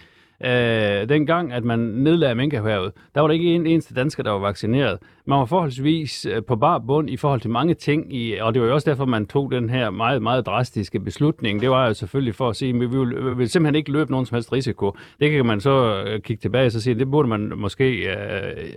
øh, 0.45 1.09
dengang, 1.09 1.53
at 1.53 1.63
man 1.63 1.79
nedlagde 1.79 2.35
minkerhvervet, 2.35 2.91
der 3.15 3.21
var 3.21 3.27
der 3.27 3.33
ikke 3.33 3.55
en 3.55 3.67
eneste 3.67 3.93
dansker, 3.93 4.23
der 4.23 4.31
var 4.31 4.39
vaccineret. 4.39 4.97
Man 5.25 5.39
var 5.39 5.45
forholdsvis 5.45 6.25
øh, 6.25 6.43
på 6.43 6.55
bar 6.55 6.79
bund 6.79 7.09
i 7.09 7.17
forhold 7.17 7.41
til 7.41 7.49
mange 7.49 7.73
ting, 7.73 8.15
i, 8.15 8.37
og 8.37 8.53
det 8.53 8.61
var 8.61 8.67
jo 8.67 8.73
også 8.73 8.89
derfor, 8.89 9.05
man 9.05 9.25
tog 9.25 9.51
den 9.51 9.69
her 9.69 9.89
meget, 9.89 10.21
meget 10.21 10.45
drastiske 10.45 10.99
beslutning. 10.99 11.61
Det 11.61 11.69
var 11.69 11.87
jo 11.87 11.93
selvfølgelig 11.93 12.35
for 12.35 12.49
at 12.49 12.55
sige, 12.55 12.69
at 12.69 12.79
vi 12.79 12.85
vil, 12.85 13.25
vi 13.25 13.35
vil 13.35 13.49
simpelthen 13.49 13.75
ikke 13.75 13.91
løbe 13.91 14.11
nogen 14.11 14.25
som 14.25 14.35
helst 14.35 14.53
risiko. 14.53 14.95
Det 15.19 15.31
kan 15.31 15.45
man 15.45 15.59
så 15.59 16.03
øh, 16.05 16.21
kigge 16.21 16.41
tilbage 16.41 16.65
og 16.65 16.71
så 16.71 16.81
sige, 16.81 16.99
det 16.99 17.11
burde 17.11 17.29
man 17.29 17.53
måske... 17.55 17.93
Øh, 17.93 18.73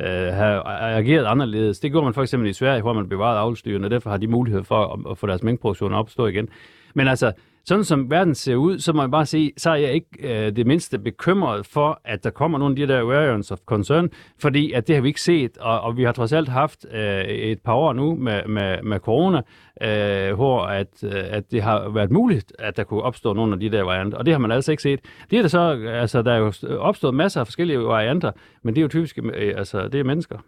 øh, 0.00 0.32
have 0.34 0.62
ageret 0.66 1.24
anderledes. 1.26 1.80
Det 1.80 1.90
gjorde 1.90 2.04
man 2.04 2.14
for 2.14 2.22
eksempel 2.22 2.50
i 2.50 2.52
Sverige, 2.52 2.82
hvor 2.82 2.92
man 2.92 3.08
bevarede 3.08 3.38
avlstyrene, 3.38 3.86
og 3.86 3.90
derfor 3.90 4.10
har 4.10 4.16
de 4.16 4.26
mulighed 4.26 4.64
for 4.64 4.94
at, 4.94 5.10
at 5.10 5.18
få 5.18 5.26
deres 5.26 5.42
minkproduktion 5.42 5.94
op 5.94 6.04
og 6.04 6.10
stå 6.10 6.26
igen. 6.26 6.48
Men 6.94 7.08
altså, 7.08 7.32
sådan 7.68 7.84
som 7.84 8.10
verden 8.10 8.34
ser 8.34 8.56
ud, 8.56 8.78
så 8.78 8.92
må 8.92 9.02
jeg 9.02 9.10
bare 9.10 9.26
sige, 9.26 9.52
så 9.56 9.70
er 9.70 9.74
jeg 9.74 9.92
ikke 9.92 10.08
øh, 10.20 10.56
det 10.56 10.66
mindste 10.66 10.98
bekymret 10.98 11.66
for, 11.66 12.00
at 12.04 12.24
der 12.24 12.30
kommer 12.30 12.58
nogle 12.58 12.72
af 12.72 12.76
de 12.76 12.94
der 12.94 13.00
variants 13.00 13.50
of 13.50 13.58
concern, 13.66 14.10
fordi 14.38 14.72
at 14.72 14.88
det 14.88 14.94
har 14.94 15.02
vi 15.02 15.08
ikke 15.08 15.20
set, 15.20 15.58
og, 15.58 15.80
og 15.80 15.96
vi 15.96 16.02
har 16.02 16.12
trods 16.12 16.32
alt 16.32 16.48
haft 16.48 16.86
øh, 16.92 17.24
et 17.24 17.60
par 17.62 17.74
år 17.74 17.92
nu 17.92 18.14
med, 18.14 18.42
med, 18.48 18.82
med 18.82 18.98
corona, 18.98 19.42
øh, 19.82 20.34
hvor 20.34 20.62
at, 20.62 21.04
øh, 21.04 21.12
at 21.14 21.50
det 21.50 21.62
har 21.62 21.88
været 21.88 22.10
muligt, 22.10 22.52
at 22.58 22.76
der 22.76 22.84
kunne 22.84 23.02
opstå 23.02 23.32
nogle 23.32 23.52
af 23.52 23.60
de 23.60 23.70
der 23.70 23.82
varianter, 23.82 24.18
og 24.18 24.26
det 24.26 24.34
har 24.34 24.38
man 24.38 24.50
altså 24.50 24.70
ikke 24.70 24.82
set. 24.82 25.00
Det 25.30 25.38
er 25.38 25.42
der 25.42 25.48
så, 25.48 25.86
altså 25.88 26.22
der 26.22 26.32
er 26.32 26.38
jo 26.38 26.52
opstået 26.78 27.14
masser 27.14 27.40
af 27.40 27.46
forskellige 27.46 27.78
varianter, 27.78 28.32
men 28.62 28.74
det 28.74 28.80
er 28.80 28.82
jo 28.82 28.88
typisk, 28.88 29.18
øh, 29.18 29.54
altså 29.56 29.88
det 29.88 30.00
er 30.00 30.04
mennesker. 30.04 30.38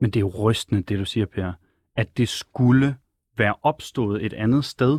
Men 0.00 0.10
det 0.10 0.16
er 0.16 0.20
jo 0.20 0.32
rystende, 0.44 0.82
det 0.82 0.98
du 0.98 1.04
siger, 1.04 1.26
Per, 1.26 1.52
at 1.96 2.18
det 2.18 2.28
skulle 2.28 2.96
være 3.38 3.54
opstået 3.62 4.24
et 4.24 4.32
andet 4.32 4.64
sted, 4.64 4.98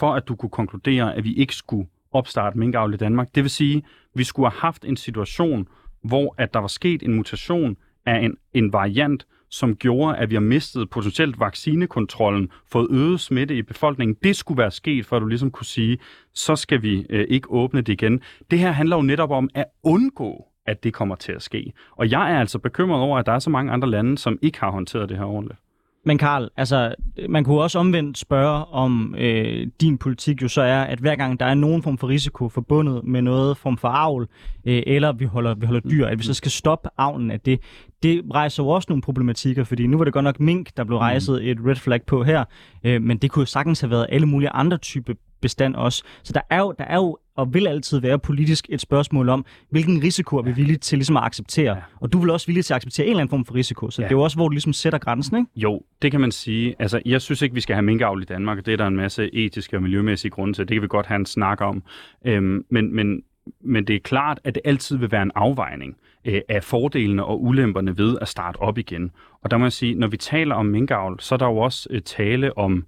for 0.00 0.14
at 0.14 0.28
du 0.28 0.34
kunne 0.34 0.50
konkludere, 0.50 1.16
at 1.16 1.24
vi 1.24 1.34
ikke 1.34 1.54
skulle 1.54 1.88
opstarte 2.12 2.58
minkavl 2.58 2.94
i 2.94 2.96
Danmark. 2.96 3.34
Det 3.34 3.42
vil 3.42 3.50
sige, 3.50 3.76
at 3.76 3.82
vi 4.14 4.24
skulle 4.24 4.50
have 4.50 4.60
haft 4.60 4.84
en 4.84 4.96
situation, 4.96 5.68
hvor 6.02 6.34
at 6.38 6.54
der 6.54 6.60
var 6.60 6.68
sket 6.68 7.02
en 7.02 7.14
mutation 7.14 7.76
af 8.06 8.24
en, 8.24 8.36
en 8.54 8.72
variant, 8.72 9.26
som 9.48 9.76
gjorde, 9.76 10.16
at 10.16 10.30
vi 10.30 10.34
har 10.34 10.40
mistet 10.40 10.90
potentielt 10.90 11.40
vaccinekontrollen, 11.40 12.48
fået 12.66 12.88
øget 12.90 13.20
smitte 13.20 13.56
i 13.56 13.62
befolkningen. 13.62 14.16
Det 14.22 14.36
skulle 14.36 14.58
være 14.58 14.70
sket, 14.70 15.06
for 15.06 15.16
at 15.16 15.22
du 15.22 15.26
ligesom 15.26 15.50
kunne 15.50 15.66
sige, 15.66 15.98
så 16.34 16.56
skal 16.56 16.82
vi 16.82 17.06
øh, 17.10 17.26
ikke 17.28 17.50
åbne 17.50 17.80
det 17.80 17.92
igen. 17.92 18.20
Det 18.50 18.58
her 18.58 18.70
handler 18.70 18.96
jo 18.96 19.02
netop 19.02 19.30
om 19.30 19.50
at 19.54 19.64
undgå, 19.82 20.46
at 20.66 20.84
det 20.84 20.94
kommer 20.94 21.14
til 21.14 21.32
at 21.32 21.42
ske. 21.42 21.72
Og 21.90 22.10
jeg 22.10 22.32
er 22.32 22.40
altså 22.40 22.58
bekymret 22.58 23.00
over, 23.00 23.18
at 23.18 23.26
der 23.26 23.32
er 23.32 23.38
så 23.38 23.50
mange 23.50 23.72
andre 23.72 23.90
lande, 23.90 24.18
som 24.18 24.38
ikke 24.42 24.60
har 24.60 24.70
håndteret 24.70 25.08
det 25.08 25.16
her 25.16 25.24
ordentligt. 25.24 25.60
Men 26.04 26.18
Karl, 26.18 26.48
altså, 26.56 26.94
man 27.28 27.44
kunne 27.44 27.60
også 27.60 27.78
omvendt 27.78 28.18
spørge, 28.18 28.64
om 28.64 29.14
øh, 29.18 29.66
din 29.80 29.98
politik 29.98 30.42
jo 30.42 30.48
så 30.48 30.62
er, 30.62 30.80
at 30.82 30.98
hver 30.98 31.16
gang 31.16 31.40
der 31.40 31.46
er 31.46 31.54
nogen 31.54 31.82
form 31.82 31.98
for 31.98 32.08
risiko 32.08 32.48
forbundet 32.48 33.04
med 33.04 33.22
noget 33.22 33.56
form 33.56 33.76
for 33.76 33.88
avl, 33.88 34.28
øh, 34.64 34.82
eller 34.86 35.12
vi 35.12 35.24
holder, 35.24 35.54
vi 35.54 35.66
holder 35.66 35.80
dyr, 35.80 36.06
at 36.06 36.18
vi 36.18 36.22
så 36.24 36.34
skal 36.34 36.50
stoppe 36.50 36.88
avlen 36.98 37.30
af 37.30 37.40
det. 37.40 37.60
Det 38.02 38.22
rejser 38.34 38.62
jo 38.62 38.68
også 38.68 38.86
nogle 38.88 39.02
problematikker, 39.02 39.64
fordi 39.64 39.86
nu 39.86 39.96
var 39.96 40.04
det 40.04 40.12
godt 40.12 40.24
nok 40.24 40.40
mink, 40.40 40.76
der 40.76 40.84
blev 40.84 40.98
rejset 40.98 41.50
et 41.50 41.58
red 41.66 41.76
flag 41.76 42.02
på 42.06 42.24
her, 42.24 42.44
øh, 42.84 43.02
men 43.02 43.18
det 43.18 43.30
kunne 43.30 43.42
jo 43.42 43.46
sagtens 43.46 43.80
have 43.80 43.90
været 43.90 44.06
alle 44.08 44.26
mulige 44.26 44.50
andre 44.50 44.78
typer 44.78 45.14
bestand 45.40 45.74
også. 45.74 46.02
Så 46.22 46.32
der 46.32 46.40
er 46.50 46.58
jo, 46.58 46.74
der 46.78 46.84
er 46.84 46.96
jo 46.96 47.18
og 47.40 47.54
vil 47.54 47.66
altid 47.66 48.00
være 48.00 48.18
politisk 48.18 48.66
et 48.68 48.80
spørgsmål 48.80 49.28
om, 49.28 49.44
hvilken 49.70 50.02
risiko 50.02 50.36
er 50.36 50.42
vi 50.42 50.52
villige 50.52 50.76
til 50.76 50.98
ligesom 50.98 51.16
at 51.16 51.22
acceptere. 51.22 51.74
Ja. 51.74 51.82
Og 52.00 52.12
du 52.12 52.18
vil 52.18 52.30
også 52.30 52.46
villig 52.46 52.64
til 52.64 52.74
at 52.74 52.76
acceptere 52.76 53.06
en 53.06 53.10
eller 53.10 53.20
anden 53.20 53.30
form 53.30 53.44
for 53.44 53.54
risiko. 53.54 53.90
Så 53.90 54.02
ja. 54.02 54.08
det 54.08 54.14
er 54.14 54.16
jo 54.16 54.22
også, 54.22 54.36
hvor 54.36 54.48
du 54.48 54.52
ligesom 54.52 54.72
sætter 54.72 54.98
grænsen, 54.98 55.36
ikke? 55.36 55.50
Jo, 55.56 55.82
det 56.02 56.10
kan 56.10 56.20
man 56.20 56.32
sige. 56.32 56.74
Altså, 56.78 57.00
jeg 57.04 57.20
synes 57.20 57.42
ikke, 57.42 57.54
vi 57.54 57.60
skal 57.60 57.74
have 57.74 57.82
minkavl 57.82 58.22
i 58.22 58.24
Danmark, 58.24 58.58
og 58.58 58.66
det 58.66 58.72
er 58.72 58.76
der 58.76 58.86
en 58.86 58.96
masse 58.96 59.34
etiske 59.34 59.76
og 59.76 59.82
miljømæssige 59.82 60.30
grunde 60.30 60.54
til. 60.54 60.68
Det 60.68 60.74
kan 60.74 60.82
vi 60.82 60.88
godt 60.88 61.06
have 61.06 61.16
en 61.16 61.26
snak 61.26 61.60
om. 61.60 61.82
Øhm, 62.26 62.64
men, 62.70 62.94
men, 62.94 63.22
men 63.64 63.86
det 63.86 63.96
er 63.96 64.00
klart, 64.00 64.40
at 64.44 64.54
det 64.54 64.62
altid 64.64 64.96
vil 64.96 65.12
være 65.12 65.22
en 65.22 65.32
afvejning 65.34 65.96
øh, 66.24 66.40
af 66.48 66.64
fordelene 66.64 67.24
og 67.24 67.44
ulemperne 67.44 67.98
ved 67.98 68.18
at 68.20 68.28
starte 68.28 68.56
op 68.56 68.78
igen. 68.78 69.10
Og 69.42 69.50
der 69.50 69.56
må 69.56 69.64
jeg 69.64 69.72
sige, 69.72 69.94
når 69.94 70.06
vi 70.06 70.16
taler 70.16 70.54
om 70.54 70.66
minkavl, 70.66 71.20
så 71.20 71.34
er 71.34 71.36
der 71.36 71.46
jo 71.46 71.56
også 71.56 71.88
øh, 71.90 72.02
tale 72.02 72.58
om 72.58 72.84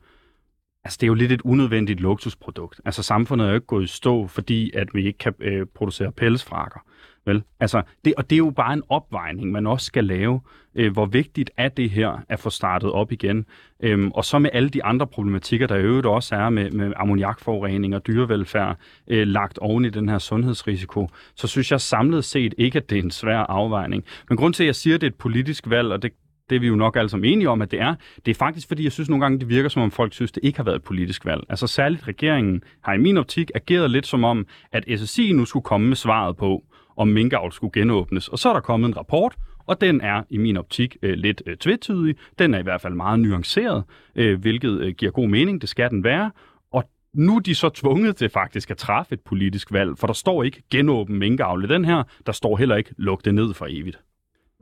Altså, 0.85 0.99
det 1.01 1.07
er 1.07 1.09
jo 1.09 1.14
lidt 1.14 1.33
et 1.33 1.42
unødvendigt 1.42 2.01
luksusprodukt. 2.01 2.81
Altså, 2.85 3.03
samfundet 3.03 3.45
er 3.45 3.49
jo 3.49 3.55
ikke 3.55 3.66
gået 3.66 3.85
i 3.85 3.87
stå, 3.87 4.27
fordi 4.27 4.71
at 4.75 4.88
vi 4.95 5.07
ikke 5.07 5.18
kan 5.18 5.35
øh, 5.40 5.66
producere 5.75 6.12
pelsfrakker. 6.12 6.81
Vel? 7.27 7.42
Altså, 7.61 7.83
det, 8.05 8.14
og 8.16 8.31
det 8.31 8.37
er 8.37 8.38
jo 8.38 8.51
bare 8.51 8.73
en 8.73 8.83
opvejning, 8.88 9.53
man 9.53 9.66
også 9.66 9.87
skal 9.87 10.05
lave. 10.05 10.40
Øh, 10.75 10.92
hvor 10.92 11.07
vigtigt 11.07 11.51
er 11.57 11.68
det 11.68 11.90
her 11.90 12.25
at 12.29 12.40
få 12.40 12.51
startet 12.51 12.90
op 12.90 13.12
igen? 13.12 13.47
Øhm, 13.83 14.11
og 14.11 14.25
så 14.25 14.38
med 14.38 14.51
alle 14.53 14.68
de 14.68 14.85
andre 14.85 15.07
problematikker, 15.07 15.66
der 15.66 15.77
i 15.77 15.83
øvrigt 15.83 16.07
også 16.07 16.35
er 16.35 16.51
med, 16.51 16.71
med 16.71 16.92
ammoniakforurening 16.97 17.95
og 17.95 18.07
dyrevelfærd 18.07 18.77
øh, 19.09 19.27
lagt 19.27 19.59
oven 19.59 19.85
i 19.85 19.90
den 19.90 20.09
her 20.09 20.18
sundhedsrisiko, 20.18 21.09
så 21.35 21.47
synes 21.47 21.71
jeg 21.71 21.81
samlet 21.81 22.25
set 22.25 22.55
ikke, 22.59 22.77
at 22.77 22.90
det 22.90 22.99
er 22.99 23.03
en 23.03 23.11
svær 23.11 23.38
afvejning. 23.38 24.05
Men 24.29 24.38
grund 24.38 24.55
til, 24.55 24.62
at 24.62 24.66
jeg 24.66 24.77
siger, 24.77 24.95
at 24.95 25.01
det 25.01 25.07
er 25.07 25.11
et 25.11 25.18
politisk 25.18 25.71
valg, 25.71 25.92
og 25.92 26.03
det 26.03 26.12
det 26.53 26.57
er 26.57 26.61
vi 26.61 26.67
jo 26.67 26.77
nok 26.77 26.97
alle 26.97 27.09
sammen 27.09 27.33
enige 27.33 27.49
om, 27.49 27.62
at 27.62 27.71
det 27.71 27.81
er. 27.81 27.95
Det 28.27 28.31
er 28.31 28.35
faktisk, 28.35 28.69
fordi 28.69 28.85
jeg 28.85 28.93
synes 28.93 29.09
nogle 29.09 29.25
gange, 29.25 29.38
det 29.38 29.49
virker 29.49 29.69
som 29.69 29.83
om 29.83 29.91
folk 29.91 30.12
synes, 30.12 30.33
det 30.33 30.45
ikke 30.45 30.59
har 30.59 30.65
været 30.65 30.77
et 30.77 30.83
politisk 30.83 31.25
valg. 31.25 31.43
Altså 31.49 31.67
særligt 31.67 32.09
regeringen 32.09 32.62
har 32.85 32.95
i 32.95 32.99
min 32.99 33.17
optik 33.17 33.51
ageret 33.55 33.91
lidt 33.91 34.07
som 34.07 34.25
om, 34.25 34.47
at 34.73 34.85
SSI 34.99 35.33
nu 35.33 35.45
skulle 35.45 35.65
komme 35.65 35.88
med 35.88 35.97
svaret 35.97 36.37
på, 36.37 36.65
om 36.97 37.09
minkavl 37.09 37.53
skulle 37.53 37.73
genåbnes. 37.73 38.29
Og 38.29 38.38
så 38.38 38.49
er 38.49 38.53
der 38.53 38.61
kommet 38.61 38.88
en 38.88 38.97
rapport, 38.97 39.37
og 39.67 39.81
den 39.81 40.01
er 40.01 40.23
i 40.31 40.38
min 40.38 40.57
optik 40.57 40.97
øh, 41.03 41.15
lidt 41.15 41.43
øh, 41.47 41.57
tvetydig. 41.57 42.17
Den 42.38 42.55
er 42.55 42.59
i 42.59 42.62
hvert 42.62 42.81
fald 42.81 42.95
meget 42.95 43.21
nuanceret, 43.21 43.85
øh, 44.17 44.41
hvilket 44.41 44.81
øh, 44.81 44.95
giver 44.95 45.12
god 45.12 45.29
mening. 45.29 45.61
Det 45.61 45.69
skal 45.69 45.91
den 45.91 46.05
være. 46.05 46.31
Og 46.73 46.85
nu 47.15 47.37
er 47.37 47.41
de 47.41 47.55
så 47.55 47.69
tvunget 47.69 48.17
til 48.17 48.29
faktisk 48.29 48.71
at 48.71 48.77
træffe 48.77 49.12
et 49.12 49.21
politisk 49.21 49.73
valg, 49.73 49.99
for 49.99 50.07
der 50.07 50.15
står 50.15 50.43
ikke 50.43 50.62
genåbne 50.71 51.19
minkavl 51.19 51.65
i 51.65 51.69
den 51.69 51.85
her. 51.85 52.03
Der 52.27 52.33
står 52.33 52.57
heller 52.57 52.77
ikke 52.77 52.95
luk 52.97 53.25
det 53.25 53.35
ned 53.35 53.55
for 53.55 53.67
evigt. 53.71 54.01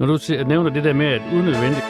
Når 0.00 0.06
du 0.06 0.18
nævner 0.48 0.70
det 0.70 0.84
der 0.84 0.92
med, 0.92 1.06
at 1.06 1.22
unødvendigt... 1.32 1.84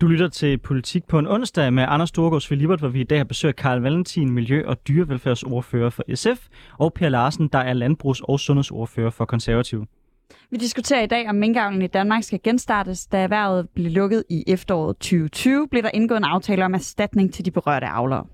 Du 0.00 0.06
lytter 0.06 0.28
til 0.28 0.58
Politik 0.58 1.04
på 1.04 1.18
en 1.18 1.26
onsdag 1.26 1.72
med 1.72 1.84
Anders 1.88 2.08
Storgårds 2.08 2.46
Filibert, 2.48 2.78
hvor 2.78 2.88
vi 2.88 3.00
i 3.00 3.04
dag 3.04 3.18
har 3.18 3.24
besøg 3.24 3.48
af 3.48 3.56
Karl 3.56 3.80
Valentin, 3.80 4.30
Miljø- 4.30 4.66
og 4.66 4.88
Dyrevelfærdsordfører 4.88 5.90
for 5.90 6.02
SF, 6.14 6.46
og 6.78 6.92
Per 6.92 7.08
Larsen, 7.08 7.48
der 7.48 7.58
er 7.58 7.72
landbrugs- 7.72 8.20
og 8.20 8.40
sundhedsordfører 8.40 9.10
for 9.10 9.24
Konservativ. 9.24 9.84
Vi 10.50 10.56
diskuterer 10.56 11.02
i 11.02 11.06
dag, 11.06 11.28
om 11.28 11.34
minkavlen 11.34 11.82
i 11.82 11.86
Danmark 11.86 12.22
skal 12.22 12.40
genstartes. 12.44 13.06
Da 13.06 13.18
erhvervet 13.18 13.68
blev 13.74 13.90
lukket 13.90 14.24
i 14.30 14.44
efteråret 14.46 14.96
2020, 14.96 15.68
blev 15.68 15.82
der 15.82 15.90
indgået 15.94 16.18
en 16.18 16.24
aftale 16.24 16.64
om 16.64 16.74
erstatning 16.74 17.34
til 17.34 17.44
de 17.44 17.50
berørte 17.50 17.86
avlere. 17.86 18.24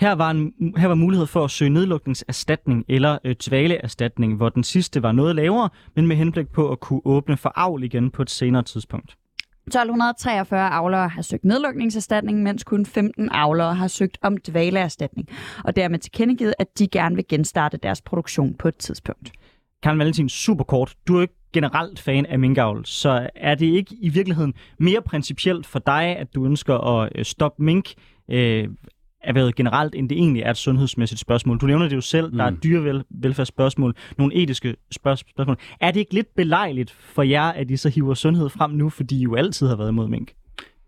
Her 0.00 0.12
var, 0.12 0.30
en, 0.30 0.54
her 0.76 0.88
var 0.88 0.94
mulighed 0.94 1.26
for 1.26 1.44
at 1.44 1.50
søge 1.50 1.70
nedlukningserstatning 1.70 2.84
eller 2.88 3.18
øh, 3.24 3.36
dvaleerstatning, 3.46 4.36
hvor 4.36 4.48
den 4.48 4.64
sidste 4.64 5.02
var 5.02 5.12
noget 5.12 5.36
lavere, 5.36 5.68
men 5.96 6.06
med 6.06 6.16
henblik 6.16 6.48
på 6.48 6.72
at 6.72 6.80
kunne 6.80 7.00
åbne 7.04 7.36
for 7.36 7.52
avl 7.56 7.84
igen 7.84 8.10
på 8.10 8.22
et 8.22 8.30
senere 8.30 8.62
tidspunkt. 8.62 9.16
1243 9.66 10.70
avlere 10.70 11.08
har 11.08 11.22
søgt 11.22 11.44
nedlukningserstatning, 11.44 12.42
mens 12.42 12.64
kun 12.64 12.86
15 12.86 13.28
avlere 13.32 13.74
har 13.74 13.88
søgt 13.88 14.18
om 14.22 14.36
dvaleerstatning, 14.36 15.28
og 15.64 15.76
dermed 15.76 15.98
tilkendegivet, 15.98 16.54
at 16.58 16.78
de 16.78 16.88
gerne 16.88 17.16
vil 17.16 17.24
genstarte 17.28 17.76
deres 17.76 18.02
produktion 18.02 18.54
på 18.54 18.68
et 18.68 18.76
tidspunkt. 18.76 19.32
Karen 19.82 19.98
Valentin, 19.98 20.28
super 20.28 20.64
kort. 20.64 20.94
Du 21.08 21.16
er 21.16 21.22
ikke 21.22 21.34
generelt 21.52 22.00
fan 22.00 22.26
af 22.26 22.38
minkavl, 22.38 22.86
så 22.86 23.28
er 23.36 23.54
det 23.54 23.66
ikke 23.66 23.96
i 24.00 24.08
virkeligheden 24.08 24.54
mere 24.78 25.02
principielt 25.02 25.66
for 25.66 25.78
dig, 25.78 26.16
at 26.16 26.34
du 26.34 26.44
ønsker 26.44 26.74
at 26.74 27.12
øh, 27.14 27.24
stoppe 27.24 27.62
mink, 27.62 27.94
øh, 28.30 28.68
erhvervet 29.22 29.54
generelt, 29.54 29.94
end 29.94 30.08
det 30.08 30.18
egentlig 30.18 30.42
er 30.42 30.50
et 30.50 30.56
sundhedsmæssigt 30.56 31.20
spørgsmål. 31.20 31.58
Du 31.58 31.66
nævner 31.66 31.88
det 31.88 31.96
jo 31.96 32.00
selv, 32.00 32.30
mm. 32.30 32.36
der 32.36 32.44
er 32.44 32.50
mm. 32.50 32.58
dyrevelfærdsspørgsmål, 32.64 33.94
nogle 34.18 34.34
etiske 34.34 34.76
spørgsmål. 34.90 35.56
Er 35.80 35.90
det 35.90 36.00
ikke 36.00 36.14
lidt 36.14 36.34
belejligt 36.36 36.90
for 36.90 37.22
jer, 37.22 37.42
at 37.42 37.70
I 37.70 37.76
så 37.76 37.88
hiver 37.88 38.14
sundhed 38.14 38.48
frem 38.48 38.70
nu, 38.70 38.88
fordi 38.88 39.18
I 39.18 39.22
jo 39.22 39.34
altid 39.34 39.68
har 39.68 39.76
været 39.76 39.88
imod 39.88 40.08
mink? 40.08 40.32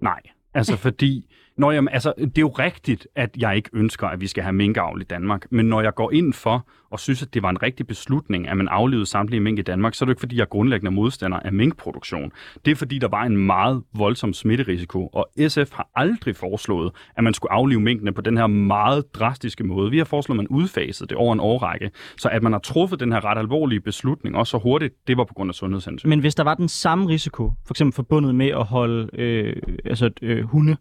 Nej, 0.01 0.21
altså 0.55 0.77
fordi 0.77 1.33
Nå, 1.57 1.71
jamen, 1.71 1.89
altså, 1.93 2.13
det 2.19 2.39
er 2.39 2.43
jo 2.43 2.49
rigtigt, 2.49 3.07
at 3.17 3.31
jeg 3.39 3.57
ikke 3.57 3.71
ønsker, 3.73 4.07
at 4.07 4.21
vi 4.21 4.27
skal 4.27 4.43
have 4.43 4.53
minkavl 4.53 5.01
i 5.01 5.05
Danmark. 5.05 5.47
Men 5.51 5.67
når 5.67 5.81
jeg 5.81 5.95
går 5.95 6.13
ind 6.13 6.33
for 6.33 6.67
og 6.91 7.01
synes, 7.01 7.23
at 7.23 7.35
det 7.35 7.43
var 7.43 7.51
en 7.51 7.63
rigtig 7.63 7.87
beslutning, 7.87 8.49
at 8.49 8.57
man 8.57 8.69
aflevede 8.69 9.07
samtlige 9.07 9.41
mink 9.41 9.59
i 9.59 9.63
Danmark, 9.63 9.95
så 9.95 10.05
er 10.05 10.07
det 10.07 10.11
ikke, 10.11 10.21
fordi 10.21 10.37
jeg 10.37 10.43
er 10.43 10.47
grundlæggende 10.47 10.91
modstander 10.91 11.39
af 11.41 11.53
minkproduktion. 11.53 12.33
Det 12.65 12.71
er, 12.71 12.75
fordi 12.75 12.99
der 12.99 13.09
var 13.09 13.23
en 13.23 13.37
meget 13.37 13.83
voldsom 13.95 14.33
smitterisiko, 14.33 15.07
og 15.07 15.29
SF 15.49 15.73
har 15.73 15.89
aldrig 15.95 16.37
foreslået, 16.37 16.93
at 17.17 17.25
man 17.25 17.35
skulle 17.35 17.53
aflive 17.53 17.81
minkene 17.81 18.13
på 18.13 18.21
den 18.21 18.37
her 18.37 18.47
meget 18.47 19.15
drastiske 19.15 19.65
måde. 19.65 19.91
Vi 19.91 19.99
har 19.99 20.05
foreslået, 20.05 20.39
at 20.39 20.51
man 20.51 20.59
udfasede 20.59 21.09
det 21.09 21.17
over 21.17 21.33
en 21.33 21.41
årrække, 21.41 21.91
så 22.17 22.29
at 22.29 22.43
man 22.43 22.53
har 22.53 22.61
truffet 22.61 23.01
den 23.01 23.13
her 23.13 23.25
ret 23.25 23.39
alvorlige 23.39 23.81
beslutning, 23.81 24.37
også 24.37 24.51
så 24.51 24.59
hurtigt, 24.59 24.95
det 25.07 25.17
var 25.17 25.25
på 25.25 25.35
grund 25.35 25.51
af 25.51 25.55
sundhedshensyn. 25.55 26.09
Men 26.09 26.21
hvis 26.21 26.35
der 26.35 26.45
var 26.45 26.55
den 26.55 26.69
samme 26.69 27.09
risiko, 27.09 27.53
for 27.67 27.75
eksempel 27.75 27.95
forbundet 27.95 28.35
med 28.35 28.49
at 28.49 28.65
holde 28.65 29.21
øh, 29.21 29.57
altså, 29.85 30.11
øh, 30.23 30.45
hunde 30.45 30.77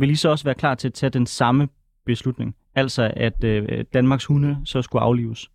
vil 0.00 0.10
I 0.10 0.14
så 0.14 0.28
også 0.28 0.44
være 0.44 0.54
klar 0.54 0.74
til 0.74 0.88
at 0.88 0.94
tage 0.94 1.10
den 1.10 1.26
samme 1.26 1.68
beslutning? 2.06 2.54
Altså 2.74 3.10
at 3.16 3.44
øh, 3.44 3.84
Danmarks 3.94 4.24
hunde 4.24 4.56
så 4.64 4.82
skulle 4.82 5.02
aflives? 5.02 5.50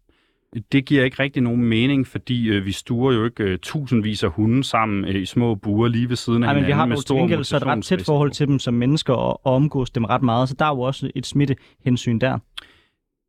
Det 0.71 0.85
giver 0.85 1.03
ikke 1.03 1.23
rigtig 1.23 1.43
nogen 1.43 1.63
mening, 1.63 2.07
fordi 2.07 2.47
øh, 2.47 2.65
vi 2.65 2.71
stuer 2.71 3.13
jo 3.13 3.25
ikke 3.25 3.43
øh, 3.43 3.59
tusindvis 3.59 4.23
af 4.23 4.31
hunde 4.31 4.63
sammen 4.63 5.05
øh, 5.05 5.15
i 5.15 5.25
små 5.25 5.55
buer 5.55 5.87
lige 5.87 6.09
ved 6.09 6.15
siden 6.15 6.43
af 6.43 6.49
hinanden. 6.49 6.63
men 6.63 6.67
vi 6.67 6.71
har 6.71 6.87
jo 6.87 7.01
til 7.01 7.15
gengæld 7.15 7.43
så 7.43 7.57
et 7.57 7.65
ret 7.65 7.83
tæt 7.83 8.01
forhold 8.05 8.31
til 8.31 8.47
dem 8.47 8.59
som 8.59 8.73
mennesker 8.73 9.13
og, 9.13 9.45
og 9.45 9.53
omgås 9.53 9.89
dem 9.89 10.05
ret 10.05 10.21
meget, 10.21 10.49
så 10.49 10.55
der 10.59 10.65
er 10.65 10.75
jo 10.75 10.81
også 10.81 11.11
et 11.15 11.25
smittehensyn 11.25 12.19
der. 12.19 12.39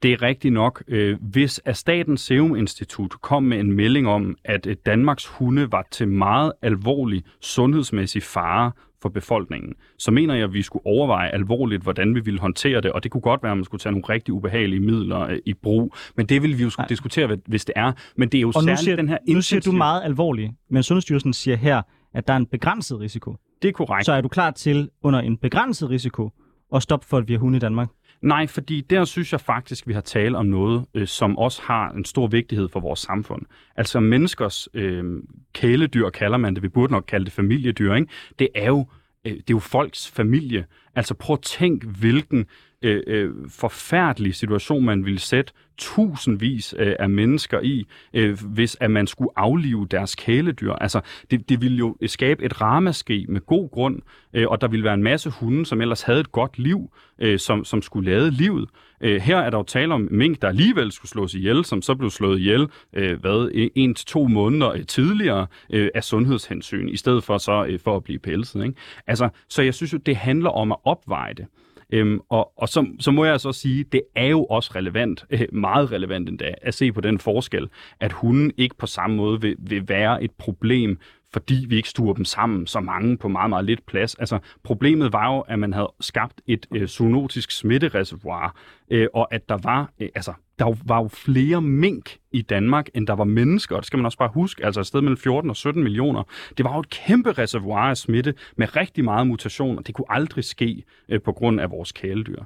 Det 0.03 0.13
er 0.13 0.23
rigtigt 0.23 0.55
nok. 0.55 0.83
Øh, 0.89 1.17
hvis 1.21 1.59
af 1.59 1.77
Statens 1.77 2.21
Serum 2.21 2.57
Institut 2.57 3.11
kom 3.21 3.43
med 3.43 3.61
en 3.61 3.73
melding 3.73 4.09
om, 4.09 4.37
at 4.45 4.67
øh, 4.67 4.77
Danmarks 4.87 5.27
hunde 5.27 5.73
var 5.73 5.87
til 5.91 6.09
meget 6.09 6.53
alvorlig 6.63 7.23
sundhedsmæssig 7.41 8.23
fare 8.23 8.73
for 9.03 9.09
befolkningen, 9.09 9.75
så 9.99 10.11
mener 10.11 10.35
jeg, 10.35 10.45
at 10.45 10.53
vi 10.53 10.63
skulle 10.63 10.87
overveje 10.87 11.29
alvorligt, 11.29 11.83
hvordan 11.83 12.15
vi 12.15 12.21
ville 12.21 12.41
håndtere 12.41 12.81
det, 12.81 12.93
og 12.93 13.03
det 13.03 13.11
kunne 13.11 13.21
godt 13.21 13.43
være, 13.43 13.53
at 13.53 13.59
man 13.59 13.65
skulle 13.65 13.81
tage 13.81 13.93
nogle 13.93 14.05
rigtig 14.09 14.35
ubehagelige 14.35 14.81
midler 14.81 15.21
øh, 15.21 15.39
i 15.47 15.55
brug, 15.55 15.95
men 16.17 16.27
det 16.27 16.43
ville 16.43 16.57
vi 16.57 16.63
jo 16.63 16.71
skulle 16.71 16.89
diskutere, 16.89 17.37
hvis 17.47 17.65
det 17.65 17.73
er. 17.77 17.93
Men 18.17 18.29
det 18.29 18.39
er 18.39 18.43
jo 18.43 18.49
og 18.49 18.63
særligt 18.63 18.81
siger, 18.81 18.97
den 18.97 19.09
her 19.09 19.19
Nu 19.29 19.43
siger 19.43 19.61
du 19.61 19.73
meget 19.73 20.03
alvorligt, 20.05 20.53
men 20.71 20.83
Sundhedsstyrelsen 20.83 21.33
siger 21.33 21.57
her, 21.57 21.83
at 22.15 22.27
der 22.27 22.33
er 22.33 22.37
en 22.39 22.47
begrænset 22.47 23.01
risiko. 23.01 23.37
Det 23.63 23.69
er 23.69 23.73
korrekt. 23.73 24.07
Så 24.07 24.13
er 24.13 24.21
du 24.21 24.29
klar 24.29 24.51
til, 24.51 24.91
under 25.03 25.21
en 25.21 25.37
begrænset 25.37 25.91
risiko, 25.91 26.31
at 26.75 26.83
stoppe 26.83 27.07
for, 27.07 27.19
at 27.19 27.29
vi 27.29 27.33
har 27.33 27.41
hunde 27.41 27.57
i 27.57 27.61
Danmark? 27.61 27.89
Nej, 28.23 28.47
fordi 28.47 28.81
der 28.81 29.05
synes 29.05 29.33
jeg 29.33 29.41
faktisk, 29.41 29.87
vi 29.87 29.93
har 29.93 30.01
tale 30.01 30.39
om 30.39 30.47
noget, 30.47 30.85
øh, 30.95 31.07
som 31.07 31.39
også 31.39 31.63
har 31.63 31.91
en 31.91 32.05
stor 32.05 32.27
vigtighed 32.27 32.69
for 32.69 32.81
vores 32.81 33.01
samfund. 33.01 33.43
Altså 33.77 34.01
menneskers 34.01 34.69
øh, 34.75 35.05
kæledyr, 35.53 36.11
kalder 36.11 36.39
man 36.39 36.55
det. 36.55 36.63
Vi 36.63 36.69
burde 36.69 36.93
nok 36.93 37.05
kalde 37.09 37.25
det 37.25 37.33
familiedyr. 37.33 37.95
Ikke? 37.95 38.09
Det 38.39 38.49
er 38.55 38.67
jo 38.67 38.87
øh, 39.25 39.33
det 39.33 39.39
er 39.41 39.45
jo 39.51 39.59
folks 39.59 40.11
familie. 40.11 40.67
Altså 40.95 41.15
prøv 41.15 41.35
at 41.35 41.43
tænk, 41.43 41.85
hvilken 41.85 42.47
øh, 42.87 43.03
øh, 43.07 43.31
forfærdelig 43.49 44.35
situation, 44.35 44.85
man 44.85 45.05
ville 45.05 45.21
sætte 45.21 45.53
tusindvis 45.79 46.75
øh, 46.79 46.95
af 46.99 47.11
mennesker 47.11 47.61
i, 47.61 47.87
øh, 48.15 48.39
hvis 48.45 48.77
at 48.81 48.91
man 48.91 49.07
skulle 49.07 49.31
aflive 49.37 49.87
deres 49.91 50.15
kæledyr. 50.15 50.73
Altså, 50.73 51.01
det, 51.31 51.49
det 51.49 51.61
ville 51.61 51.77
jo 51.77 51.97
skabe 52.07 52.45
et 52.45 52.61
ramaskrig 52.61 53.31
med 53.31 53.41
god 53.41 53.71
grund, 53.71 54.03
øh, 54.35 54.47
og 54.49 54.61
der 54.61 54.69
ville 54.69 54.85
være 54.85 54.95
en 54.95 55.03
masse 55.03 55.31
hunde, 55.31 55.67
som 55.67 55.81
ellers 55.81 56.03
havde 56.03 56.21
et 56.21 56.33
godt 56.33 56.59
liv, 56.59 56.91
øh, 57.19 57.39
som, 57.39 57.65
som 57.65 57.83
skulle 57.83 58.11
lade 58.11 58.31
livet. 58.31 58.69
Øh, 59.01 59.21
her 59.21 59.39
er 59.39 59.51
der 59.51 59.59
jo 59.59 59.65
tale 59.65 59.95
om 59.95 60.09
mink, 60.11 60.43
der 60.43 60.49
alligevel 60.49 60.93
skulle 60.93 61.11
slås 61.11 61.35
ihjel, 61.35 61.65
som 61.65 61.83
så 61.83 61.95
blev 61.95 62.11
slået 62.11 62.39
ihjel, 62.39 62.69
øh, 62.93 63.21
hvad, 63.21 63.51
e, 63.55 63.71
en 63.75 63.95
til 63.95 64.07
to 64.07 64.29
måneder 64.29 64.73
øh, 64.73 64.87
tidligere 64.87 65.47
øh, 65.71 65.89
af 65.95 66.05
sundhedshensyn, 66.05 66.89
i 66.89 66.97
stedet 66.97 67.25
for 67.25 67.39
så 67.39 67.67
øh, 67.69 67.79
for 67.81 67.97
at 67.97 68.05
blive 68.05 68.19
pelset. 68.19 68.65
Ikke? 68.65 68.75
Altså, 69.07 69.29
så 69.49 69.63
jeg 69.63 69.75
synes 69.75 69.93
jo, 69.93 69.99
det 69.99 70.17
handler 70.17 70.51
om 70.51 70.73
at 70.73 70.79
opveje 70.85 71.35
det. 71.35 71.47
Øhm, 71.93 72.21
og 72.29 72.53
og 72.57 72.69
så, 72.69 72.87
så 73.01 73.11
må 73.11 73.25
jeg 73.25 73.41
så 73.41 73.53
sige, 73.53 73.85
det 73.85 74.03
er 74.15 74.27
jo 74.27 74.45
også 74.45 74.73
relevant, 74.75 75.25
øh, 75.31 75.41
meget 75.53 75.93
relevant 75.93 76.29
endda, 76.29 76.55
at 76.63 76.75
se 76.75 76.93
på 76.93 77.01
den 77.01 77.19
forskel, 77.19 77.69
at 78.01 78.13
hunden 78.13 78.53
ikke 78.57 78.77
på 78.77 78.87
samme 78.87 79.17
måde 79.17 79.41
vil, 79.41 79.57
vil 79.59 79.89
være 79.89 80.25
et 80.25 80.31
problem 80.31 80.99
fordi 81.33 81.67
vi 81.69 81.77
ikke 81.77 81.89
stuer 81.89 82.15
dem 82.15 82.25
sammen 82.25 82.67
så 82.67 82.81
mange 82.81 83.19
på 83.19 83.29
meget, 83.29 83.51
meget 83.51 83.65
lidt 83.65 83.87
plads. 83.87 84.15
Altså, 84.15 84.39
problemet 84.63 85.13
var 85.13 85.35
jo, 85.35 85.41
at 85.41 85.59
man 85.59 85.73
havde 85.73 85.93
skabt 86.01 86.41
et 86.47 86.67
øh, 86.75 86.89
zoonotisk 86.89 87.51
smittereservoir, 87.51 88.55
øh, 88.91 89.09
og 89.15 89.35
at 89.35 89.49
der 89.49 89.59
var, 89.63 89.91
øh, 90.01 90.09
altså, 90.15 90.33
der 90.59 90.75
var 90.85 91.03
jo 91.03 91.09
flere 91.09 91.63
mink 91.63 92.17
i 92.33 92.43
Danmark, 92.43 92.89
end 92.95 93.07
der 93.07 93.13
var 93.13 93.25
mennesker, 93.25 93.77
og 93.77 93.83
det 93.83 93.87
skal 93.87 93.97
man 93.97 94.07
også 94.07 94.19
bare 94.19 94.31
huske, 94.35 94.65
altså 94.65 94.81
et 94.81 94.87
sted 94.87 95.01
mellem 95.01 95.17
14 95.17 95.51
og 95.51 95.57
17 95.57 95.83
millioner. 95.83 96.23
Det 96.57 96.65
var 96.65 96.75
jo 96.75 96.81
et 96.81 96.91
kæmpe 96.91 97.33
reservoir 97.33 97.91
af 97.91 97.97
smitte 97.97 98.35
med 98.57 98.77
rigtig 98.77 99.05
meget 99.05 99.27
mutation, 99.27 99.79
og 99.79 99.87
det 99.87 99.95
kunne 99.95 100.07
aldrig 100.09 100.45
ske 100.45 100.85
øh, 101.09 101.23
på 101.23 101.33
grund 101.33 101.61
af 101.61 101.71
vores 101.71 101.93
kæledyr. 101.93 102.43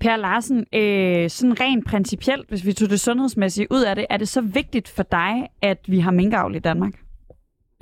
Per 0.00 0.16
Larsen, 0.16 0.58
øh, 0.58 1.30
sådan 1.30 1.60
rent 1.60 1.86
principielt, 1.86 2.48
hvis 2.48 2.66
vi 2.66 2.72
tog 2.72 2.90
det 2.90 3.00
sundhedsmæssigt 3.00 3.66
ud 3.70 3.82
af 3.82 3.96
det, 3.96 4.06
er 4.10 4.16
det 4.16 4.28
så 4.28 4.40
vigtigt 4.40 4.88
for 4.88 5.02
dig, 5.02 5.48
at 5.62 5.78
vi 5.86 5.98
har 5.98 6.10
minkavl 6.10 6.56
i 6.56 6.58
Danmark? 6.58 7.03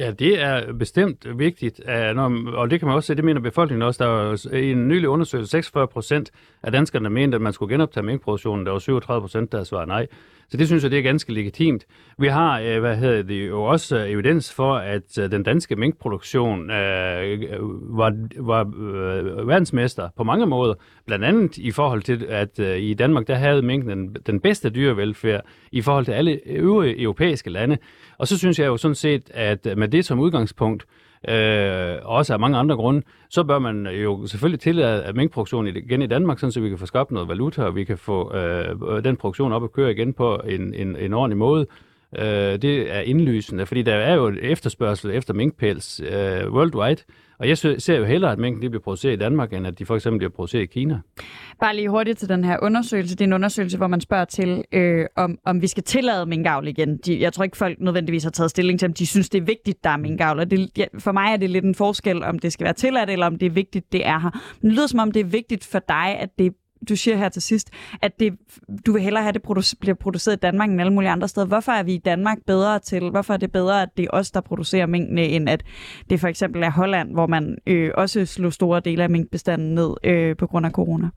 Ja, 0.02 0.10
det 0.10 0.42
er 0.42 0.72
bestemt 0.72 1.38
vigtigt, 1.38 1.80
og 2.54 2.70
det 2.70 2.80
kan 2.80 2.86
man 2.88 2.96
også 2.96 3.06
se, 3.06 3.14
det 3.14 3.24
mener 3.24 3.40
befolkningen 3.40 3.82
også. 3.82 4.04
Der 4.04 4.10
var 4.10 4.54
i 4.56 4.70
en 4.72 4.88
nylig 4.88 5.08
undersøgelse 5.08 5.50
46 5.50 5.88
procent 5.88 6.30
af 6.62 6.72
danskerne, 6.72 7.04
der 7.04 7.10
mente, 7.10 7.34
at 7.34 7.40
man 7.40 7.52
skulle 7.52 7.74
genoptage 7.74 8.06
minkproduktionen. 8.06 8.66
Der 8.66 8.72
var 8.72 8.78
37 8.78 9.20
procent, 9.22 9.52
der 9.52 9.64
svarede 9.64 9.88
nej. 9.88 10.06
Så 10.48 10.56
det 10.56 10.66
synes 10.66 10.82
jeg, 10.82 10.90
det 10.90 10.98
er 10.98 11.02
ganske 11.02 11.32
legitimt. 11.32 11.86
Vi 12.18 12.26
har 12.26 12.60
øh, 12.60 12.80
hvad 12.80 12.96
hedder 12.96 13.22
det, 13.22 13.48
jo 13.48 13.62
også 13.62 13.98
øh, 13.98 14.10
evidens 14.10 14.52
for, 14.52 14.74
at 14.74 15.18
øh, 15.18 15.30
den 15.30 15.42
danske 15.42 15.76
minkproduktion 15.76 16.70
øh, 16.70 17.40
øh 17.40 17.58
var, 17.98 18.16
var 18.36 18.60
øh, 18.60 19.48
verdensmester 19.48 20.08
på 20.16 20.24
mange 20.24 20.46
måder. 20.46 20.74
Blandt 21.06 21.24
andet 21.24 21.58
i 21.58 21.70
forhold 21.70 22.02
til, 22.02 22.26
at 22.28 22.58
øh, 22.58 22.78
i 22.78 22.94
Danmark, 22.94 23.26
der 23.26 23.34
havde 23.34 23.62
minken 23.62 23.90
den, 23.90 24.16
den 24.26 24.40
bedste 24.40 24.70
dyrevelfærd 24.70 25.44
i 25.72 25.82
forhold 25.82 26.04
til 26.04 26.12
alle 26.12 26.40
øvrige 26.46 27.02
europæiske 27.02 27.50
lande. 27.50 27.78
Og 28.18 28.28
så 28.28 28.38
synes 28.38 28.58
jeg 28.58 28.66
jo 28.66 28.76
sådan 28.76 28.94
set, 28.94 29.30
at 29.34 29.66
øh, 29.66 29.78
med 29.78 29.88
det 29.88 30.04
som 30.04 30.20
udgangspunkt, 30.20 30.86
øh, 31.28 31.98
også 32.02 32.32
af 32.32 32.40
mange 32.40 32.58
andre 32.58 32.76
grunde, 32.76 33.02
så 33.30 33.44
bør 33.44 33.58
man 33.58 33.86
jo 33.86 34.26
selvfølgelig 34.26 34.60
tillade 34.60 35.02
at 35.02 35.16
minkproduktion 35.16 35.66
igen 35.66 36.02
i 36.02 36.06
Danmark, 36.06 36.38
sådan 36.38 36.52
så 36.52 36.60
vi 36.60 36.68
kan 36.68 36.78
få 36.78 36.86
skabt 36.86 37.10
noget 37.10 37.28
valuta, 37.28 37.62
og 37.62 37.76
vi 37.76 37.84
kan 37.84 37.98
få 37.98 38.36
øh, 38.36 39.04
den 39.04 39.16
produktion 39.16 39.52
op 39.52 39.64
at 39.64 39.72
køre 39.72 39.90
igen 39.90 40.12
på 40.12 40.40
en, 40.46 40.74
en, 40.74 40.96
en 40.96 41.12
ordentlig 41.12 41.38
måde. 41.38 41.66
Øh, 42.18 42.62
det 42.62 42.94
er 42.96 43.00
indlysende, 43.00 43.66
fordi 43.66 43.82
der 43.82 43.94
er 43.94 44.14
jo 44.14 44.26
et 44.26 44.38
efterspørgsel 44.42 45.10
efter 45.10 45.34
minkpels 45.34 46.00
øh, 46.00 46.52
worldwide, 46.52 47.02
og 47.42 47.48
jeg 47.48 47.58
ser 47.58 47.96
jo 47.96 48.04
hellere, 48.04 48.32
at 48.32 48.38
mængden 48.38 48.70
bliver 48.70 48.82
produceret 48.82 49.12
i 49.12 49.16
Danmark, 49.16 49.52
end 49.52 49.66
at 49.66 49.78
de 49.78 49.86
for 49.86 49.94
eksempel 49.94 50.18
bliver 50.18 50.30
produceret 50.30 50.62
i 50.62 50.66
Kina. 50.66 51.00
Bare 51.60 51.76
lige 51.76 51.88
hurtigt 51.88 52.18
til 52.18 52.28
den 52.28 52.44
her 52.44 52.56
undersøgelse. 52.62 53.16
Det 53.16 53.20
er 53.20 53.26
en 53.28 53.32
undersøgelse, 53.32 53.76
hvor 53.76 53.86
man 53.86 54.00
spørger 54.00 54.24
til, 54.24 54.64
øh, 54.72 55.06
om, 55.16 55.38
om 55.44 55.62
vi 55.62 55.66
skal 55.66 55.82
tillade 55.82 56.26
minkavl 56.26 56.68
igen. 56.68 56.96
De, 56.96 57.20
jeg 57.20 57.32
tror 57.32 57.44
ikke, 57.44 57.56
folk 57.56 57.80
nødvendigvis 57.80 58.22
har 58.22 58.30
taget 58.30 58.50
stilling 58.50 58.78
til, 58.78 58.86
om 58.86 58.92
de 58.92 59.06
synes, 59.06 59.28
det 59.28 59.40
er 59.40 59.44
vigtigt, 59.44 59.84
der 59.84 59.90
er 59.90 59.96
minkavl. 59.96 60.38
Og 60.38 60.50
det, 60.50 60.70
ja, 60.78 60.84
for 60.98 61.12
mig 61.12 61.32
er 61.32 61.36
det 61.36 61.50
lidt 61.50 61.64
en 61.64 61.74
forskel, 61.74 62.24
om 62.24 62.38
det 62.38 62.52
skal 62.52 62.64
være 62.64 62.74
tilladt, 62.74 63.10
eller 63.10 63.26
om 63.26 63.38
det 63.38 63.46
er 63.46 63.50
vigtigt, 63.50 63.92
det 63.92 64.06
er 64.06 64.18
her. 64.18 64.30
Men 64.60 64.70
det 64.70 64.76
lyder 64.76 64.86
som 64.86 64.98
om, 64.98 65.12
det 65.12 65.20
er 65.20 65.24
vigtigt 65.24 65.64
for 65.64 65.78
dig, 65.88 66.16
at 66.20 66.28
det 66.38 66.52
du 66.88 66.96
siger 66.96 67.16
her 67.16 67.28
til 67.28 67.42
sidst, 67.42 67.70
at 68.02 68.20
det, 68.20 68.32
du 68.86 68.92
vil 68.92 69.02
hellere 69.02 69.22
have, 69.22 69.28
at 69.28 69.34
det 69.34 69.42
produ- 69.42 69.74
bliver 69.80 69.94
produceret 69.94 70.36
i 70.36 70.40
Danmark 70.40 70.70
end 70.70 70.80
alle 70.80 70.92
mulige 70.92 71.10
andre 71.10 71.28
steder. 71.28 71.46
Hvorfor 71.46 71.72
er 71.72 71.82
vi 71.82 71.94
i 71.94 71.98
Danmark 71.98 72.38
bedre 72.46 72.78
til, 72.78 73.10
hvorfor 73.10 73.34
er 73.34 73.38
det 73.38 73.52
bedre, 73.52 73.82
at 73.82 73.88
det 73.96 74.04
er 74.04 74.08
os, 74.12 74.30
der 74.30 74.40
producerer 74.40 74.86
minkene, 74.86 75.22
end 75.22 75.48
at 75.48 75.64
det 76.10 76.20
for 76.20 76.28
eksempel 76.28 76.62
er 76.62 76.70
Holland, 76.70 77.12
hvor 77.12 77.26
man 77.26 77.58
øh, 77.66 77.90
også 77.94 78.26
slog 78.26 78.52
store 78.52 78.80
dele 78.80 79.02
af 79.02 79.10
minkbestanden 79.10 79.74
ned 79.74 79.90
øh, 80.04 80.36
på 80.36 80.46
grund 80.46 80.66
af 80.66 80.72
corona? 80.72 81.08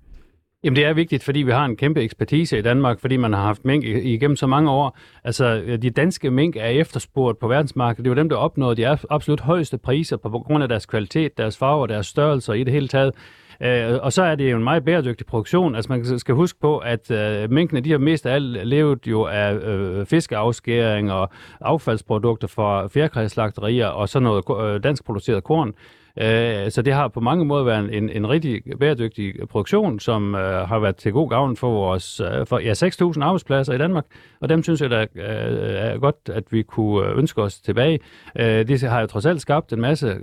Jamen 0.66 0.76
det 0.76 0.86
er 0.86 0.93
vigtigt, 0.93 1.24
fordi 1.24 1.39
vi 1.39 1.51
har 1.51 1.66
en 1.66 1.76
kæmpe 1.76 2.01
ekspertise 2.01 2.59
i 2.59 2.61
Danmark, 2.61 2.99
fordi 2.99 3.18
man 3.18 3.34
har 3.34 3.41
haft 3.41 3.66
mink 3.66 3.84
igennem 3.84 4.36
så 4.36 4.47
mange 4.47 4.72
år. 4.72 4.97
Altså 5.24 5.63
øh, 5.66 5.82
de 5.82 5.89
danske 5.89 6.32
mink 6.32 6.55
er 6.55 6.66
efterspurgt 6.66 7.39
på 7.39 7.47
verdensmarkedet. 7.47 8.05
Det 8.05 8.11
er 8.11 8.16
jo 8.16 8.20
dem, 8.22 8.30
der 8.30 8.36
opnåede 8.36 8.76
de 8.76 8.97
absolut 9.09 9.39
højeste 9.39 9.78
priser 9.78 10.18
på 10.18 10.30
grund 10.30 10.63
af 10.63 10.70
deres 10.70 10.86
kvalitet, 10.86 11.38
deres 11.38 11.57
farver, 11.57 11.88
deres 11.88 12.07
størrelser 12.07 12.53
i 12.53 12.63
det 12.63 12.74
hele 12.74 12.88
taget. 12.88 13.13
Øh, 13.62 13.99
og 14.01 14.14
så 14.14 14.24
er 14.24 14.36
det 14.36 14.51
jo 14.51 14.58
en 14.58 14.64
meget 14.64 14.86
bæredygtig 14.86 15.28
produktion. 15.28 15.76
Altså 15.76 15.91
man 15.91 16.20
skal 16.20 16.36
huske 16.36 16.60
på, 16.60 16.78
at 16.78 17.12
øh, 17.12 17.51
minkene 17.51 17.82
de 17.82 17.91
har 17.91 17.97
mest 17.97 18.26
af 18.26 18.34
alt 18.34 18.68
levet 18.68 19.08
jo 19.08 19.24
af 19.26 19.53
øh, 19.53 20.06
fiskeafskæring 20.06 21.12
og 21.12 21.30
affaldsprodukter 21.62 22.47
fra 22.47 22.88
fjerkræslagterier 22.88 23.88
og 23.88 24.10
så 24.10 24.20
noget 24.20 24.43
øh, 24.62 24.84
dansk 24.84 25.06
produceret 25.06 25.43
korn. 25.43 25.74
Øh, 26.22 26.72
så 26.72 26.82
det 26.82 26.93
har 26.93 27.07
på 27.07 27.20
mange 27.20 27.45
måder 27.45 27.63
været 27.63 27.97
en, 27.97 28.09
en 28.09 28.30
rigtig 28.30 28.61
bæredygtig 28.80 29.34
produktion, 29.49 29.99
som 29.99 30.36
øh, 30.36 30.68
har 30.68 30.80
været 30.80 30.95
til 30.95 31.11
god 31.11 31.30
gavn 31.30 31.57
for 31.57 31.70
vores 31.70 32.20
øh, 32.20 32.47
for, 32.47 32.59
ja, 32.59 32.74
6.000 32.74 33.24
arbejdspladser 33.24 33.74
i 33.74 33.78
Danmark, 33.78 34.05
og 34.39 34.49
dem 34.49 34.63
synes 34.63 34.82
jeg 34.82 34.89
da 34.89 35.07
er 35.16 35.97
godt, 35.97 36.30
at 36.34 36.43
vi 36.51 36.63
kunne 36.63 37.09
ønske 37.09 37.41
os 37.41 37.61
tilbage. 37.61 37.99
Det 38.38 38.82
har 38.82 39.01
jo 39.01 39.07
trods 39.07 39.26
alt 39.26 39.41
skabt 39.41 39.74
en 39.74 39.82
masse 39.82 40.18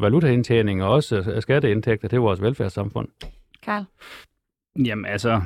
valutaindtjening 0.00 0.82
og 0.82 0.90
også 0.90 1.36
skatteindtægter 1.40 2.08
til 2.08 2.20
vores 2.20 2.42
velfærdssamfund. 2.42 3.08
Karl? 3.62 3.84
Jamen 4.86 5.06
altså, 5.06 5.40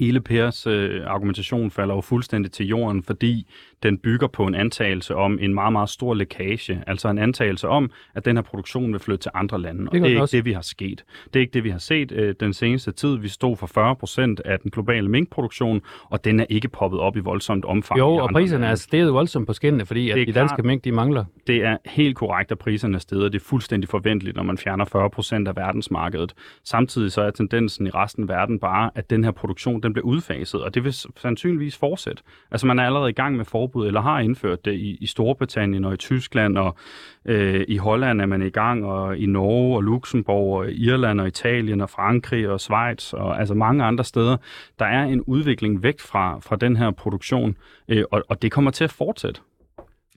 hele 0.00 0.20
Pers 0.20 0.66
øh, 0.66 1.02
argumentation 1.06 1.70
falder 1.70 1.94
jo 1.94 2.00
fuldstændig 2.00 2.52
til 2.52 2.66
jorden, 2.66 3.02
fordi 3.02 3.46
den 3.82 3.98
bygger 3.98 4.26
på 4.26 4.46
en 4.46 4.54
antagelse 4.54 5.16
om 5.16 5.38
en 5.40 5.54
meget, 5.54 5.72
meget 5.72 5.88
stor 5.88 6.14
lækage. 6.14 6.82
Altså 6.86 7.08
en 7.08 7.18
antagelse 7.18 7.68
om, 7.68 7.90
at 8.14 8.24
den 8.24 8.36
her 8.36 8.42
produktion 8.42 8.92
vil 8.92 9.00
flytte 9.00 9.22
til 9.22 9.30
andre 9.34 9.60
lande. 9.60 9.88
Og 9.88 9.92
det, 9.92 10.02
det 10.02 10.06
er 10.06 10.10
ikke 10.10 10.20
også. 10.20 10.36
det, 10.36 10.44
vi 10.44 10.52
har 10.52 10.60
sket. 10.60 11.04
Det 11.24 11.36
er 11.36 11.40
ikke 11.40 11.52
det, 11.52 11.64
vi 11.64 11.70
har 11.70 11.78
set 11.78 12.12
øh, 12.12 12.34
den 12.40 12.52
seneste 12.52 12.92
tid. 12.92 13.16
Vi 13.16 13.28
stod 13.28 13.56
for 13.56 13.66
40 13.66 13.96
procent 13.96 14.40
af 14.44 14.60
den 14.60 14.70
globale 14.70 15.08
minkproduktion, 15.08 15.80
og 16.04 16.24
den 16.24 16.40
er 16.40 16.46
ikke 16.48 16.68
poppet 16.68 17.00
op 17.00 17.16
i 17.16 17.20
voldsomt 17.20 17.64
omfang. 17.64 17.98
Jo, 17.98 18.08
og 18.08 18.30
priserne 18.30 18.60
lande. 18.60 18.72
er 18.72 18.74
steget 18.74 19.12
voldsomt 19.12 19.46
på 19.46 19.52
skinnene, 19.52 19.86
fordi 19.86 20.10
at 20.10 20.16
de 20.16 20.32
danske 20.32 20.54
klart, 20.54 20.64
mink, 20.64 20.84
de 20.84 20.92
mangler. 20.92 21.24
Det 21.46 21.64
er 21.64 21.76
helt 21.86 22.16
korrekt, 22.16 22.52
at 22.52 22.58
priserne 22.58 22.94
er 22.94 22.98
steget. 22.98 23.32
Det 23.32 23.40
er 23.40 23.44
fuldstændig 23.44 23.88
forventeligt, 23.88 24.36
når 24.36 24.42
man 24.42 24.58
fjerner 24.58 24.84
40 24.84 25.10
procent 25.10 25.48
af 25.48 25.56
verdensmarkedet. 25.56 26.34
Samtidig 26.64 27.12
så 27.12 27.22
er 27.22 27.30
tendensen 27.30 27.86
i 27.86 27.90
resten 27.90 28.22
af 28.22 28.28
verden 28.28 28.58
bare, 28.58 28.90
at 28.94 29.10
den 29.10 29.24
her 29.24 29.30
produktion 29.30 29.82
den 29.82 29.92
bliver 29.92 30.06
udfaset, 30.06 30.62
og 30.62 30.74
det 30.74 30.84
vil 30.84 30.94
sandsynligvis 31.16 31.76
fortsætte. 31.76 32.22
Altså 32.50 32.66
man 32.66 32.78
er 32.78 32.84
allerede 32.84 33.10
i 33.10 33.12
gang 33.12 33.36
med 33.36 33.44
for 33.44 33.69
forbud, 33.70 33.86
eller 33.86 34.00
har 34.00 34.20
indført 34.20 34.64
det 34.64 34.72
i, 34.72 34.98
i 35.00 35.06
Storbritannien 35.06 35.84
og 35.84 35.94
i 35.94 35.96
Tyskland, 35.96 36.58
og 36.58 36.76
øh, 37.24 37.64
i 37.68 37.76
Holland 37.76 38.20
er 38.20 38.26
man 38.26 38.42
i 38.42 38.50
gang, 38.50 38.84
og 38.84 39.18
i 39.18 39.26
Norge 39.26 39.76
og 39.76 39.82
Luxembourg, 39.82 40.58
og 40.58 40.72
Irland 40.72 41.20
og 41.20 41.28
Italien 41.28 41.80
og 41.80 41.90
Frankrig 41.90 42.48
og 42.48 42.60
Schweiz, 42.60 43.12
og 43.12 43.40
altså 43.40 43.54
mange 43.54 43.84
andre 43.84 44.04
steder. 44.04 44.36
Der 44.78 44.84
er 44.84 45.04
en 45.04 45.22
udvikling 45.22 45.82
væk 45.82 46.00
fra, 46.00 46.38
fra 46.42 46.56
den 46.56 46.76
her 46.76 46.90
produktion, 46.90 47.56
øh, 47.88 48.04
og, 48.10 48.22
og 48.28 48.42
det 48.42 48.52
kommer 48.52 48.70
til 48.70 48.84
at 48.84 48.92
fortsætte. 48.92 49.40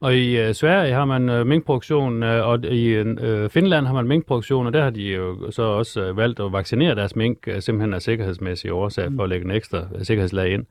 Og 0.01 0.15
i 0.15 0.37
øh, 0.37 0.53
Sverige 0.53 0.93
har 0.93 1.05
man 1.05 1.29
øh, 1.29 1.47
minkproduktion, 1.47 2.23
øh, 2.23 2.47
og 2.47 2.65
i 2.65 2.87
øh, 2.87 3.17
øh 3.21 3.49
Finland 3.49 3.85
har 3.85 3.93
man 3.93 4.07
minkproduktion, 4.07 4.67
og 4.67 4.73
der 4.73 4.83
har 4.83 4.89
de 4.89 5.01
jo 5.01 5.51
så 5.51 5.63
også 5.63 6.01
øh, 6.01 6.17
valgt 6.17 6.39
at 6.39 6.51
vaccinere 6.51 6.95
deres 6.95 7.15
mink, 7.15 7.47
øh, 7.47 7.61
simpelthen 7.61 7.93
af 7.93 8.01
sikkerhedsmæssige 8.01 8.73
årsager, 8.73 9.11
for 9.15 9.23
at 9.23 9.29
lægge 9.29 9.45
en 9.45 9.51
ekstra 9.51 9.87
øh, 9.95 10.05
sikkerhedslag 10.05 10.53
ind. 10.53 10.65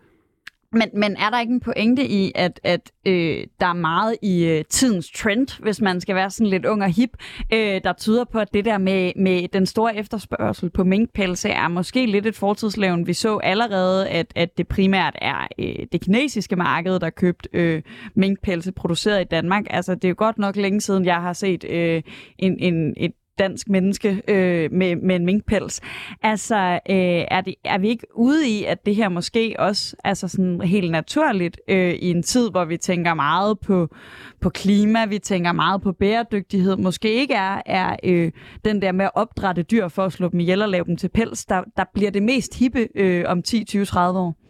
Men, 0.72 0.88
men 0.94 1.16
er 1.16 1.30
der 1.30 1.40
ikke 1.40 1.52
en 1.52 1.60
pointe 1.60 2.06
i, 2.06 2.32
at, 2.34 2.60
at 2.64 2.92
øh, 3.06 3.46
der 3.60 3.66
er 3.66 3.72
meget 3.72 4.16
i 4.22 4.44
øh, 4.44 4.64
tidens 4.70 5.10
trend, 5.10 5.62
hvis 5.62 5.80
man 5.80 6.00
skal 6.00 6.14
være 6.14 6.30
sådan 6.30 6.46
lidt 6.46 6.66
ung 6.66 6.82
og 6.82 6.90
hip, 6.90 7.10
øh, 7.52 7.80
der 7.84 7.92
tyder 7.92 8.24
på, 8.24 8.38
at 8.38 8.54
det 8.54 8.64
der 8.64 8.78
med, 8.78 9.12
med 9.16 9.48
den 9.48 9.66
store 9.66 9.96
efterspørgsel 9.96 10.70
på 10.70 10.84
minkpelse 10.84 11.48
er 11.48 11.68
måske 11.68 12.06
lidt 12.06 12.26
et 12.26 12.36
fortidslevn. 12.36 13.06
Vi 13.06 13.12
så 13.12 13.36
allerede, 13.36 14.08
at, 14.08 14.32
at 14.36 14.58
det 14.58 14.68
primært 14.68 15.16
er 15.22 15.48
øh, 15.58 15.86
det 15.92 16.00
kinesiske 16.00 16.56
marked, 16.56 17.00
der 17.00 17.10
købt 17.10 17.48
øh, 17.52 17.82
minkpelse 18.14 18.72
produceret 18.72 19.20
i 19.20 19.24
Danmark. 19.24 19.64
Altså, 19.70 19.94
det 19.94 20.04
er 20.04 20.08
jo 20.08 20.14
godt 20.18 20.38
nok 20.38 20.56
længe 20.56 20.80
siden, 20.80 21.04
jeg 21.04 21.20
har 21.20 21.32
set 21.32 21.64
øh, 21.64 22.02
en, 22.38 22.58
en, 22.58 22.94
et 22.96 23.12
dansk 23.38 23.68
menneske 23.68 24.22
øh, 24.28 24.72
med, 24.72 24.96
med 24.96 25.16
en 25.16 25.24
minkpels. 25.24 25.80
Altså, 26.22 26.56
øh, 26.90 27.24
er, 27.30 27.40
det, 27.40 27.54
er 27.64 27.78
vi 27.78 27.88
ikke 27.88 28.06
ude 28.14 28.48
i, 28.48 28.64
at 28.64 28.86
det 28.86 28.96
her 28.96 29.08
måske 29.08 29.54
også 29.58 29.96
altså 30.04 30.28
sådan 30.28 30.60
helt 30.60 30.90
naturligt 30.90 31.60
øh, 31.68 31.94
i 31.94 32.10
en 32.10 32.22
tid, 32.22 32.50
hvor 32.50 32.64
vi 32.64 32.76
tænker 32.76 33.14
meget 33.14 33.58
på, 33.60 33.88
på 34.40 34.50
klima, 34.50 35.06
vi 35.06 35.18
tænker 35.18 35.52
meget 35.52 35.82
på 35.82 35.92
bæredygtighed, 35.92 36.76
måske 36.76 37.14
ikke 37.14 37.34
er, 37.34 37.62
er 37.66 37.96
øh, 38.04 38.32
den 38.64 38.82
der 38.82 38.92
med 38.92 39.04
at 39.04 39.10
opdrætte 39.14 39.62
dyr 39.62 39.88
for 39.88 40.04
at 40.04 40.12
slå 40.12 40.28
dem 40.28 40.40
ihjel 40.40 40.62
og 40.62 40.68
lave 40.68 40.84
dem 40.84 40.96
til 40.96 41.08
pels, 41.08 41.44
der, 41.44 41.62
der 41.76 41.84
bliver 41.94 42.10
det 42.10 42.22
mest 42.22 42.58
hippe 42.58 42.88
øh, 42.94 43.24
om 43.26 43.42
10, 43.42 43.64
20, 43.64 43.84
30 43.84 44.20
år? 44.20 44.41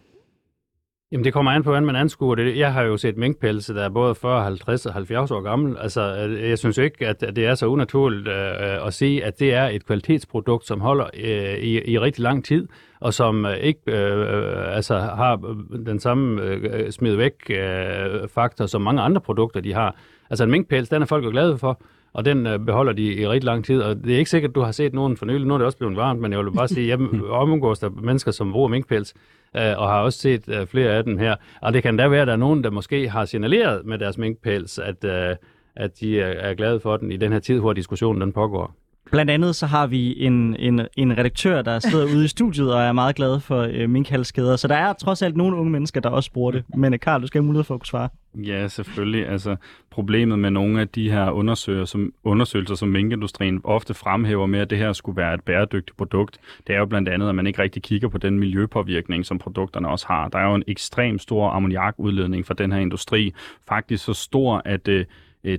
Jamen 1.12 1.24
det 1.24 1.32
kommer 1.32 1.52
an 1.52 1.62
på, 1.62 1.70
hvordan 1.70 1.86
man 1.86 1.96
anskuer 1.96 2.34
det. 2.34 2.58
Jeg 2.58 2.72
har 2.72 2.82
jo 2.82 2.96
set 2.96 3.16
minkpelse, 3.16 3.74
der 3.74 3.84
er 3.84 3.88
både 3.88 4.14
40, 4.14 4.44
50 4.44 4.86
og 4.86 4.92
70 4.92 5.30
år 5.30 5.40
gammel. 5.40 5.76
Altså, 5.80 6.16
øh, 6.16 6.48
jeg 6.50 6.58
synes 6.58 6.78
ikke, 6.78 7.06
at 7.06 7.20
det 7.20 7.46
er 7.46 7.54
så 7.54 7.66
unaturligt 7.66 8.28
øh, 8.28 8.86
at 8.86 8.94
sige, 8.94 9.24
at 9.24 9.40
det 9.40 9.54
er 9.54 9.64
et 9.64 9.86
kvalitetsprodukt, 9.86 10.66
som 10.66 10.80
holder 10.80 11.04
øh, 11.14 11.58
i, 11.58 11.90
i 11.90 11.98
rigtig 11.98 12.22
lang 12.22 12.44
tid, 12.44 12.68
og 13.00 13.14
som 13.14 13.46
øh, 13.46 13.56
ikke 13.56 13.80
øh, 13.86 14.76
altså, 14.76 14.98
har 14.98 15.56
den 15.86 16.00
samme 16.00 16.42
øh, 16.42 16.90
smid 16.90 17.16
væk 17.16 17.50
øh, 17.50 18.28
faktor, 18.28 18.66
som 18.66 18.82
mange 18.82 19.02
andre 19.02 19.20
produkter, 19.20 19.60
de 19.60 19.74
har. 19.74 19.96
Altså 20.30 20.44
en 20.44 20.50
minkpels, 20.50 20.88
den 20.88 21.02
er 21.02 21.06
folk 21.06 21.24
jo 21.24 21.30
glade 21.30 21.58
for 21.58 21.82
og 22.12 22.24
den 22.24 22.46
øh, 22.46 22.58
beholder 22.58 22.92
de 22.92 23.02
i 23.02 23.26
rigtig 23.26 23.44
lang 23.44 23.64
tid. 23.64 23.80
Og 23.80 23.96
det 23.96 24.14
er 24.14 24.18
ikke 24.18 24.30
sikkert, 24.30 24.48
at 24.48 24.54
du 24.54 24.60
har 24.60 24.72
set 24.72 24.94
nogen 24.94 25.16
for 25.16 25.26
nylig. 25.26 25.46
Nu 25.46 25.54
er 25.54 25.58
det 25.58 25.64
også 25.64 25.78
blevet 25.78 25.96
varmt, 25.96 26.20
men 26.20 26.32
jeg 26.32 26.44
vil 26.44 26.52
bare 26.52 26.68
sige, 26.68 26.92
at 26.92 27.00
jeg 27.00 27.22
omgås 27.30 27.78
der 27.78 27.88
mennesker, 27.88 28.30
som 28.30 28.52
bruger 28.52 28.68
minkpels, 28.68 29.14
øh, 29.56 29.78
og 29.78 29.88
har 29.88 30.00
også 30.00 30.18
set 30.18 30.48
øh, 30.48 30.66
flere 30.66 30.90
af 30.90 31.04
dem 31.04 31.18
her. 31.18 31.36
Og 31.60 31.72
det 31.72 31.82
kan 31.82 31.96
da 31.96 32.08
være, 32.08 32.20
at 32.20 32.26
der 32.26 32.32
er 32.32 32.36
nogen, 32.36 32.64
der 32.64 32.70
måske 32.70 33.08
har 33.08 33.24
signaleret 33.24 33.86
med 33.86 33.98
deres 33.98 34.18
minkpels, 34.18 34.78
at, 34.78 35.04
øh, 35.04 35.36
at 35.76 36.00
de 36.00 36.20
er, 36.20 36.26
er 36.26 36.54
glade 36.54 36.80
for 36.80 36.96
den 36.96 37.12
i 37.12 37.16
den 37.16 37.32
her 37.32 37.40
tid, 37.40 37.60
hvor 37.60 37.72
diskussionen 37.72 38.20
den 38.20 38.32
pågår. 38.32 38.74
Blandt 39.12 39.30
andet 39.30 39.56
så 39.56 39.66
har 39.66 39.86
vi 39.86 40.24
en, 40.24 40.56
en, 40.56 40.80
en 40.96 41.18
redaktør, 41.18 41.62
der 41.62 41.78
sidder 41.78 42.04
ude 42.04 42.24
i 42.24 42.28
studiet 42.28 42.74
og 42.74 42.82
er 42.82 42.92
meget 42.92 43.16
glad 43.16 43.40
for 43.40 43.68
øh, 43.72 43.90
minkhalskæder. 43.90 44.56
Så 44.56 44.68
der 44.68 44.74
er 44.74 44.92
trods 44.92 45.22
alt 45.22 45.36
nogle 45.36 45.56
unge 45.56 45.70
mennesker, 45.70 46.00
der 46.00 46.08
også 46.08 46.32
bruger 46.32 46.50
det. 46.50 46.64
Men 46.76 46.94
øh, 46.94 47.00
Karl, 47.00 47.22
du 47.22 47.26
skal 47.26 47.38
have 47.40 47.46
mulighed 47.46 47.64
for 47.64 47.74
at 47.74 47.80
kunne 47.80 47.86
svare. 47.86 48.08
Ja, 48.34 48.68
selvfølgelig. 48.68 49.28
Altså, 49.28 49.56
problemet 49.90 50.38
med 50.38 50.50
nogle 50.50 50.80
af 50.80 50.88
de 50.88 51.10
her 51.10 51.30
undersøgelser, 51.30 51.84
som, 51.84 52.12
undersøgelser, 52.24 52.74
som 52.74 52.88
minkindustrien 52.88 53.60
ofte 53.64 53.94
fremhæver 53.94 54.46
med, 54.46 54.60
at 54.60 54.70
det 54.70 54.78
her 54.78 54.92
skulle 54.92 55.16
være 55.16 55.34
et 55.34 55.42
bæredygtigt 55.42 55.96
produkt, 55.96 56.38
det 56.66 56.74
er 56.74 56.78
jo 56.78 56.86
blandt 56.86 57.08
andet, 57.08 57.28
at 57.28 57.34
man 57.34 57.46
ikke 57.46 57.62
rigtig 57.62 57.82
kigger 57.82 58.08
på 58.08 58.18
den 58.18 58.38
miljøpåvirkning, 58.38 59.26
som 59.26 59.38
produkterne 59.38 59.88
også 59.88 60.06
har. 60.06 60.28
Der 60.28 60.38
er 60.38 60.48
jo 60.48 60.54
en 60.54 60.64
ekstrem 60.66 61.18
stor 61.18 61.50
ammoniakudledning 61.50 62.46
fra 62.46 62.54
den 62.54 62.72
her 62.72 62.78
industri. 62.78 63.32
Faktisk 63.68 64.04
så 64.04 64.12
stor, 64.12 64.62
at 64.64 64.88
Øh, 64.88 65.04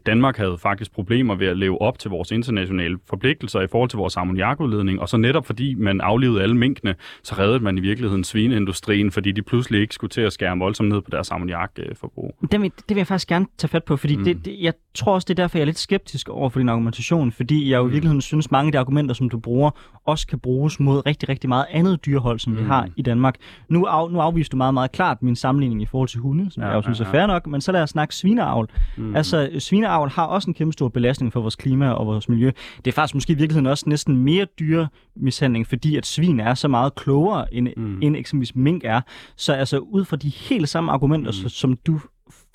Danmark 0.06 0.38
havde 0.38 0.58
faktisk 0.58 0.94
problemer 0.94 1.36
ved 1.36 1.48
at 1.48 1.58
leve 1.58 1.82
op 1.82 2.00
til 2.00 2.10
vores 2.10 2.32
internationale 2.32 2.98
forpligtelser 3.10 3.62
i 3.62 3.68
forhold 3.68 3.90
til 3.90 3.98
vores 3.98 4.18
ammoniakudledning, 4.18 5.00
og 5.00 5.10
så 5.10 5.18
netop 5.18 5.46
fordi 5.46 5.74
man 5.74 6.02
aflevede 6.02 6.42
alle 6.42 6.58
minkene, 6.58 6.96
så 7.24 7.36
reddede 7.36 7.60
man 7.60 7.78
i 7.78 7.82
virkeligheden 7.82 8.24
svineindustrien, 8.24 9.12
fordi 9.12 9.32
de 9.32 9.42
pludselig 9.42 9.82
ikke 9.82 9.96
skulle 9.96 10.10
til 10.10 10.22
at 10.22 10.34
skære 10.34 10.58
voldsomt 10.58 10.90
ned 10.90 11.02
på 11.02 11.10
deres 11.12 11.32
ammoniakforbrug. 11.32 12.36
Det 12.52 12.62
vil, 12.62 12.72
det 12.78 12.90
vil 12.90 12.98
jeg 12.98 13.08
faktisk 13.08 13.28
gerne 13.28 13.46
tage 13.58 13.70
fat 13.70 13.84
på, 13.84 13.98
fordi 13.98 14.18
mm. 14.18 14.24
det, 14.24 14.46
det, 14.46 14.58
jeg 14.60 14.74
tror 14.96 15.14
også, 15.14 15.26
det 15.26 15.40
er 15.40 15.44
derfor, 15.44 15.58
jeg 15.58 15.62
er 15.62 15.66
lidt 15.66 15.80
skeptisk 15.80 16.30
over 16.30 16.50
for 16.50 16.60
din 16.60 16.70
argumentation, 16.70 17.32
fordi 17.32 17.70
jeg 17.70 17.78
jo 17.78 17.84
i 17.84 17.86
mm. 17.86 17.92
virkeligheden 17.92 18.22
synes, 18.22 18.52
mange 18.52 18.68
af 18.68 18.72
de 18.72 18.80
argumenter, 18.80 19.16
som 19.16 19.30
du 19.30 19.40
bruger, 19.40 19.72
også 20.06 20.28
kan 20.28 20.40
bruges 20.40 20.80
mod 20.80 21.06
rigtig, 21.06 21.30
rigtig 21.30 21.50
meget 21.50 21.66
andet 21.72 22.06
dyrehold, 22.06 22.40
som 22.40 22.54
mm. 22.54 22.60
vi 22.60 22.64
har 22.64 22.90
i 22.96 23.02
Danmark. 23.02 23.36
Nu, 23.70 23.86
af, 23.86 24.12
nu 24.12 24.20
afviste 24.20 24.52
du 24.52 24.58
meget, 24.58 24.74
meget 24.74 24.92
klart 24.92 25.24
min 25.24 25.36
sammenligning 25.36 25.82
i 25.82 25.86
forhold 25.86 26.10
til 26.10 26.20
hunde, 26.20 26.52
som 26.52 26.64
ja, 26.64 26.70
jeg 26.70 26.76
jo 26.76 26.82
synes 26.82 27.00
ja, 27.00 27.04
ja. 27.04 27.10
er 27.10 27.12
fair 27.12 27.28
nok, 27.28 27.48
men 27.48 27.62
så 27.62 27.72
lad 27.72 27.84
os 27.84 27.90
snakke 27.90 28.16
svineavl. 28.16 28.70
Mm. 28.98 29.16
Altså, 29.16 29.50
svineavl 29.74 30.10
har 30.10 30.26
også 30.26 30.50
en 30.50 30.54
kæmpe 30.54 30.74
stor 30.74 30.90
belastning 30.90 31.34
for 31.34 31.42
vores 31.42 31.56
klima 31.56 31.90
og 31.92 32.06
vores 32.06 32.30
miljø. 32.30 32.52
Det 32.78 32.88
er 32.88 32.92
faktisk 32.92 33.16
måske 33.16 33.34
i 33.34 33.36
virkeligheden 33.36 33.68
også 33.68 33.90
næsten 33.90 34.18
mere 34.18 34.48
dyremishandling, 34.60 35.68
fordi 35.68 35.98
at 35.98 36.06
svin 36.06 36.40
er 36.40 36.54
så 36.54 36.68
meget 36.68 36.96
klogere, 36.96 37.54
end, 37.54 37.70
mm. 37.78 38.02
end 38.02 38.16
eksempelvis 38.16 38.56
mink 38.56 38.84
er. 38.84 39.02
Så 39.36 39.54
altså, 39.54 39.78
ud 39.78 40.06
fra 40.06 40.18
de 40.18 40.30
helt 40.30 40.70
samme 40.70 40.92
argumenter, 40.92 41.32
mm. 41.44 41.50
som 41.50 41.78
du 41.88 42.00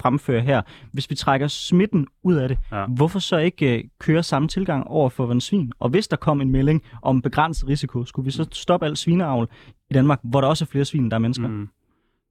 fremfører 0.01 0.41
her, 0.41 0.63
hvis 0.93 1.11
vi 1.11 1.15
trækker 1.15 1.47
smitten 1.49 2.07
ud 2.23 2.35
af 2.35 2.49
det, 2.49 2.59
ja. 2.73 2.87
hvorfor 2.87 3.19
så 3.19 3.37
ikke 3.37 3.83
uh, 3.85 3.91
køre 4.01 4.23
samme 4.23 4.49
tilgang 4.49 4.87
over 4.89 5.09
for 5.09 5.33
en 5.33 5.41
svin? 5.41 5.73
Og 5.79 5.89
hvis 5.89 6.09
der 6.09 6.17
kom 6.17 6.41
en 6.41 6.51
melding 6.51 6.83
om 7.03 7.23
begrænset 7.23 7.69
risiko, 7.69 8.05
skulle 8.05 8.25
vi 8.25 8.31
så 8.31 8.47
stoppe 8.53 8.87
al 8.87 8.97
svineavl 8.97 9.49
i 9.91 9.95
Danmark, 9.95 10.21
hvor 10.25 10.41
der 10.41 10.49
også 10.49 10.65
er 10.65 10.67
flere 10.67 10.85
svin, 10.85 11.11
der 11.11 11.15
er 11.15 11.21
mennesker? 11.21 11.49
Mm. 11.49 11.69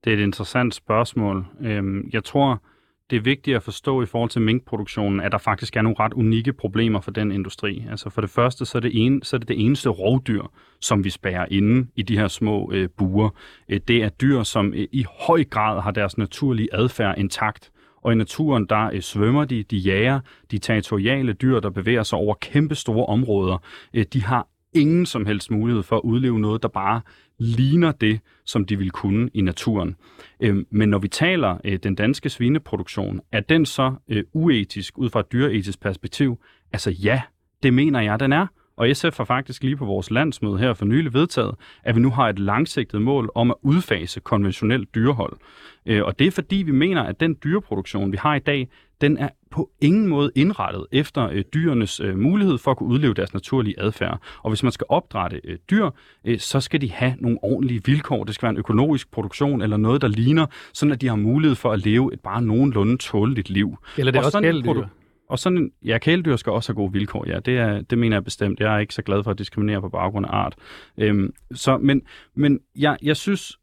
Det 0.04 0.14
er 0.14 0.18
et 0.18 0.24
interessant 0.24 0.76
spørgsmål. 0.76 1.46
Øhm, 1.62 2.10
jeg 2.14 2.24
tror, 2.24 2.62
det 3.10 3.18
er 3.18 3.22
vigtigt 3.22 3.56
at 3.56 3.64
forstå 3.64 4.02
i 4.02 4.06
forhold 4.06 4.30
til 4.30 4.42
minkproduktionen, 4.42 5.20
at 5.20 5.32
der 5.32 5.38
faktisk 5.38 5.76
er 5.76 5.82
nogle 5.82 5.96
ret 6.00 6.14
unikke 6.14 6.54
problemer 6.54 7.02
for 7.02 7.12
den 7.12 7.32
industri. 7.32 7.86
Altså 7.90 8.10
for 8.10 8.22
det 8.22 8.30
første, 8.30 8.66
så 8.66 8.78
er 8.78 8.80
det, 8.80 8.92
en, 8.94 9.24
så 9.24 9.36
er 9.36 9.38
det 9.38 9.48
det 9.48 9.66
eneste 9.66 9.90
rovdyr, 9.90 10.44
som 10.82 11.04
vi 11.04 11.10
spærrer 11.10 11.46
inde 11.52 11.88
i 11.96 12.02
de 12.02 12.18
her 12.18 12.28
små 12.28 12.72
øh, 12.74 12.90
buer. 12.98 13.30
Øh, 13.70 13.80
det 13.88 14.04
er 14.04 14.10
dyr, 14.10 14.44
som 14.44 14.74
øh, 14.74 14.88
i 14.92 15.06
høj 15.20 15.44
grad 15.44 15.82
har 15.82 15.92
deres 15.92 16.18
naturlige 16.18 16.70
adfærd 16.74 17.18
intakt. 17.18 17.72
Og 18.02 18.12
i 18.12 18.16
naturen, 18.16 18.66
der 18.66 18.90
øh, 18.94 19.02
svømmer 19.02 19.46
de, 19.46 19.64
de 19.64 19.78
jager, 19.78 20.20
de 20.52 20.58
territoriale 20.58 21.34
dyr, 21.34 21.60
der 21.60 21.70
bevæger 21.70 22.04
sig 22.04 22.18
over 22.18 22.36
kæmpe 22.42 22.76
store 22.76 23.06
områder. 23.06 23.58
Øh, 23.94 24.06
de 24.14 24.24
har 24.24 24.48
ingen 24.74 25.06
som 25.06 25.26
helst 25.26 25.52
mulighed 25.52 25.84
for 25.84 25.96
at 25.96 26.02
udleve 26.04 26.40
noget, 26.40 26.64
der 26.64 26.70
bare 26.70 27.02
ligner 27.40 27.92
det, 27.92 28.20
som 28.46 28.66
de 28.66 28.78
vil 28.78 28.92
kunne 28.92 29.30
i 29.34 29.42
naturen. 29.42 29.96
Øhm, 30.40 30.68
men 30.70 30.90
når 30.90 31.00
vi 31.00 31.08
taler 31.08 31.58
øh, 31.64 31.80
den 31.84 31.96
danske 31.96 32.30
svineproduktion, 32.30 33.22
er 33.32 33.40
den 33.40 33.66
så 33.66 33.94
øh, 34.08 34.24
uetisk 34.34 34.98
ud 34.98 35.10
fra 35.10 35.20
et 35.20 35.32
dyreetisk 35.32 35.80
perspektiv? 35.80 36.40
Altså 36.74 36.92
ja, 36.92 37.22
det 37.64 37.74
mener 37.74 38.02
jeg, 38.02 38.20
den 38.20 38.34
er. 38.34 38.48
Og 38.78 38.96
SF 38.96 39.18
har 39.18 39.24
faktisk 39.26 39.64
lige 39.64 39.78
på 39.78 39.86
vores 39.86 40.12
landsmøde 40.12 40.58
her 40.58 40.74
for 40.74 40.86
nylig 40.86 41.14
vedtaget, 41.14 41.56
at 41.84 41.96
vi 41.96 42.00
nu 42.02 42.10
har 42.10 42.30
et 42.30 42.40
langsigtet 42.40 43.02
mål 43.02 43.32
om 43.36 43.52
at 43.52 43.58
udfase 43.62 44.20
konventionelt 44.20 44.96
dyrehold. 44.96 45.38
Øh, 45.86 46.04
og 46.04 46.20
det 46.20 46.28
er 46.28 46.32
fordi, 46.32 46.56
vi 46.56 46.72
mener, 46.72 47.04
at 47.04 47.20
den 47.20 47.38
dyreproduktion, 47.44 48.12
vi 48.12 48.18
har 48.18 48.36
i 48.36 48.40
dag, 48.40 48.68
den 49.02 49.18
er 49.18 49.30
på 49.52 49.70
ingen 49.82 50.08
måde 50.08 50.32
indrettet 50.36 50.86
efter 50.92 51.30
øh, 51.32 51.44
dyrenes 51.54 52.00
øh, 52.00 52.18
mulighed 52.20 52.58
for 52.58 52.72
at 52.72 52.78
kunne 52.78 52.90
udleve 52.90 53.14
deres 53.14 53.34
naturlige 53.34 53.80
adfærd. 53.80 54.22
Og 54.44 54.50
hvis 54.50 54.64
man 54.64 54.72
skal 54.72 54.86
opdrætte 54.90 55.42
øh, 55.44 55.58
dyr, 55.72 55.90
øh, 56.26 56.40
så 56.40 56.60
skal 56.60 56.82
de 56.82 56.92
have 56.92 57.16
nogle 57.20 57.38
ordentlige 57.42 57.82
vilkår. 57.86 58.24
Det 58.24 58.36
skal 58.36 58.46
være 58.46 58.52
en 58.52 58.58
økonomisk 58.58 59.12
produktion 59.12 59.62
eller 59.62 59.78
noget, 59.78 60.02
der 60.02 60.08
ligner, 60.08 60.46
sådan 60.74 60.92
at 60.92 61.02
de 61.02 61.08
har 61.08 61.16
mulighed 61.16 61.56
for 61.56 61.72
at 61.72 61.86
leve 61.86 62.14
et 62.14 62.20
bare 62.20 62.42
nogenlunde 62.42 62.98
tåleligt 62.98 63.50
liv. 63.50 63.78
Eller 63.98 64.12
det 64.12 64.20
er 64.20 64.22
og 64.22 64.26
også 64.26 64.42
kæledyr. 64.42 64.86
Og 65.30 65.40
sådan 65.40 65.58
en, 65.58 65.72
ja, 65.86 65.98
kæledyr 65.98 66.36
skal 66.36 66.52
også 66.52 66.72
have 66.72 66.76
gode 66.76 66.94
vilkår, 66.94 67.24
ja, 67.28 67.40
det, 67.40 67.58
er, 67.58 67.82
det 67.82 67.98
mener 67.98 68.16
jeg 68.16 68.24
bestemt. 68.24 68.60
Jeg 68.60 68.76
er 68.76 68.80
ikke 68.80 68.94
så 68.94 69.02
glad 69.02 69.24
for 69.24 69.32
at 69.32 69.38
diskriminere 69.38 69.82
på 69.82 69.90
baggrund 69.90 70.26
af 70.26 70.30
art. 70.32 70.56
Øhm, 70.98 71.34
så, 71.54 71.78
men 71.78 72.02
men 72.36 72.60
jeg, 72.76 72.98
jeg 73.02 73.18
synes, 73.18 73.58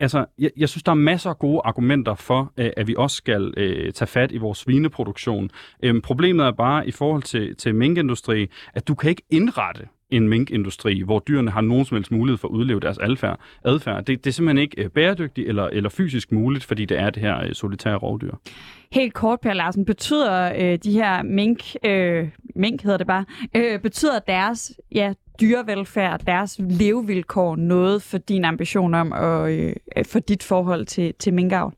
Altså, 0.00 0.26
jeg, 0.38 0.50
jeg 0.56 0.68
synes, 0.68 0.82
der 0.82 0.92
er 0.92 0.96
masser 0.96 1.30
af 1.30 1.38
gode 1.38 1.60
argumenter 1.64 2.14
for, 2.14 2.52
øh, 2.56 2.70
at 2.76 2.86
vi 2.86 2.94
også 2.98 3.16
skal 3.16 3.54
øh, 3.56 3.92
tage 3.92 4.08
fat 4.08 4.32
i 4.32 4.38
vores 4.38 4.58
svineproduktion. 4.58 5.50
Øhm, 5.82 6.00
problemet 6.00 6.46
er 6.46 6.52
bare 6.52 6.88
i 6.88 6.90
forhold 6.90 7.22
til, 7.22 7.56
til 7.56 7.74
minkindustri, 7.74 8.50
at 8.74 8.88
du 8.88 8.94
kan 8.94 9.10
ikke 9.10 9.22
indrette 9.30 9.88
en 10.10 10.28
minkindustri, 10.28 11.02
hvor 11.02 11.18
dyrene 11.18 11.50
har 11.50 11.60
nogen 11.60 11.84
som 11.84 11.96
helst 11.96 12.12
mulighed 12.12 12.38
for 12.38 12.48
at 12.48 12.52
udleve 12.52 12.80
deres 12.80 12.98
adfærd. 12.98 13.40
adfærd. 13.64 14.04
Det, 14.04 14.24
det 14.24 14.30
er 14.30 14.32
simpelthen 14.32 14.62
ikke 14.62 14.84
øh, 14.84 14.90
bæredygtigt 14.90 15.48
eller, 15.48 15.64
eller 15.64 15.88
fysisk 15.88 16.32
muligt, 16.32 16.64
fordi 16.64 16.84
det 16.84 16.98
er 16.98 17.10
det 17.10 17.22
her 17.22 17.42
øh, 17.42 17.52
solitære 17.52 17.96
rovdyr. 17.96 18.32
Helt 18.92 19.14
kort, 19.14 19.40
Per 19.40 19.52
Larsen, 19.52 19.84
betyder 19.84 20.52
øh, 20.56 20.78
de 20.78 20.92
her 20.92 21.22
mink, 21.22 21.60
øh, 21.84 22.28
mink 22.54 22.82
hedder 22.82 22.98
det 22.98 23.06
bare, 23.06 23.24
øh, 23.56 23.80
betyder 23.80 24.18
deres 24.18 24.72
ja, 24.94 25.12
dyrevelfærd, 25.40 26.20
deres 26.26 26.60
levevilkår 26.70 27.56
noget 27.56 28.02
for 28.02 28.18
din 28.18 28.44
ambition 28.44 28.94
om 28.94 29.12
at 29.12 29.50
øh, 29.50 29.74
for 30.06 30.18
dit 30.18 30.42
forhold 30.42 30.86
til, 30.86 31.14
til 31.18 31.34
minkavl? 31.34 31.74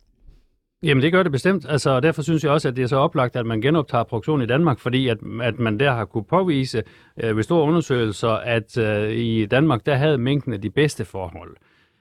Jamen 0.82 1.02
det 1.02 1.12
gør 1.12 1.22
det 1.22 1.32
bestemt, 1.32 1.66
altså, 1.68 1.90
og 1.90 2.02
derfor 2.02 2.22
synes 2.22 2.44
jeg 2.44 2.52
også, 2.52 2.68
at 2.68 2.76
det 2.76 2.82
er 2.82 2.86
så 2.86 2.96
oplagt, 2.96 3.36
at 3.36 3.46
man 3.46 3.60
genoptager 3.60 4.04
produktion 4.04 4.42
i 4.42 4.46
Danmark, 4.46 4.78
fordi 4.78 5.08
at, 5.08 5.18
at 5.42 5.58
man 5.58 5.80
der 5.80 5.92
har 5.92 6.04
kunne 6.04 6.24
påvise 6.24 6.82
øh, 7.22 7.36
ved 7.36 7.42
store 7.42 7.62
undersøgelser, 7.62 8.28
at 8.28 8.78
øh, 8.78 9.12
i 9.12 9.46
Danmark, 9.46 9.86
der 9.86 9.94
havde 9.94 10.18
minkene 10.18 10.56
de 10.56 10.70
bedste 10.70 11.04
forhold. 11.04 11.56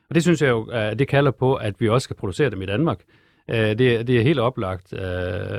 Og 0.09 0.15
det 0.15 0.23
synes 0.23 0.41
jeg 0.41 0.49
jo, 0.49 0.71
øh, 0.71 0.99
det 0.99 1.07
kalder 1.07 1.32
på, 1.32 1.55
at 1.55 1.75
vi 1.80 1.89
også 1.89 2.03
skal 2.03 2.15
producere 2.15 2.49
dem 2.49 2.61
i 2.61 2.65
Danmark. 2.65 2.99
Øh, 3.49 3.57
det, 3.57 4.07
det 4.07 4.09
er 4.09 4.21
helt 4.21 4.39
oplagt, 4.39 4.93
øh, 4.93 5.01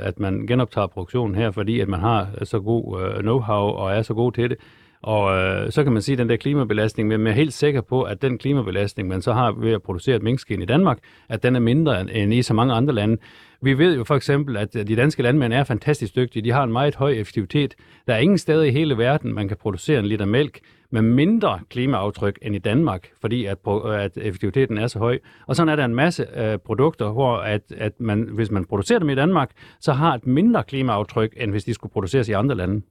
at 0.07 0.19
man 0.19 0.47
genoptager 0.47 0.87
produktionen 0.87 1.35
her, 1.35 1.51
fordi 1.51 1.79
at 1.79 1.87
man 1.87 1.99
har 1.99 2.27
så 2.43 2.59
god 2.59 3.01
øh, 3.01 3.19
know-how 3.19 3.51
og 3.51 3.91
er 3.91 4.01
så 4.01 4.13
god 4.13 4.31
til 4.31 4.49
det. 4.49 4.57
Og 5.03 5.37
øh, 5.37 5.71
så 5.71 5.83
kan 5.83 5.93
man 5.93 6.01
sige, 6.01 6.13
at 6.13 6.19
den 6.19 6.29
der 6.29 6.35
klimabelastning, 6.35 7.09
men 7.09 7.21
jeg 7.21 7.31
er 7.31 7.35
helt 7.35 7.53
sikker 7.53 7.81
på, 7.81 8.01
at 8.01 8.21
den 8.21 8.37
klimabelastning, 8.37 9.07
man 9.07 9.21
så 9.21 9.33
har 9.33 9.51
ved 9.51 9.71
at 9.71 9.83
producere 9.83 10.15
et 10.15 10.61
i 10.61 10.65
Danmark, 10.65 10.99
at 11.29 11.43
den 11.43 11.55
er 11.55 11.59
mindre 11.59 12.15
end 12.15 12.33
i 12.33 12.41
så 12.41 12.53
mange 12.53 12.73
andre 12.73 12.93
lande. 12.93 13.17
Vi 13.61 13.77
ved 13.77 13.95
jo 13.97 14.03
for 14.03 14.15
eksempel, 14.15 14.57
at 14.57 14.75
øh, 14.75 14.87
de 14.87 14.95
danske 14.95 15.23
landmænd 15.23 15.53
er 15.53 15.63
fantastisk 15.63 16.15
dygtige. 16.15 16.43
De 16.43 16.51
har 16.51 16.63
en 16.63 16.71
meget 16.71 16.95
høj 16.95 17.11
effektivitet. 17.11 17.75
Der 18.07 18.13
er 18.13 18.17
ingen 18.17 18.37
steder 18.37 18.63
i 18.63 18.71
hele 18.71 18.97
verden, 18.97 19.33
man 19.33 19.47
kan 19.47 19.57
producere 19.57 19.99
en 19.99 20.05
liter 20.05 20.25
mælk 20.25 20.59
med 20.91 21.01
mindre 21.01 21.59
klimaaftryk 21.69 22.39
end 22.41 22.55
i 22.55 22.59
Danmark, 22.59 23.07
fordi 23.21 23.45
at, 23.45 23.57
at 23.85 24.17
effektiviteten 24.17 24.77
er 24.77 24.87
så 24.87 24.99
høj. 24.99 25.19
Og 25.47 25.55
sådan 25.55 25.69
er 25.69 25.75
der 25.75 25.85
en 25.85 25.95
masse 25.95 26.25
øh, 26.37 26.57
produkter, 26.57 27.11
hvor 27.11 27.37
at, 27.37 27.61
at 27.77 27.99
man, 27.99 28.21
hvis 28.21 28.51
man 28.51 28.65
producerer 28.65 28.99
dem 28.99 29.09
i 29.09 29.15
Danmark, 29.15 29.51
så 29.79 29.93
har 29.93 30.13
et 30.13 30.27
mindre 30.27 30.63
klimaaftryk, 30.63 31.33
end 31.37 31.51
hvis 31.51 31.63
de 31.63 31.73
skulle 31.73 31.91
produceres 31.91 32.29
i 32.29 32.31
andre 32.31 32.55
lande. 32.55 32.81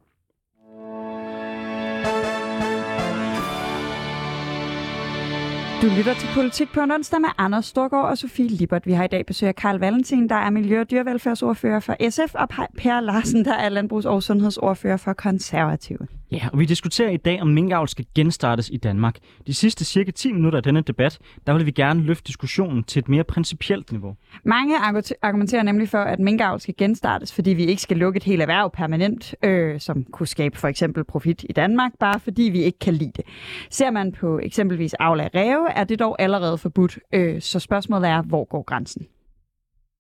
Du 5.83 5.87
lytter 5.87 6.15
til 6.15 6.29
Politik 6.35 6.69
på 6.75 6.81
en 6.81 6.91
onsdag 6.91 7.21
med 7.21 7.29
Anders 7.39 7.67
Storgård 7.67 8.05
og 8.05 8.19
Sofie 8.19 8.49
Libert. 8.49 8.87
Vi 8.87 8.93
har 8.93 9.05
i 9.05 9.09
dag 9.09 9.27
besøg 9.27 9.49
af 9.49 9.55
Karl 9.57 9.79
Valentin, 9.79 10.29
der 10.29 10.35
er 10.35 10.51
Miljø- 10.51 10.81
og 10.81 10.91
Dyrevelfærdsordfører 10.91 11.81
for 11.81 12.11
SF, 12.11 12.35
og 12.35 12.49
Per 12.49 13.01
Larsen, 13.01 13.45
der 13.45 13.55
er 13.55 13.69
Landbrugs- 13.69 14.07
og 14.07 14.23
Sundhedsordfører 14.23 14.97
for 14.97 15.13
Konservative. 15.13 16.18
Ja, 16.33 16.49
og 16.53 16.59
vi 16.59 16.65
diskuterer 16.65 17.11
i 17.11 17.17
dag, 17.17 17.43
om 17.43 17.49
minkavl 17.49 17.89
skal 17.89 18.07
genstartes 18.15 18.71
i 18.71 18.77
Danmark. 18.77 19.17
De 19.47 19.55
sidste 19.55 19.85
cirka 19.85 20.11
10 20.11 20.33
minutter 20.33 20.57
af 20.57 20.63
denne 20.63 20.81
debat, 20.81 21.19
der 21.47 21.55
vil 21.55 21.67
vi 21.67 21.71
gerne 21.71 22.03
løfte 22.03 22.27
diskussionen 22.27 22.85
til 22.85 23.01
et 23.01 23.09
mere 23.09 23.25
principielt 23.25 23.93
niveau. 23.93 24.17
Mange 24.45 24.75
argumenterer 25.23 25.63
nemlig 25.63 25.89
for, 25.89 25.99
at 25.99 26.19
minkavl 26.19 26.61
skal 26.61 26.75
genstartes, 26.79 27.35
fordi 27.35 27.51
vi 27.51 27.65
ikke 27.65 27.83
skal 27.83 27.97
lukke 27.97 28.17
et 28.17 28.25
helt 28.25 28.43
erhverv 28.43 28.71
permanent, 28.71 29.35
øh, 29.43 29.81
som 29.81 30.05
kunne 30.05 30.27
skabe 30.27 30.59
for 30.59 30.69
eksempel 30.69 31.05
profit 31.05 31.45
i 31.49 31.53
Danmark, 31.53 31.93
bare 32.01 32.21
fordi 32.21 32.43
vi 32.43 32.63
ikke 32.63 32.79
kan 32.79 32.95
lide 32.95 33.13
det. 33.17 33.25
Ser 33.71 33.91
man 33.91 34.13
på 34.13 34.39
eksempelvis 34.39 34.95
avl 34.95 35.21
af 35.21 35.31
ræve, 35.35 35.71
er 35.71 35.85
det 35.85 35.99
dog 35.99 36.17
allerede 36.23 36.59
forbudt. 36.59 36.99
Øh, 37.15 37.41
så 37.41 37.59
spørgsmålet 37.59 38.09
er, 38.09 38.23
hvor 38.23 38.45
går 38.45 38.63
grænsen? 38.63 39.07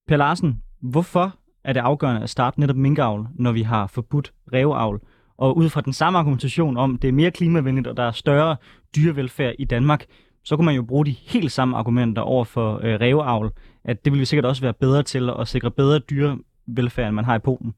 Per 0.09 0.17
Larsen, 0.17 0.63
hvorfor 0.83 1.37
er 1.65 1.73
det 1.73 1.81
afgørende 1.81 2.23
at 2.23 2.31
starte 2.31 2.61
netop 2.61 2.77
minkavl, 2.77 3.27
når 3.35 3.53
vi 3.53 3.63
har 3.63 3.87
forbudt 3.87 4.33
ræveavl? 4.53 5.01
Og 5.39 5.57
ud 5.57 5.69
fra 5.69 5.81
den 5.81 5.93
samme 5.93 6.19
argumentation 6.19 6.77
om, 6.77 6.99
det 6.99 7.09
er 7.09 7.13
mere 7.13 7.31
klimavenligt, 7.31 7.87
og 7.87 7.97
der 7.97 8.03
er 8.03 8.13
større 8.13 8.57
dyrevelfærd 8.97 9.55
i 9.59 9.65
Danmark, 9.65 10.05
så 10.45 10.57
kunne 10.57 10.65
man 10.65 10.75
jo 10.75 10.83
bruge 10.83 11.07
de 11.07 11.11
helt 11.11 11.53
samme 11.53 11.77
argumenter 11.77 12.23
over 12.23 12.45
for 12.45 12.81
øh, 12.85 13.01
ræveavl, 13.01 13.53
at 13.85 14.05
det 14.05 14.13
ville 14.13 14.21
vi 14.21 14.25
sikkert 14.25 14.45
også 14.45 14.63
være 14.63 14.73
bedre 14.73 15.03
til 15.03 15.31
at 15.41 15.49
sikre 15.49 15.71
bedre 15.71 15.99
dyrevelfærd, 15.99 17.07
end 17.07 17.15
man 17.15 17.25
har 17.25 17.35
i 17.35 17.39
Polen. 17.39 17.75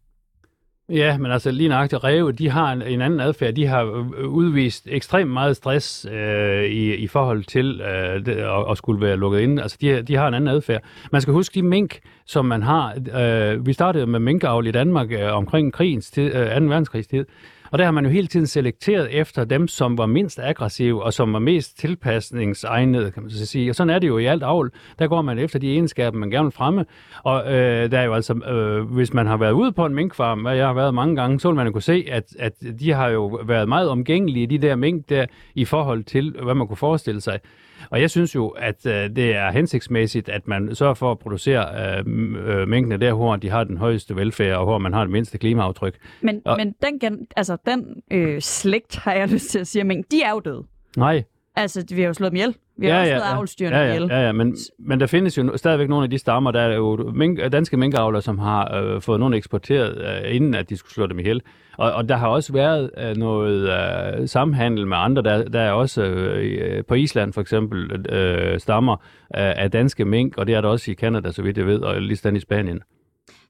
Ja, 0.90 1.18
men 1.18 1.32
altså 1.32 1.50
lige 1.50 1.68
nøjagtigt 1.68 2.04
ræve, 2.04 2.32
de 2.32 2.50
har 2.50 2.72
en, 2.72 2.82
en 2.82 3.00
anden 3.00 3.20
adfærd. 3.20 3.54
De 3.54 3.66
har 3.66 3.84
øh, 3.84 4.28
udvist 4.28 4.88
ekstremt 4.90 5.30
meget 5.30 5.56
stress 5.56 6.06
øh, 6.12 6.64
i, 6.64 6.94
i 6.94 7.06
forhold 7.06 7.44
til 7.44 7.80
øh, 7.80 8.26
det, 8.26 8.32
at, 8.32 8.70
at 8.70 8.78
skulle 8.78 9.00
være 9.00 9.16
lukket 9.16 9.40
inde. 9.40 9.62
Altså 9.62 9.76
de, 9.80 10.02
de 10.02 10.16
har 10.16 10.28
en 10.28 10.34
anden 10.34 10.48
adfærd. 10.48 10.82
Man 11.12 11.20
skal 11.20 11.34
huske 11.34 11.54
de 11.54 11.62
mink, 11.62 11.98
som 12.26 12.44
man 12.44 12.62
har. 12.62 12.94
Øh, 13.16 13.66
vi 13.66 13.72
startede 13.72 14.06
med 14.06 14.20
minkavl 14.20 14.66
i 14.66 14.70
Danmark 14.70 15.12
øh, 15.12 15.36
omkring 15.36 15.72
krigens 15.72 16.10
tid, 16.10 16.34
øh, 16.34 16.56
2. 16.56 16.64
verdenskrigstid. 16.64 17.24
Og 17.70 17.78
der 17.78 17.84
har 17.84 17.92
man 17.92 18.04
jo 18.04 18.10
hele 18.10 18.26
tiden 18.26 18.46
selekteret 18.46 19.08
efter 19.20 19.44
dem, 19.44 19.68
som 19.68 19.98
var 19.98 20.06
mindst 20.06 20.38
aggressive 20.38 21.02
og 21.02 21.12
som 21.12 21.32
var 21.32 21.38
mest 21.38 21.78
tilpasningsegnede, 21.78 23.10
kan 23.10 23.22
man 23.22 23.30
så 23.30 23.46
sige. 23.46 23.70
Og 23.70 23.74
sådan 23.74 23.90
er 23.90 23.98
det 23.98 24.08
jo 24.08 24.18
i 24.18 24.24
alt 24.24 24.42
avl. 24.42 24.72
Der 24.98 25.06
går 25.06 25.22
man 25.22 25.38
efter 25.38 25.58
de 25.58 25.72
egenskaber, 25.72 26.18
man 26.18 26.30
gerne 26.30 26.44
vil 26.44 26.52
fremme. 26.52 26.84
Og 27.22 27.52
øh, 27.52 27.90
der 27.90 27.98
er 27.98 28.04
jo 28.04 28.14
altså, 28.14 28.34
øh, 28.34 28.92
hvis 28.92 29.14
man 29.14 29.26
har 29.26 29.36
været 29.36 29.52
ude 29.52 29.72
på 29.72 29.86
en 29.86 29.94
minkfarm, 29.94 30.40
hvad 30.40 30.56
jeg 30.56 30.66
har 30.66 30.74
været 30.74 30.94
mange 30.94 31.16
gange, 31.16 31.40
så 31.40 31.48
vil 31.48 31.56
man 31.56 31.66
jo 31.66 31.72
kunne 31.72 31.82
se, 31.82 32.06
at, 32.10 32.24
at 32.38 32.52
de 32.80 32.92
har 32.92 33.08
jo 33.08 33.26
været 33.26 33.68
meget 33.68 33.88
omgængelige, 33.88 34.46
de 34.46 34.58
der 34.58 34.76
mink 34.76 35.08
der, 35.08 35.26
i 35.54 35.64
forhold 35.64 36.04
til, 36.04 36.36
hvad 36.42 36.54
man 36.54 36.66
kunne 36.66 36.76
forestille 36.76 37.20
sig. 37.20 37.40
Og 37.90 38.00
jeg 38.00 38.10
synes 38.10 38.34
jo, 38.34 38.48
at 38.48 38.86
øh, 38.86 39.10
det 39.16 39.34
er 39.34 39.50
hensigtsmæssigt, 39.50 40.28
at 40.28 40.48
man 40.48 40.74
sørger 40.74 40.94
for 40.94 41.10
at 41.10 41.18
producere 41.18 41.66
øh, 41.98 42.04
øh, 42.46 42.68
mængdene 42.68 42.96
der, 42.96 43.12
hvor 43.12 43.36
de 43.36 43.50
har 43.50 43.64
den 43.64 43.76
højeste 43.76 44.16
velfærd, 44.16 44.56
og 44.56 44.64
hvor 44.64 44.78
man 44.78 44.92
har 44.92 45.00
det 45.00 45.10
mindste 45.10 45.38
klimaaftryk. 45.38 45.94
Men, 46.20 46.42
og, 46.44 46.56
men 46.56 46.74
den, 46.82 46.98
gen, 46.98 47.26
altså, 47.36 47.56
den 47.66 48.02
øh, 48.10 48.40
slægt, 48.40 48.96
har 48.96 49.12
jeg 49.12 49.28
lyst 49.28 49.50
til 49.50 49.58
at 49.58 49.66
sige, 49.66 49.84
men 49.84 50.04
de 50.10 50.22
er 50.22 50.30
jo 50.30 50.40
døde. 50.40 50.62
Nej. 50.96 51.22
Altså, 51.56 51.84
vi 51.90 52.00
har 52.00 52.06
jo 52.06 52.14
slået 52.14 52.32
dem 52.32 52.36
ihjel. 52.36 52.54
Vi 52.80 52.86
har 52.86 52.94
ja, 52.94 53.00
også 53.00 53.10
slået 53.10 53.30
ja, 53.30 53.36
avlstyrene 53.36 53.76
ja, 53.76 53.82
ja, 53.82 53.94
ihjel. 53.94 54.08
Ja, 54.10 54.26
ja, 54.26 54.32
men, 54.32 54.56
men 54.78 55.00
der 55.00 55.06
findes 55.06 55.38
jo 55.38 55.56
stadigvæk 55.56 55.88
nogle 55.88 56.04
af 56.04 56.10
de 56.10 56.18
stammer, 56.18 56.50
der 56.50 56.60
er 56.60 56.74
jo 56.74 57.12
mink, 57.14 57.52
danske 57.52 57.76
minkavlere, 57.76 58.22
som 58.22 58.38
har 58.38 58.74
øh, 58.74 59.00
fået 59.00 59.20
nogle 59.20 59.36
eksporteret, 59.36 59.98
øh, 59.98 60.36
inden 60.36 60.54
at 60.54 60.70
de 60.70 60.76
skulle 60.76 60.92
slå 60.92 61.06
dem 61.06 61.18
ihjel. 61.18 61.42
Og, 61.78 61.92
og 61.92 62.08
der 62.08 62.16
har 62.16 62.28
også 62.28 62.52
været 62.52 62.90
øh, 62.98 63.16
noget 63.16 63.70
øh, 64.20 64.28
samhandel 64.28 64.86
med 64.86 64.96
andre. 64.96 65.22
Der, 65.22 65.48
der 65.48 65.60
er 65.60 65.72
også 65.72 66.02
øh, 66.02 66.84
på 66.84 66.94
Island 66.94 67.32
for 67.32 67.40
eksempel 67.40 68.06
øh, 68.12 68.60
stammer 68.60 68.92
øh, 68.92 68.98
af 69.32 69.70
danske 69.70 70.04
mink, 70.04 70.38
og 70.38 70.46
det 70.46 70.54
er 70.54 70.60
der 70.60 70.68
også 70.68 70.90
i 70.90 70.94
Kanada, 70.94 71.30
så 71.30 71.42
vidt 71.42 71.58
jeg 71.58 71.66
ved, 71.66 71.80
og 71.80 72.02
lige 72.02 72.36
i 72.36 72.40
Spanien. 72.40 72.80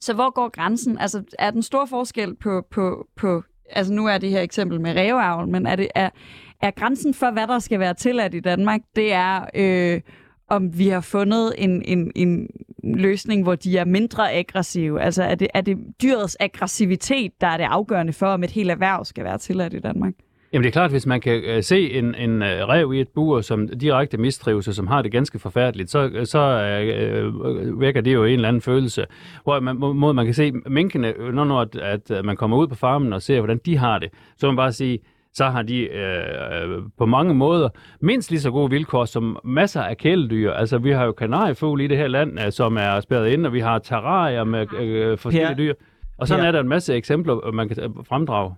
Så 0.00 0.14
hvor 0.14 0.30
går 0.30 0.48
grænsen? 0.48 0.98
Altså, 0.98 1.22
er 1.38 1.50
den 1.50 1.62
stor 1.62 1.86
forskel 1.86 2.36
på, 2.36 2.66
på, 2.70 3.06
på 3.16 3.42
altså 3.70 3.92
nu 3.92 4.06
er 4.06 4.18
det 4.18 4.30
her 4.30 4.40
eksempel 4.40 4.80
med 4.80 4.96
ræveavl, 4.96 5.48
men 5.48 5.66
er, 5.66 5.76
det, 5.76 5.88
er, 5.94 6.10
er 6.60 6.70
grænsen 6.70 7.14
for, 7.14 7.30
hvad 7.30 7.46
der 7.46 7.58
skal 7.58 7.80
være 7.80 7.94
tilladt 7.94 8.34
i 8.34 8.40
Danmark, 8.40 8.80
det 8.96 9.12
er, 9.12 9.44
øh, 9.54 10.00
om 10.48 10.78
vi 10.78 10.88
har 10.88 11.00
fundet 11.00 11.54
en, 11.58 11.82
en, 11.82 12.12
en 12.14 12.48
løsning, 12.84 13.42
hvor 13.42 13.54
de 13.54 13.78
er 13.78 13.84
mindre 13.84 14.32
aggressive? 14.32 15.02
Altså 15.02 15.22
er 15.22 15.34
det, 15.34 15.48
er 15.54 15.60
det 15.60 15.78
dyrets 16.02 16.36
aggressivitet, 16.40 17.32
der 17.40 17.46
er 17.46 17.56
det 17.56 17.64
afgørende 17.64 18.12
for, 18.12 18.26
om 18.26 18.44
et 18.44 18.50
helt 18.50 18.70
erhverv 18.70 19.04
skal 19.04 19.24
være 19.24 19.38
tilladt 19.38 19.74
i 19.74 19.78
Danmark? 19.78 20.14
Jamen 20.52 20.62
det 20.62 20.68
er 20.68 20.72
klart, 20.72 20.90
hvis 20.90 21.06
man 21.06 21.20
kan 21.20 21.42
øh, 21.44 21.62
se 21.62 21.92
en, 21.92 22.14
en 22.14 22.42
uh, 22.42 22.48
rev 22.48 22.92
i 22.94 23.00
et 23.00 23.08
bur, 23.08 23.40
som 23.40 23.68
direkte 23.68 24.16
mistrives, 24.16 24.68
og 24.68 24.74
som 24.74 24.86
har 24.86 25.02
det 25.02 25.12
ganske 25.12 25.38
forfærdeligt, 25.38 25.90
så, 25.90 26.20
så 26.24 26.38
øh, 26.38 27.26
øh 27.26 27.80
vækker 27.80 28.00
det 28.00 28.14
jo 28.14 28.24
en 28.24 28.32
eller 28.32 28.48
anden 28.48 28.62
følelse. 28.62 29.06
Hvor 29.44 29.60
man, 29.60 29.76
må, 29.76 30.12
man 30.12 30.24
kan 30.24 30.34
se 30.34 30.52
minkene, 30.52 31.14
når, 31.32 31.44
når 31.44 31.60
at, 31.60 32.10
at 32.10 32.24
man 32.24 32.36
kommer 32.36 32.56
ud 32.56 32.68
på 32.68 32.74
farmen 32.74 33.12
og 33.12 33.22
ser, 33.22 33.40
hvordan 33.40 33.60
de 33.66 33.76
har 33.76 33.98
det, 33.98 34.08
så 34.36 34.46
man 34.46 34.56
bare 34.56 34.72
sige, 34.72 34.98
så 35.34 35.44
har 35.44 35.62
de 35.62 35.80
øh, 35.80 36.82
på 36.98 37.06
mange 37.06 37.34
måder 37.34 37.68
mindst 38.00 38.30
lige 38.30 38.40
så 38.40 38.50
gode 38.50 38.70
vilkår 38.70 39.04
som 39.04 39.38
masser 39.44 39.82
af 39.82 39.96
kæledyr. 39.96 40.52
Altså, 40.52 40.78
vi 40.78 40.90
har 40.90 41.04
jo 41.04 41.12
kanariefugle 41.12 41.84
i 41.84 41.86
det 41.86 41.96
her 41.96 42.08
land, 42.08 42.40
øh, 42.40 42.52
som 42.52 42.76
er 42.76 43.00
spærret 43.00 43.28
ind, 43.28 43.46
og 43.46 43.52
vi 43.52 43.60
har 43.60 43.78
terrarier 43.78 44.44
med 44.44 44.74
øh, 44.74 45.18
forskellige 45.18 45.56
dyr. 45.56 45.74
Og 46.18 46.28
sådan 46.28 46.44
er 46.44 46.52
der 46.52 46.60
en 46.60 46.68
masse 46.68 46.94
eksempler, 46.94 47.52
man 47.52 47.68
kan 47.68 47.76
fremdrage. 48.08 48.54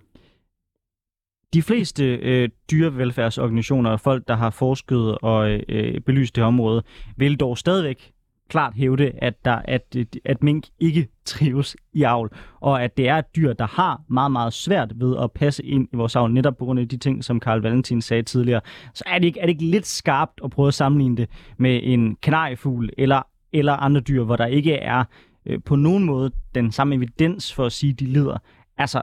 De 1.53 1.61
fleste 1.61 2.15
øh, 2.15 2.49
dyrevelfærdsorganisationer 2.71 3.89
og 3.89 3.99
folk, 3.99 4.27
der 4.27 4.35
har 4.35 4.49
forsket 4.49 5.17
og 5.21 5.51
øh, 5.69 6.01
belyst 6.01 6.35
det 6.35 6.43
område, 6.43 6.83
vil 7.17 7.39
dog 7.39 7.57
stadigvæk 7.57 8.12
klart 8.49 8.73
hævde, 8.73 9.11
at, 9.17 9.45
der, 9.45 9.61
at, 9.65 9.95
at 10.25 10.43
mink 10.43 10.65
ikke 10.79 11.07
trives 11.25 11.75
i 11.93 12.03
avl, 12.03 12.29
og 12.59 12.83
at 12.83 12.97
det 12.97 13.07
er 13.07 13.15
et 13.15 13.35
dyr, 13.35 13.53
der 13.53 13.67
har 13.67 14.01
meget, 14.09 14.31
meget 14.31 14.53
svært 14.53 14.91
ved 14.95 15.17
at 15.17 15.31
passe 15.31 15.65
ind 15.65 15.87
i 15.93 15.95
vores 15.95 16.15
avl, 16.15 16.33
netop 16.33 16.57
på 16.57 16.65
grund 16.65 16.79
af 16.79 16.87
de 16.87 16.97
ting, 16.97 17.23
som 17.23 17.39
Karl 17.39 17.61
Valentin 17.61 18.01
sagde 18.01 18.23
tidligere. 18.23 18.61
Så 18.93 19.03
er 19.07 19.19
det 19.19 19.25
ikke, 19.25 19.39
er 19.39 19.45
det 19.45 19.53
ikke 19.53 19.65
lidt 19.65 19.87
skarpt 19.87 20.41
at 20.43 20.51
prøve 20.51 20.67
at 20.67 20.73
sammenligne 20.73 21.17
det 21.17 21.29
med 21.57 21.79
en 21.83 22.15
kanariefugl 22.15 22.89
eller, 22.97 23.21
eller 23.53 23.73
andre 23.73 24.01
dyr, 24.01 24.23
hvor 24.23 24.35
der 24.35 24.45
ikke 24.45 24.73
er 24.73 25.03
øh, 25.45 25.59
på 25.65 25.75
nogen 25.75 26.03
måde 26.03 26.31
den 26.55 26.71
samme 26.71 26.95
evidens 26.95 27.53
for 27.53 27.65
at 27.65 27.71
sige, 27.71 27.91
at 27.91 27.99
de 27.99 28.05
lider. 28.05 28.37
Altså, 28.77 29.01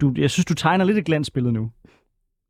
du, 0.00 0.14
jeg 0.16 0.30
synes, 0.30 0.46
du 0.46 0.54
tegner 0.54 0.84
lidt 0.84 0.98
et 0.98 1.04
glansbillede 1.04 1.52
nu. 1.52 1.70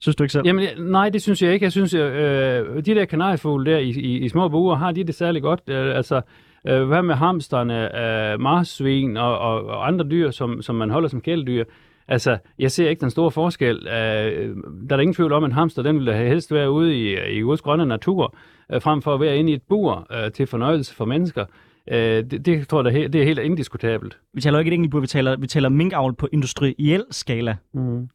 Synes 0.00 0.16
du 0.16 0.24
ikke 0.24 0.32
selv? 0.32 0.46
Jamen, 0.46 0.68
nej, 0.78 1.08
det 1.08 1.22
synes 1.22 1.42
jeg 1.42 1.52
ikke. 1.52 1.64
Jeg 1.64 1.72
synes, 1.72 1.94
øh, 1.94 2.76
de 2.76 2.94
der 2.94 3.04
kanariefugle 3.04 3.70
der 3.70 3.78
i, 3.78 3.88
i, 3.88 4.18
i 4.18 4.28
små 4.28 4.48
buer, 4.48 4.74
har 4.74 4.92
de 4.92 5.04
det 5.04 5.14
særlig 5.14 5.42
godt. 5.42 5.60
Øh, 5.68 5.96
altså, 5.96 6.20
øh, 6.66 6.82
hvad 6.82 7.02
med 7.02 7.14
hamsterne, 7.14 8.00
øh, 8.32 8.40
marsvin 8.40 9.16
og, 9.16 9.38
og, 9.38 9.64
og 9.64 9.86
andre 9.86 10.04
dyr, 10.10 10.30
som, 10.30 10.62
som 10.62 10.74
man 10.74 10.90
holder 10.90 11.08
som 11.08 11.20
kæledyr? 11.20 11.64
Altså, 12.08 12.38
jeg 12.58 12.70
ser 12.70 12.88
ikke 12.88 13.00
den 13.00 13.10
store 13.10 13.30
forskel. 13.30 13.76
Øh, 13.76 14.56
der 14.90 14.96
er 14.96 15.00
ingen 15.00 15.14
tvivl 15.14 15.32
om, 15.32 15.44
at 15.44 15.48
en 15.48 15.54
hamster, 15.54 15.82
den 15.82 15.98
vil 15.98 16.06
da 16.06 16.28
helst 16.28 16.52
være 16.52 16.70
ude 16.70 16.96
i, 16.96 17.36
i 17.38 17.40
Guds 17.40 17.60
grønne 17.60 17.86
natur, 17.86 18.34
øh, 18.72 18.82
frem 18.82 19.02
for 19.02 19.14
at 19.14 19.20
være 19.20 19.36
inde 19.36 19.52
i 19.52 19.54
et 19.54 19.62
bur 19.68 20.06
øh, 20.12 20.32
til 20.32 20.46
fornøjelse 20.46 20.94
for 20.94 21.04
mennesker. 21.04 21.44
Øh, 21.90 22.24
det, 22.30 22.46
det 22.46 22.68
tror 22.68 22.88
jeg, 22.88 23.12
det 23.12 23.20
er 23.20 23.24
helt 23.24 23.38
indiskutabelt. 23.38 24.18
Vi 24.34 24.40
taler 24.40 24.58
jo 24.58 24.60
ikke 24.60 24.68
et 24.68 24.74
enkelt 24.74 24.90
bur, 24.90 25.00
vi 25.00 25.06
taler, 25.06 25.36
vi 25.36 25.46
taler 25.46 25.68
minkavl 25.68 26.14
på 26.14 26.28
industriel 26.32 27.04
skala. 27.10 27.56
Mm. 27.74 28.08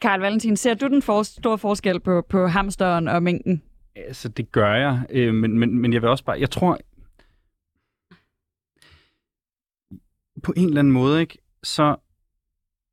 Karl 0.00 0.20
Valentin, 0.20 0.56
ser 0.56 0.74
du 0.74 0.86
den 0.86 1.02
for, 1.02 1.22
store 1.22 1.58
forskel 1.58 2.00
på, 2.00 2.22
på 2.28 2.46
hamsteren 2.46 3.08
og 3.08 3.22
minken? 3.22 3.62
Altså, 3.96 4.28
det 4.28 4.52
gør 4.52 4.74
jeg, 4.74 5.00
øh, 5.10 5.34
men, 5.34 5.58
men, 5.58 5.78
men 5.78 5.92
jeg 5.92 6.02
vil 6.02 6.10
også 6.10 6.24
bare, 6.24 6.40
jeg 6.40 6.50
tror, 6.50 6.78
på 10.42 10.52
en 10.56 10.66
eller 10.68 10.78
anden 10.78 10.92
måde, 10.92 11.20
ikke, 11.20 11.38
så, 11.62 11.96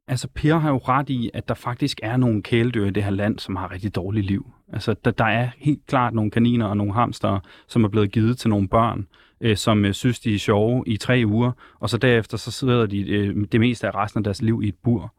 altså 0.08 0.28
Per 0.28 0.58
har 0.58 0.70
jo 0.70 0.78
ret 0.78 1.10
i, 1.10 1.32
at 1.34 1.48
der 1.48 1.54
faktisk 1.54 2.00
er 2.04 2.18
nogle 2.18 2.44
kæledyr 2.44 2.86
i 2.86 2.92
det 2.92 3.04
her 3.04 3.12
land, 3.12 3.40
som 3.40 3.56
har 3.56 3.72
rigtig 3.72 3.96
dårligt 3.96 4.26
liv. 4.26 4.52
Altså, 4.74 4.96
der, 5.06 5.12
der 5.12 5.26
er 5.26 5.50
helt 5.58 5.86
klart 5.88 6.14
nogle 6.14 6.32
kaniner 6.32 6.66
og 6.66 6.78
nogle 6.78 6.94
hamster, 6.94 7.40
som 7.68 7.84
er 7.84 7.90
blevet 7.90 8.12
givet 8.12 8.38
til 8.38 8.50
nogle 8.50 8.68
børn, 8.68 9.08
øh, 9.42 9.58
som 9.58 9.86
øh, 9.86 9.94
synes, 9.94 10.20
de 10.20 10.36
er 10.36 10.40
sjove 10.40 10.84
i 10.88 10.98
tre 10.98 11.24
uger, 11.26 11.52
og 11.80 11.90
så 11.90 11.98
derefter 11.98 12.38
så 12.38 12.52
sidder 12.52 12.86
de 12.86 13.10
øh, 13.10 13.48
det 13.52 13.60
meste 13.60 13.88
af 13.88 13.96
resten 13.96 14.18
af 14.18 14.24
deres 14.24 14.42
liv 14.42 14.62
i 14.64 14.68
et 14.68 14.78
bur. 14.84 15.14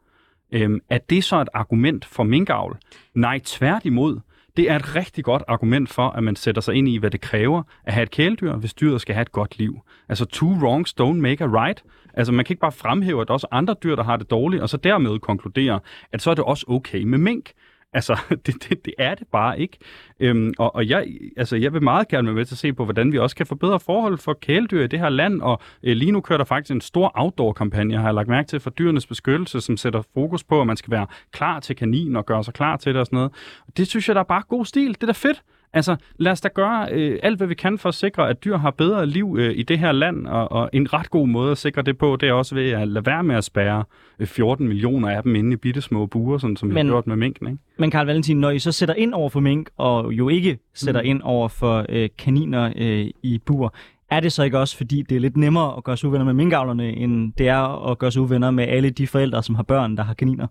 Øhm, 0.51 0.79
er 0.89 0.97
det 0.97 1.23
så 1.23 1.41
et 1.41 1.49
argument 1.53 2.05
for 2.05 2.23
minkavl? 2.23 2.77
Nej, 3.13 3.39
tværtimod. 3.45 4.19
Det 4.57 4.71
er 4.71 4.75
et 4.75 4.95
rigtig 4.95 5.23
godt 5.23 5.43
argument 5.47 5.89
for, 5.89 6.09
at 6.09 6.23
man 6.23 6.35
sætter 6.35 6.61
sig 6.61 6.75
ind 6.75 6.89
i, 6.89 6.97
hvad 6.97 7.11
det 7.11 7.21
kræver 7.21 7.63
at 7.85 7.93
have 7.93 8.03
et 8.03 8.11
kæledyr, 8.11 8.53
hvis 8.53 8.73
dyret 8.73 9.01
skal 9.01 9.15
have 9.15 9.21
et 9.21 9.31
godt 9.31 9.57
liv. 9.57 9.79
Altså, 10.09 10.25
two 10.25 10.49
wrongs 10.49 10.95
don't 11.01 11.13
make 11.13 11.43
a 11.43 11.47
right. 11.47 11.83
Altså, 12.13 12.33
man 12.33 12.45
kan 12.45 12.53
ikke 12.53 12.61
bare 12.61 12.71
fremhæve, 12.71 13.21
at 13.21 13.27
der 13.27 13.31
er 13.31 13.35
også 13.35 13.47
andre 13.51 13.75
dyr, 13.83 13.95
der 13.95 14.03
har 14.03 14.17
det 14.17 14.29
dårligt, 14.29 14.63
og 14.63 14.69
så 14.69 14.77
dermed 14.77 15.19
konkludere, 15.19 15.79
at 16.11 16.21
så 16.21 16.29
er 16.29 16.33
det 16.33 16.43
også 16.43 16.65
okay 16.67 17.03
med 17.03 17.17
mink. 17.17 17.51
Altså, 17.95 18.19
det, 18.45 18.69
det, 18.69 18.85
det 18.85 18.93
er 18.97 19.15
det 19.15 19.27
bare 19.31 19.59
ikke. 19.59 19.77
Øhm, 20.19 20.53
og 20.57 20.75
og 20.75 20.89
jeg, 20.89 21.07
altså, 21.37 21.55
jeg 21.55 21.73
vil 21.73 21.83
meget 21.83 22.07
gerne 22.07 22.27
være 22.27 22.35
med 22.35 22.45
til 22.45 22.53
at 22.53 22.59
se 22.59 22.73
på, 22.73 22.83
hvordan 22.83 23.11
vi 23.11 23.17
også 23.17 23.35
kan 23.35 23.45
forbedre 23.45 23.79
forhold 23.79 24.17
for 24.17 24.33
kæledyr 24.33 24.83
i 24.83 24.87
det 24.87 24.99
her 24.99 25.09
land. 25.09 25.41
Og 25.41 25.61
øh, 25.83 25.95
lige 25.95 26.11
nu 26.11 26.21
kører 26.21 26.37
der 26.37 26.45
faktisk 26.45 26.71
en 26.71 26.81
stor 26.81 27.11
outdoor-kampagne, 27.15 27.97
har 27.97 28.05
jeg 28.05 28.13
lagt 28.13 28.27
mærke 28.27 28.47
til, 28.47 28.59
for 28.59 28.69
dyrenes 28.69 29.07
beskyttelse, 29.07 29.61
som 29.61 29.77
sætter 29.77 30.01
fokus 30.13 30.43
på, 30.43 30.61
at 30.61 30.67
man 30.67 30.77
skal 30.77 30.91
være 30.91 31.07
klar 31.31 31.59
til 31.59 31.75
kanin 31.75 32.15
og 32.15 32.25
gøre 32.25 32.43
sig 32.43 32.53
klar 32.53 32.77
til 32.77 32.93
det 32.93 32.99
og 32.99 33.05
sådan 33.05 33.17
noget. 33.17 33.31
Og 33.67 33.77
det 33.77 33.87
synes 33.87 34.07
jeg, 34.07 34.15
der 34.15 34.21
er 34.21 34.25
bare 34.25 34.43
god 34.49 34.65
stil. 34.65 34.93
Det 34.93 35.03
er 35.03 35.07
da 35.07 35.13
fedt 35.13 35.43
Altså, 35.75 35.95
lad 36.17 36.31
os 36.31 36.41
da 36.41 36.47
gøre 36.55 36.87
øh, 36.91 37.19
alt, 37.23 37.37
hvad 37.37 37.47
vi 37.47 37.53
kan 37.55 37.77
for 37.77 37.89
at 37.89 37.95
sikre, 37.95 38.29
at 38.29 38.43
dyr 38.45 38.57
har 38.57 38.71
bedre 38.71 39.05
liv 39.07 39.35
øh, 39.39 39.53
i 39.57 39.63
det 39.63 39.79
her 39.79 39.91
land, 39.91 40.27
og, 40.27 40.51
og 40.51 40.69
en 40.73 40.93
ret 40.93 41.09
god 41.09 41.27
måde 41.27 41.51
at 41.51 41.57
sikre 41.57 41.81
det 41.81 41.97
på, 41.97 42.15
det 42.19 42.29
er 42.29 42.33
også 42.33 42.55
ved 42.55 42.71
at 42.71 42.87
lade 42.87 43.05
være 43.05 43.23
med 43.23 43.35
at 43.35 43.43
spærre 43.43 43.83
øh, 44.19 44.27
14 44.27 44.67
millioner 44.67 45.09
af 45.09 45.23
dem 45.23 45.35
inde 45.35 45.53
i 45.53 45.55
bitte 45.55 45.81
små 45.81 46.05
buer, 46.05 46.37
sådan 46.37 46.57
som 46.57 46.69
vi 46.69 46.73
Men- 46.73 46.85
har 46.85 46.93
gjort 46.93 47.07
med 47.07 47.15
minken, 47.15 47.47
ikke? 47.47 47.59
Men 47.77 47.91
Karl 47.91 48.05
Valentin, 48.05 48.39
når 48.39 48.49
I 48.49 48.59
så 48.59 48.71
sætter 48.71 48.95
ind 48.95 49.13
over 49.13 49.29
for 49.29 49.39
mink, 49.39 49.69
og 49.77 50.13
jo 50.13 50.29
ikke 50.29 50.57
sætter 50.73 51.01
Mm. 51.01 51.07
ind 51.09 51.21
over 51.23 51.47
for 51.47 51.85
øh, 51.89 52.09
kaniner 52.17 52.73
øh, 52.75 53.07
i 53.23 53.39
bur, 53.45 53.73
er 54.09 54.19
det 54.19 54.31
så 54.31 54.43
ikke 54.43 54.59
også, 54.59 54.77
fordi 54.77 55.01
det 55.01 55.15
er 55.15 55.19
lidt 55.19 55.37
nemmere 55.37 55.77
at 55.77 55.83
gøre 55.83 55.97
sig 55.97 56.09
uvenner 56.09 56.25
med 56.25 56.33
minkavlerne, 56.33 56.89
end 56.95 57.33
det 57.37 57.47
er 57.47 57.91
at 57.91 57.97
gøre 57.97 58.11
sig 58.11 58.21
uvenner 58.21 58.51
med 58.51 58.63
alle 58.67 58.89
de 58.89 59.07
forældre, 59.07 59.43
som 59.43 59.55
har 59.55 59.63
børn, 59.63 59.97
der 59.97 60.03
har 60.03 60.13
kaniner? 60.13 60.47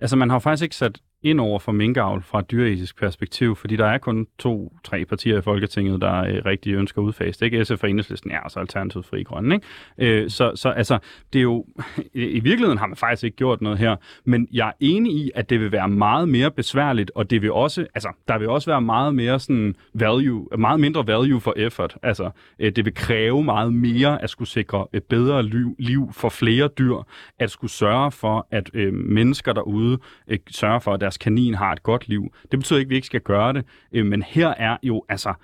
Altså, 0.00 0.16
man 0.16 0.30
har 0.30 0.38
faktisk 0.38 0.62
ikke 0.62 0.76
sat 0.76 0.98
ind 1.22 1.40
over 1.40 1.58
for 1.58 1.72
minkavl 1.72 2.22
fra 2.22 2.38
et 2.38 2.50
dyreetisk 2.50 3.00
perspektiv, 3.00 3.56
fordi 3.56 3.76
der 3.76 3.86
er 3.86 3.98
kun 3.98 4.26
to-tre 4.38 5.04
partier 5.04 5.38
i 5.38 5.42
Folketinget, 5.42 6.00
der 6.00 6.14
øh, 6.14 6.42
rigtig 6.46 6.74
ønsker 6.74 7.02
at 7.02 7.04
udfase 7.04 7.40
det. 7.40 7.46
Ikke 7.46 7.64
SF 7.64 7.82
og 7.82 7.90
Enhedslisten, 7.90 8.30
ja, 8.30 8.42
altså 8.42 8.60
Alternativet 8.60 9.06
Fri 9.06 9.22
Grønne. 9.22 9.54
Ikke? 9.54 10.22
Øh, 10.22 10.30
så, 10.30 10.52
så 10.54 10.68
altså, 10.68 10.98
det 11.32 11.38
er 11.38 11.42
jo, 11.42 11.66
i 12.14 12.24
i 12.24 12.40
virkeligheden 12.40 12.78
har 12.78 12.86
man 12.86 12.96
faktisk 12.96 13.24
ikke 13.24 13.36
gjort 13.36 13.60
noget 13.60 13.78
her, 13.78 13.96
men 14.24 14.48
jeg 14.52 14.68
er 14.68 14.72
enig 14.80 15.12
i, 15.12 15.30
at 15.34 15.50
det 15.50 15.60
vil 15.60 15.72
være 15.72 15.88
meget 15.88 16.28
mere 16.28 16.50
besværligt, 16.50 17.10
og 17.14 17.30
det 17.30 17.42
vil 17.42 17.52
også, 17.52 17.86
altså, 17.94 18.08
der 18.28 18.38
vil 18.38 18.48
også 18.48 18.70
være 18.70 18.80
meget 18.80 19.14
mere 19.14 19.40
sådan 19.40 19.74
value, 19.94 20.46
meget 20.58 20.80
mindre 20.80 21.06
value 21.06 21.40
for 21.40 21.54
effort. 21.56 21.96
Altså, 22.02 22.30
øh, 22.58 22.72
det 22.76 22.84
vil 22.84 22.94
kræve 22.94 23.44
meget 23.44 23.72
mere 23.72 24.22
at 24.22 24.30
skulle 24.30 24.48
sikre 24.48 24.86
et 24.92 25.04
bedre 25.04 25.42
liv, 25.42 25.76
liv 25.78 26.12
for 26.12 26.28
flere 26.28 26.68
dyr, 26.68 26.96
at 27.38 27.50
skulle 27.50 27.70
sørge 27.70 28.10
for, 28.10 28.46
at 28.50 28.70
øh, 28.74 28.94
mennesker 28.94 29.52
derude 29.52 29.98
øh, 30.28 30.38
sørger 30.50 30.78
for, 30.78 30.94
at 30.94 31.00
deres 31.12 31.18
kanin 31.18 31.54
har 31.54 31.72
et 31.72 31.82
godt 31.82 32.08
liv. 32.08 32.32
Det 32.50 32.58
betyder 32.58 32.78
ikke, 32.78 32.88
at 32.88 32.90
vi 32.90 32.94
ikke 32.94 33.06
skal 33.06 33.20
gøre 33.20 33.52
det, 33.52 33.64
øh, 33.92 34.06
men 34.06 34.22
her 34.22 34.48
er 34.48 34.76
jo, 34.82 35.04
altså, 35.08 35.34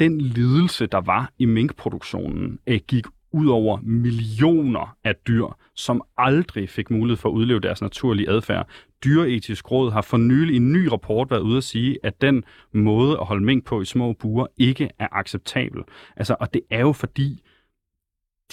den 0.00 0.20
lidelse, 0.20 0.86
der 0.86 1.00
var 1.00 1.32
i 1.38 1.44
minkproduktionen, 1.44 2.58
øh, 2.66 2.80
gik 2.88 3.06
ud 3.32 3.46
over 3.46 3.78
millioner 3.82 4.96
af 5.04 5.14
dyr, 5.28 5.46
som 5.74 6.02
aldrig 6.18 6.68
fik 6.68 6.90
mulighed 6.90 7.16
for 7.16 7.28
at 7.28 7.32
udleve 7.32 7.60
deres 7.60 7.82
naturlige 7.82 8.30
adfærd. 8.30 8.68
Dyreetisk 9.04 9.70
Råd 9.70 9.92
har 9.92 10.02
for 10.02 10.16
nylig 10.16 10.54
i 10.54 10.56
en 10.56 10.72
ny 10.72 10.86
rapport 10.86 11.30
været 11.30 11.40
ude 11.40 11.56
at 11.56 11.64
sige, 11.64 11.98
at 12.02 12.20
den 12.20 12.44
måde 12.72 13.18
at 13.20 13.26
holde 13.26 13.44
mink 13.44 13.64
på 13.64 13.80
i 13.80 13.84
små 13.84 14.12
buer 14.12 14.46
ikke 14.58 14.90
er 14.98 15.08
acceptabel. 15.12 15.82
Altså, 16.16 16.36
og 16.40 16.54
det 16.54 16.62
er 16.70 16.80
jo 16.80 16.92
fordi, 16.92 17.42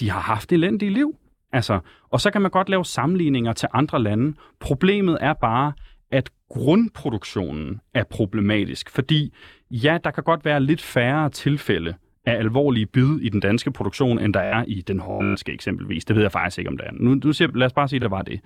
de 0.00 0.10
har 0.10 0.20
haft 0.20 0.52
elendige 0.52 0.90
liv. 0.90 1.16
Altså, 1.52 1.80
og 2.10 2.20
så 2.20 2.30
kan 2.30 2.42
man 2.42 2.50
godt 2.50 2.68
lave 2.68 2.84
sammenligninger 2.84 3.52
til 3.52 3.68
andre 3.72 4.02
lande. 4.02 4.36
Problemet 4.60 5.18
er 5.20 5.32
bare, 5.32 5.72
grundproduktionen 6.54 7.80
er 7.94 8.04
problematisk, 8.04 8.90
fordi 8.90 9.34
ja, 9.70 9.98
der 10.04 10.10
kan 10.10 10.24
godt 10.24 10.44
være 10.44 10.60
lidt 10.60 10.82
færre 10.82 11.30
tilfælde 11.30 11.94
af 12.26 12.34
alvorlige 12.38 12.86
bid 12.86 13.18
i 13.20 13.28
den 13.28 13.40
danske 13.40 13.72
produktion, 13.72 14.18
end 14.18 14.34
der 14.34 14.40
er 14.40 14.64
i 14.68 14.80
den 14.80 15.00
hollandske 15.00 15.52
eksempelvis. 15.52 16.04
Det 16.04 16.16
ved 16.16 16.22
jeg 16.22 16.32
faktisk 16.32 16.58
ikke, 16.58 16.70
om 16.70 16.76
der 16.76 16.84
er. 16.84 16.90
Nu, 16.92 17.14
nu 17.14 17.32
siger, 17.32 17.50
lad 17.54 17.66
os 17.66 17.72
bare 17.72 17.88
sige, 17.88 17.98
at 17.98 18.02
der 18.02 18.08
var 18.08 18.22
det. 18.22 18.40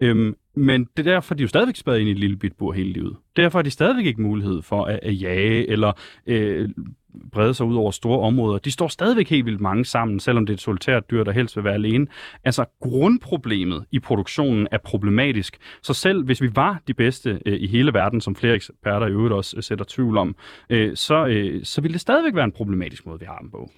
Øhm, 0.00 0.34
men 0.54 0.84
det 0.96 1.06
er 1.06 1.12
derfor, 1.12 1.34
de 1.34 1.40
er 1.40 1.44
jo 1.44 1.48
stadigvæk 1.48 1.76
spadet 1.76 2.00
ind 2.00 2.08
i 2.08 2.12
et 2.12 2.18
lille 2.18 2.36
bit 2.36 2.52
bur 2.56 2.72
hele 2.72 2.92
livet. 2.92 3.16
Derfor 3.36 3.58
har 3.58 3.62
de 3.62 3.70
stadigvæk 3.70 4.06
ikke 4.06 4.22
mulighed 4.22 4.62
for 4.62 4.84
at, 4.84 5.00
at 5.02 5.22
jage 5.22 5.70
eller 5.70 5.92
øh, 6.26 6.68
brede 7.32 7.54
sig 7.54 7.66
ud 7.66 7.76
over 7.76 7.90
store 7.90 8.20
områder. 8.20 8.58
De 8.58 8.70
står 8.70 8.88
stadigvæk 8.88 9.30
helt 9.30 9.46
vildt 9.46 9.60
mange 9.60 9.84
sammen, 9.84 10.20
selvom 10.20 10.46
det 10.46 10.52
er 10.52 10.56
et 10.56 10.60
solitært 10.60 11.10
dyr, 11.10 11.24
der 11.24 11.32
helst 11.32 11.56
vil 11.56 11.64
være 11.64 11.74
alene. 11.74 12.06
Altså 12.44 12.64
grundproblemet 12.80 13.84
i 13.90 13.98
produktionen 13.98 14.68
er 14.70 14.78
problematisk. 14.78 15.56
Så 15.82 15.94
selv 15.94 16.24
hvis 16.24 16.42
vi 16.42 16.50
var 16.54 16.82
de 16.86 16.94
bedste 16.94 17.40
øh, 17.46 17.60
i 17.60 17.66
hele 17.66 17.94
verden, 17.94 18.20
som 18.20 18.36
flere 18.36 18.54
eksperter 18.54 19.06
i 19.06 19.10
øvrigt 19.10 19.34
også 19.34 19.56
øh, 19.56 19.62
sætter 19.62 19.84
tvivl 19.88 20.16
om, 20.16 20.36
øh, 20.70 20.96
så, 20.96 21.26
øh, 21.26 21.64
så 21.64 21.80
ville 21.80 21.92
det 21.92 22.00
stadigvæk 22.00 22.34
være 22.34 22.44
en 22.44 22.52
problematisk 22.52 23.06
måde, 23.06 23.20
vi 23.20 23.26
har 23.26 23.38
dem 23.38 23.50
på. 23.50 23.70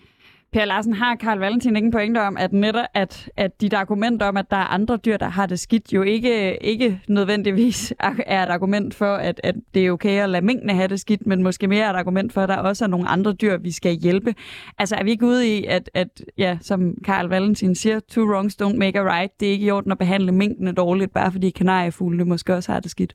Per 0.53 0.65
Larsen, 0.65 0.93
har 0.93 1.15
Karl 1.15 1.39
Valentin 1.39 1.77
ikke 1.77 1.87
en 1.87 1.93
pointe 1.93 2.19
om, 2.19 2.37
at 2.37 2.53
netop 2.53 2.85
at, 2.95 3.31
at 3.37 3.61
dit 3.61 3.73
argument 3.73 4.23
om, 4.23 4.37
at 4.37 4.51
der 4.51 4.57
er 4.57 4.75
andre 4.75 4.97
dyr, 4.97 5.17
der 5.17 5.29
har 5.29 5.47
det 5.47 5.61
skidt, 5.61 5.93
jo 5.93 6.03
ikke, 6.03 6.65
ikke 6.65 7.01
nødvendigvis 7.09 7.95
er 8.01 8.43
et 8.45 8.49
argument 8.49 8.95
for, 8.95 9.15
at, 9.15 9.41
at 9.45 9.55
det 9.75 9.87
er 9.87 9.91
okay 9.91 10.23
at 10.23 10.29
lade 10.29 10.45
mængdene 10.45 10.75
have 10.75 10.89
det 10.89 11.01
skidt, 11.01 11.27
men 11.27 11.43
måske 11.43 11.69
mere 11.69 11.91
et 11.91 11.97
argument 11.97 12.33
for, 12.33 12.41
at 12.41 12.49
der 12.49 12.57
også 12.57 12.85
er 12.85 12.89
nogle 12.89 13.09
andre 13.09 13.33
dyr, 13.33 13.57
vi 13.57 13.71
skal 13.71 13.97
hjælpe. 13.97 14.35
Altså 14.79 14.97
er 14.97 15.05
vi 15.05 15.11
ikke 15.11 15.27
ude 15.27 15.59
i, 15.59 15.65
at, 15.65 15.91
at 15.95 16.23
ja, 16.39 16.59
som 16.61 16.95
Karl 17.05 17.29
Valentin 17.29 17.75
siger, 17.75 18.01
two 18.01 18.25
wrongs 18.25 18.63
don't 18.63 18.77
make 18.77 18.99
a 18.99 19.19
right. 19.19 19.41
Det 19.41 19.49
er 19.49 19.53
ikke 19.53 19.67
i 19.67 19.71
orden 19.71 19.93
at 19.93 19.99
behandle 19.99 20.33
minkene 20.33 20.73
dårligt, 20.73 21.13
bare 21.13 21.33
fordi 21.33 21.51
kanariefuglene 21.51 22.25
måske 22.25 22.55
også 22.55 22.73
har 22.73 22.81
det 22.81 22.91
skidt. 22.91 23.15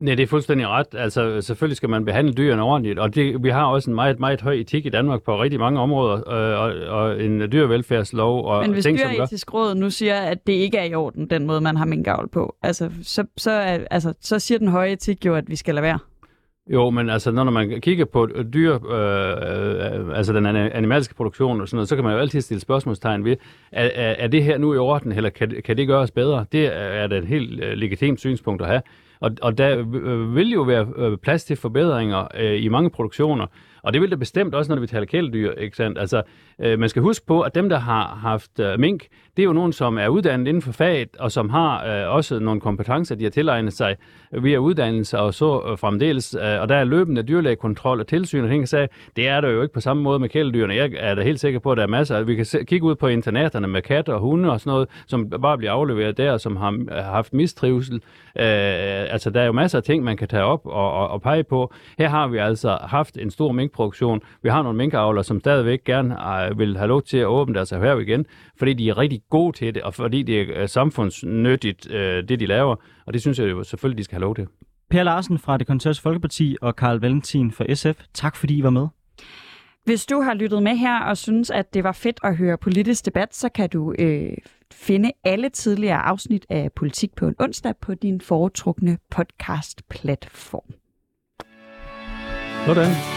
Nej, 0.00 0.14
det 0.14 0.22
er 0.22 0.26
fuldstændig 0.26 0.68
ret. 0.68 0.86
Altså, 0.92 1.40
selvfølgelig 1.40 1.76
skal 1.76 1.88
man 1.88 2.04
behandle 2.04 2.32
dyrene 2.32 2.62
ordentligt, 2.62 2.98
og 2.98 3.14
det, 3.14 3.42
vi 3.42 3.48
har 3.50 3.64
også 3.64 3.90
en 3.90 3.94
meget, 3.94 4.20
meget 4.20 4.40
høj 4.40 4.52
etik 4.52 4.86
i 4.86 4.88
Danmark 4.88 5.22
på 5.22 5.42
rigtig 5.42 5.60
mange 5.60 5.80
områder, 5.80 6.14
øh, 6.14 6.60
og, 6.60 6.98
og 7.00 7.24
en 7.24 7.52
dyrevelfærdslov 7.52 8.46
og 8.46 8.62
Men 8.62 8.72
hvis 8.72 8.84
ting, 8.84 8.98
dyreetisk 8.98 9.54
råd 9.54 9.74
nu 9.74 9.90
siger, 9.90 10.16
at 10.16 10.46
det 10.46 10.52
ikke 10.52 10.78
er 10.78 10.84
i 10.84 10.94
orden, 10.94 11.30
den 11.30 11.46
måde, 11.46 11.60
man 11.60 11.76
har 11.76 11.84
minkavl 11.84 12.28
på, 12.28 12.56
altså, 12.62 12.90
så, 13.02 13.24
så, 13.36 13.50
altså, 13.90 14.14
så 14.20 14.38
siger 14.38 14.58
den 14.58 14.68
høje 14.68 14.92
etik 14.92 15.26
jo, 15.26 15.34
at 15.34 15.44
vi 15.48 15.56
skal 15.56 15.74
lade 15.74 15.82
være. 15.82 15.98
Jo, 16.72 16.90
men 16.90 17.10
altså, 17.10 17.30
når 17.30 17.44
man 17.44 17.80
kigger 17.80 18.04
på 18.04 18.28
dyr, 18.54 18.74
øh, 18.92 20.00
øh, 20.10 20.18
altså 20.18 20.32
den 20.32 20.46
ani- 20.46 20.70
animalske 20.74 21.14
produktion 21.14 21.60
og 21.60 21.68
sådan 21.68 21.76
noget, 21.76 21.88
så 21.88 21.94
kan 21.94 22.04
man 22.04 22.12
jo 22.12 22.18
altid 22.18 22.40
stille 22.40 22.60
spørgsmålstegn 22.60 23.24
ved, 23.24 23.36
er, 23.72 23.90
er, 23.94 24.26
det 24.26 24.44
her 24.44 24.58
nu 24.58 24.74
i 24.74 24.78
orden, 24.78 25.12
eller 25.12 25.30
kan, 25.30 25.54
kan 25.64 25.76
det 25.76 25.86
gøres 25.86 26.10
bedre? 26.10 26.44
Det 26.52 26.66
er, 26.66 26.70
er 26.70 27.06
da 27.06 27.16
et 27.16 27.26
helt 27.26 27.64
øh, 27.64 27.72
legitimt 27.72 28.20
synspunkt 28.20 28.62
at 28.62 28.68
have. 28.68 28.82
Og, 29.20 29.30
og 29.42 29.58
der 29.58 29.78
øh, 29.78 30.34
vil 30.34 30.50
jo 30.50 30.62
være 30.62 30.86
øh, 30.96 31.18
plads 31.18 31.44
til 31.44 31.56
forbedringer 31.56 32.28
øh, 32.34 32.64
i 32.64 32.68
mange 32.68 32.90
produktioner, 32.90 33.46
og 33.82 33.92
det 33.92 34.00
vil 34.02 34.10
der 34.10 34.16
bestemt 34.16 34.54
også, 34.54 34.74
når 34.74 34.80
vi 34.80 34.86
taler 34.86 35.06
kæledyr, 35.06 35.52
ikke 35.52 35.76
sandt? 35.76 35.98
Altså, 35.98 36.22
øh, 36.58 36.78
man 36.78 36.88
skal 36.88 37.02
huske 37.02 37.26
på, 37.26 37.40
at 37.40 37.54
dem, 37.54 37.68
der 37.68 37.78
har 37.78 38.18
haft 38.22 38.60
øh, 38.60 38.80
mink, 38.80 39.06
det 39.36 39.42
er 39.42 39.46
jo 39.46 39.52
nogen, 39.52 39.72
som 39.72 39.98
er 39.98 40.08
uddannet 40.08 40.48
inden 40.48 40.62
for 40.62 40.72
faget, 40.72 41.16
og 41.18 41.32
som 41.32 41.50
har 41.50 41.86
øh, 41.86 42.14
også 42.14 42.38
nogle 42.38 42.60
kompetencer, 42.60 43.14
de 43.14 43.24
har 43.24 43.30
tilegnet 43.30 43.72
sig 43.72 43.96
via 44.32 44.58
uddannelse 44.58 45.18
og 45.18 45.34
så 45.34 45.62
øh, 45.70 45.78
fremdeles. 45.78 46.34
Øh, 46.34 46.60
og 46.60 46.68
der 46.68 46.74
er 46.74 46.84
løbende 46.84 47.22
dyrlægekontrol 47.22 48.00
og 48.00 48.06
tilsyn 48.06 48.44
og 48.44 48.50
ting, 48.50 48.62
og 48.62 48.68
sagde, 48.68 48.88
det 49.16 49.28
er 49.28 49.40
der 49.40 49.48
jo 49.48 49.62
ikke 49.62 49.74
på 49.74 49.80
samme 49.80 50.02
måde 50.02 50.18
med 50.18 50.28
kæledyrene. 50.28 50.74
Jeg 50.74 50.92
er 50.96 51.14
da 51.14 51.22
helt 51.22 51.40
sikker 51.40 51.58
på, 51.58 51.72
at 51.72 51.76
der 51.76 51.82
er 51.82 51.88
masser. 51.88 52.22
Vi 52.22 52.34
kan 52.34 52.44
se, 52.44 52.64
kigge 52.64 52.86
ud 52.86 52.94
på 52.94 53.06
internaterne 53.06 53.68
med 53.68 53.82
katte 53.82 54.14
og 54.14 54.20
hunde 54.20 54.52
og 54.52 54.60
sådan 54.60 54.70
noget, 54.70 54.88
som 55.06 55.30
bare 55.30 55.58
bliver 55.58 55.72
afleveret 55.72 56.16
der, 56.16 56.36
som 56.36 56.56
har, 56.56 57.02
har 57.02 57.12
haft 57.12 57.34
mistrivsel. 57.34 57.94
Øh, 57.94 59.12
altså, 59.12 59.30
der 59.30 59.40
er 59.40 59.46
jo 59.46 59.52
masser 59.52 59.78
af 59.78 59.84
ting, 59.84 60.04
man 60.04 60.16
kan 60.16 60.28
tage 60.28 60.44
op 60.44 60.66
og, 60.66 60.92
og, 60.92 61.08
og 61.08 61.22
pege 61.22 61.44
på. 61.44 61.72
Her 61.98 62.08
har 62.08 62.26
vi 62.28 62.38
altså 62.38 62.78
haft 62.82 63.18
en 63.18 63.30
stor 63.30 63.52
minkproduktion. 63.52 64.20
Vi 64.42 64.48
har 64.48 64.62
nogle 64.62 64.78
minkavlere, 64.78 65.24
som 65.24 65.40
stadigvæk 65.40 65.84
gerne 65.84 66.46
øh, 66.46 66.58
vil 66.58 66.76
have 66.76 66.88
lov 66.88 67.02
til 67.02 67.18
at 67.18 67.26
åbne 67.26 67.54
deres 67.54 67.72
erhverv 67.72 68.00
igen, 68.00 68.26
fordi 68.58 68.72
de 68.72 68.88
er 68.88 68.98
rigtig 68.98 69.22
gode 69.30 69.56
til 69.56 69.74
det, 69.74 69.82
og 69.82 69.94
fordi 69.94 70.22
det 70.22 70.40
er 70.40 70.62
øh, 70.62 70.68
samfundsnyttigt, 70.68 71.90
øh, 71.90 72.28
det 72.28 72.40
de 72.40 72.46
laver. 72.46 72.76
Og 73.06 73.12
det 73.12 73.20
synes 73.20 73.38
jeg 73.38 73.50
jo 73.50 73.64
selvfølgelig, 73.64 73.98
de 73.98 74.04
skal 74.04 74.14
have 74.14 74.20
lov 74.20 74.34
til. 74.34 74.46
Per 74.90 75.02
Larsen 75.02 75.38
fra 75.38 75.56
det 75.56 75.66
konservative 75.66 76.02
Folkeparti 76.02 76.56
og 76.62 76.76
Karl 76.76 76.98
Valentin 76.98 77.52
fra 77.52 77.74
SF, 77.74 78.02
tak 78.14 78.36
fordi 78.36 78.56
I 78.56 78.62
var 78.62 78.70
med. 78.70 78.86
Hvis 79.84 80.06
du 80.06 80.20
har 80.20 80.34
lyttet 80.34 80.62
med 80.62 80.76
her 80.76 81.00
og 81.00 81.16
synes, 81.16 81.50
at 81.50 81.74
det 81.74 81.84
var 81.84 81.92
fedt 81.92 82.20
at 82.24 82.36
høre 82.36 82.58
politisk 82.58 83.04
debat, 83.04 83.34
så 83.34 83.48
kan 83.48 83.68
du 83.68 83.94
øh, 83.98 84.32
finde 84.72 85.10
alle 85.24 85.48
tidligere 85.48 85.98
afsnit 85.98 86.46
af 86.48 86.72
Politik 86.72 87.14
på 87.14 87.26
en 87.28 87.34
onsdag 87.38 87.74
på 87.80 87.94
din 87.94 88.20
foretrukne 88.20 88.98
podcast-platform. 89.10 90.74
Sådan. 92.66 93.15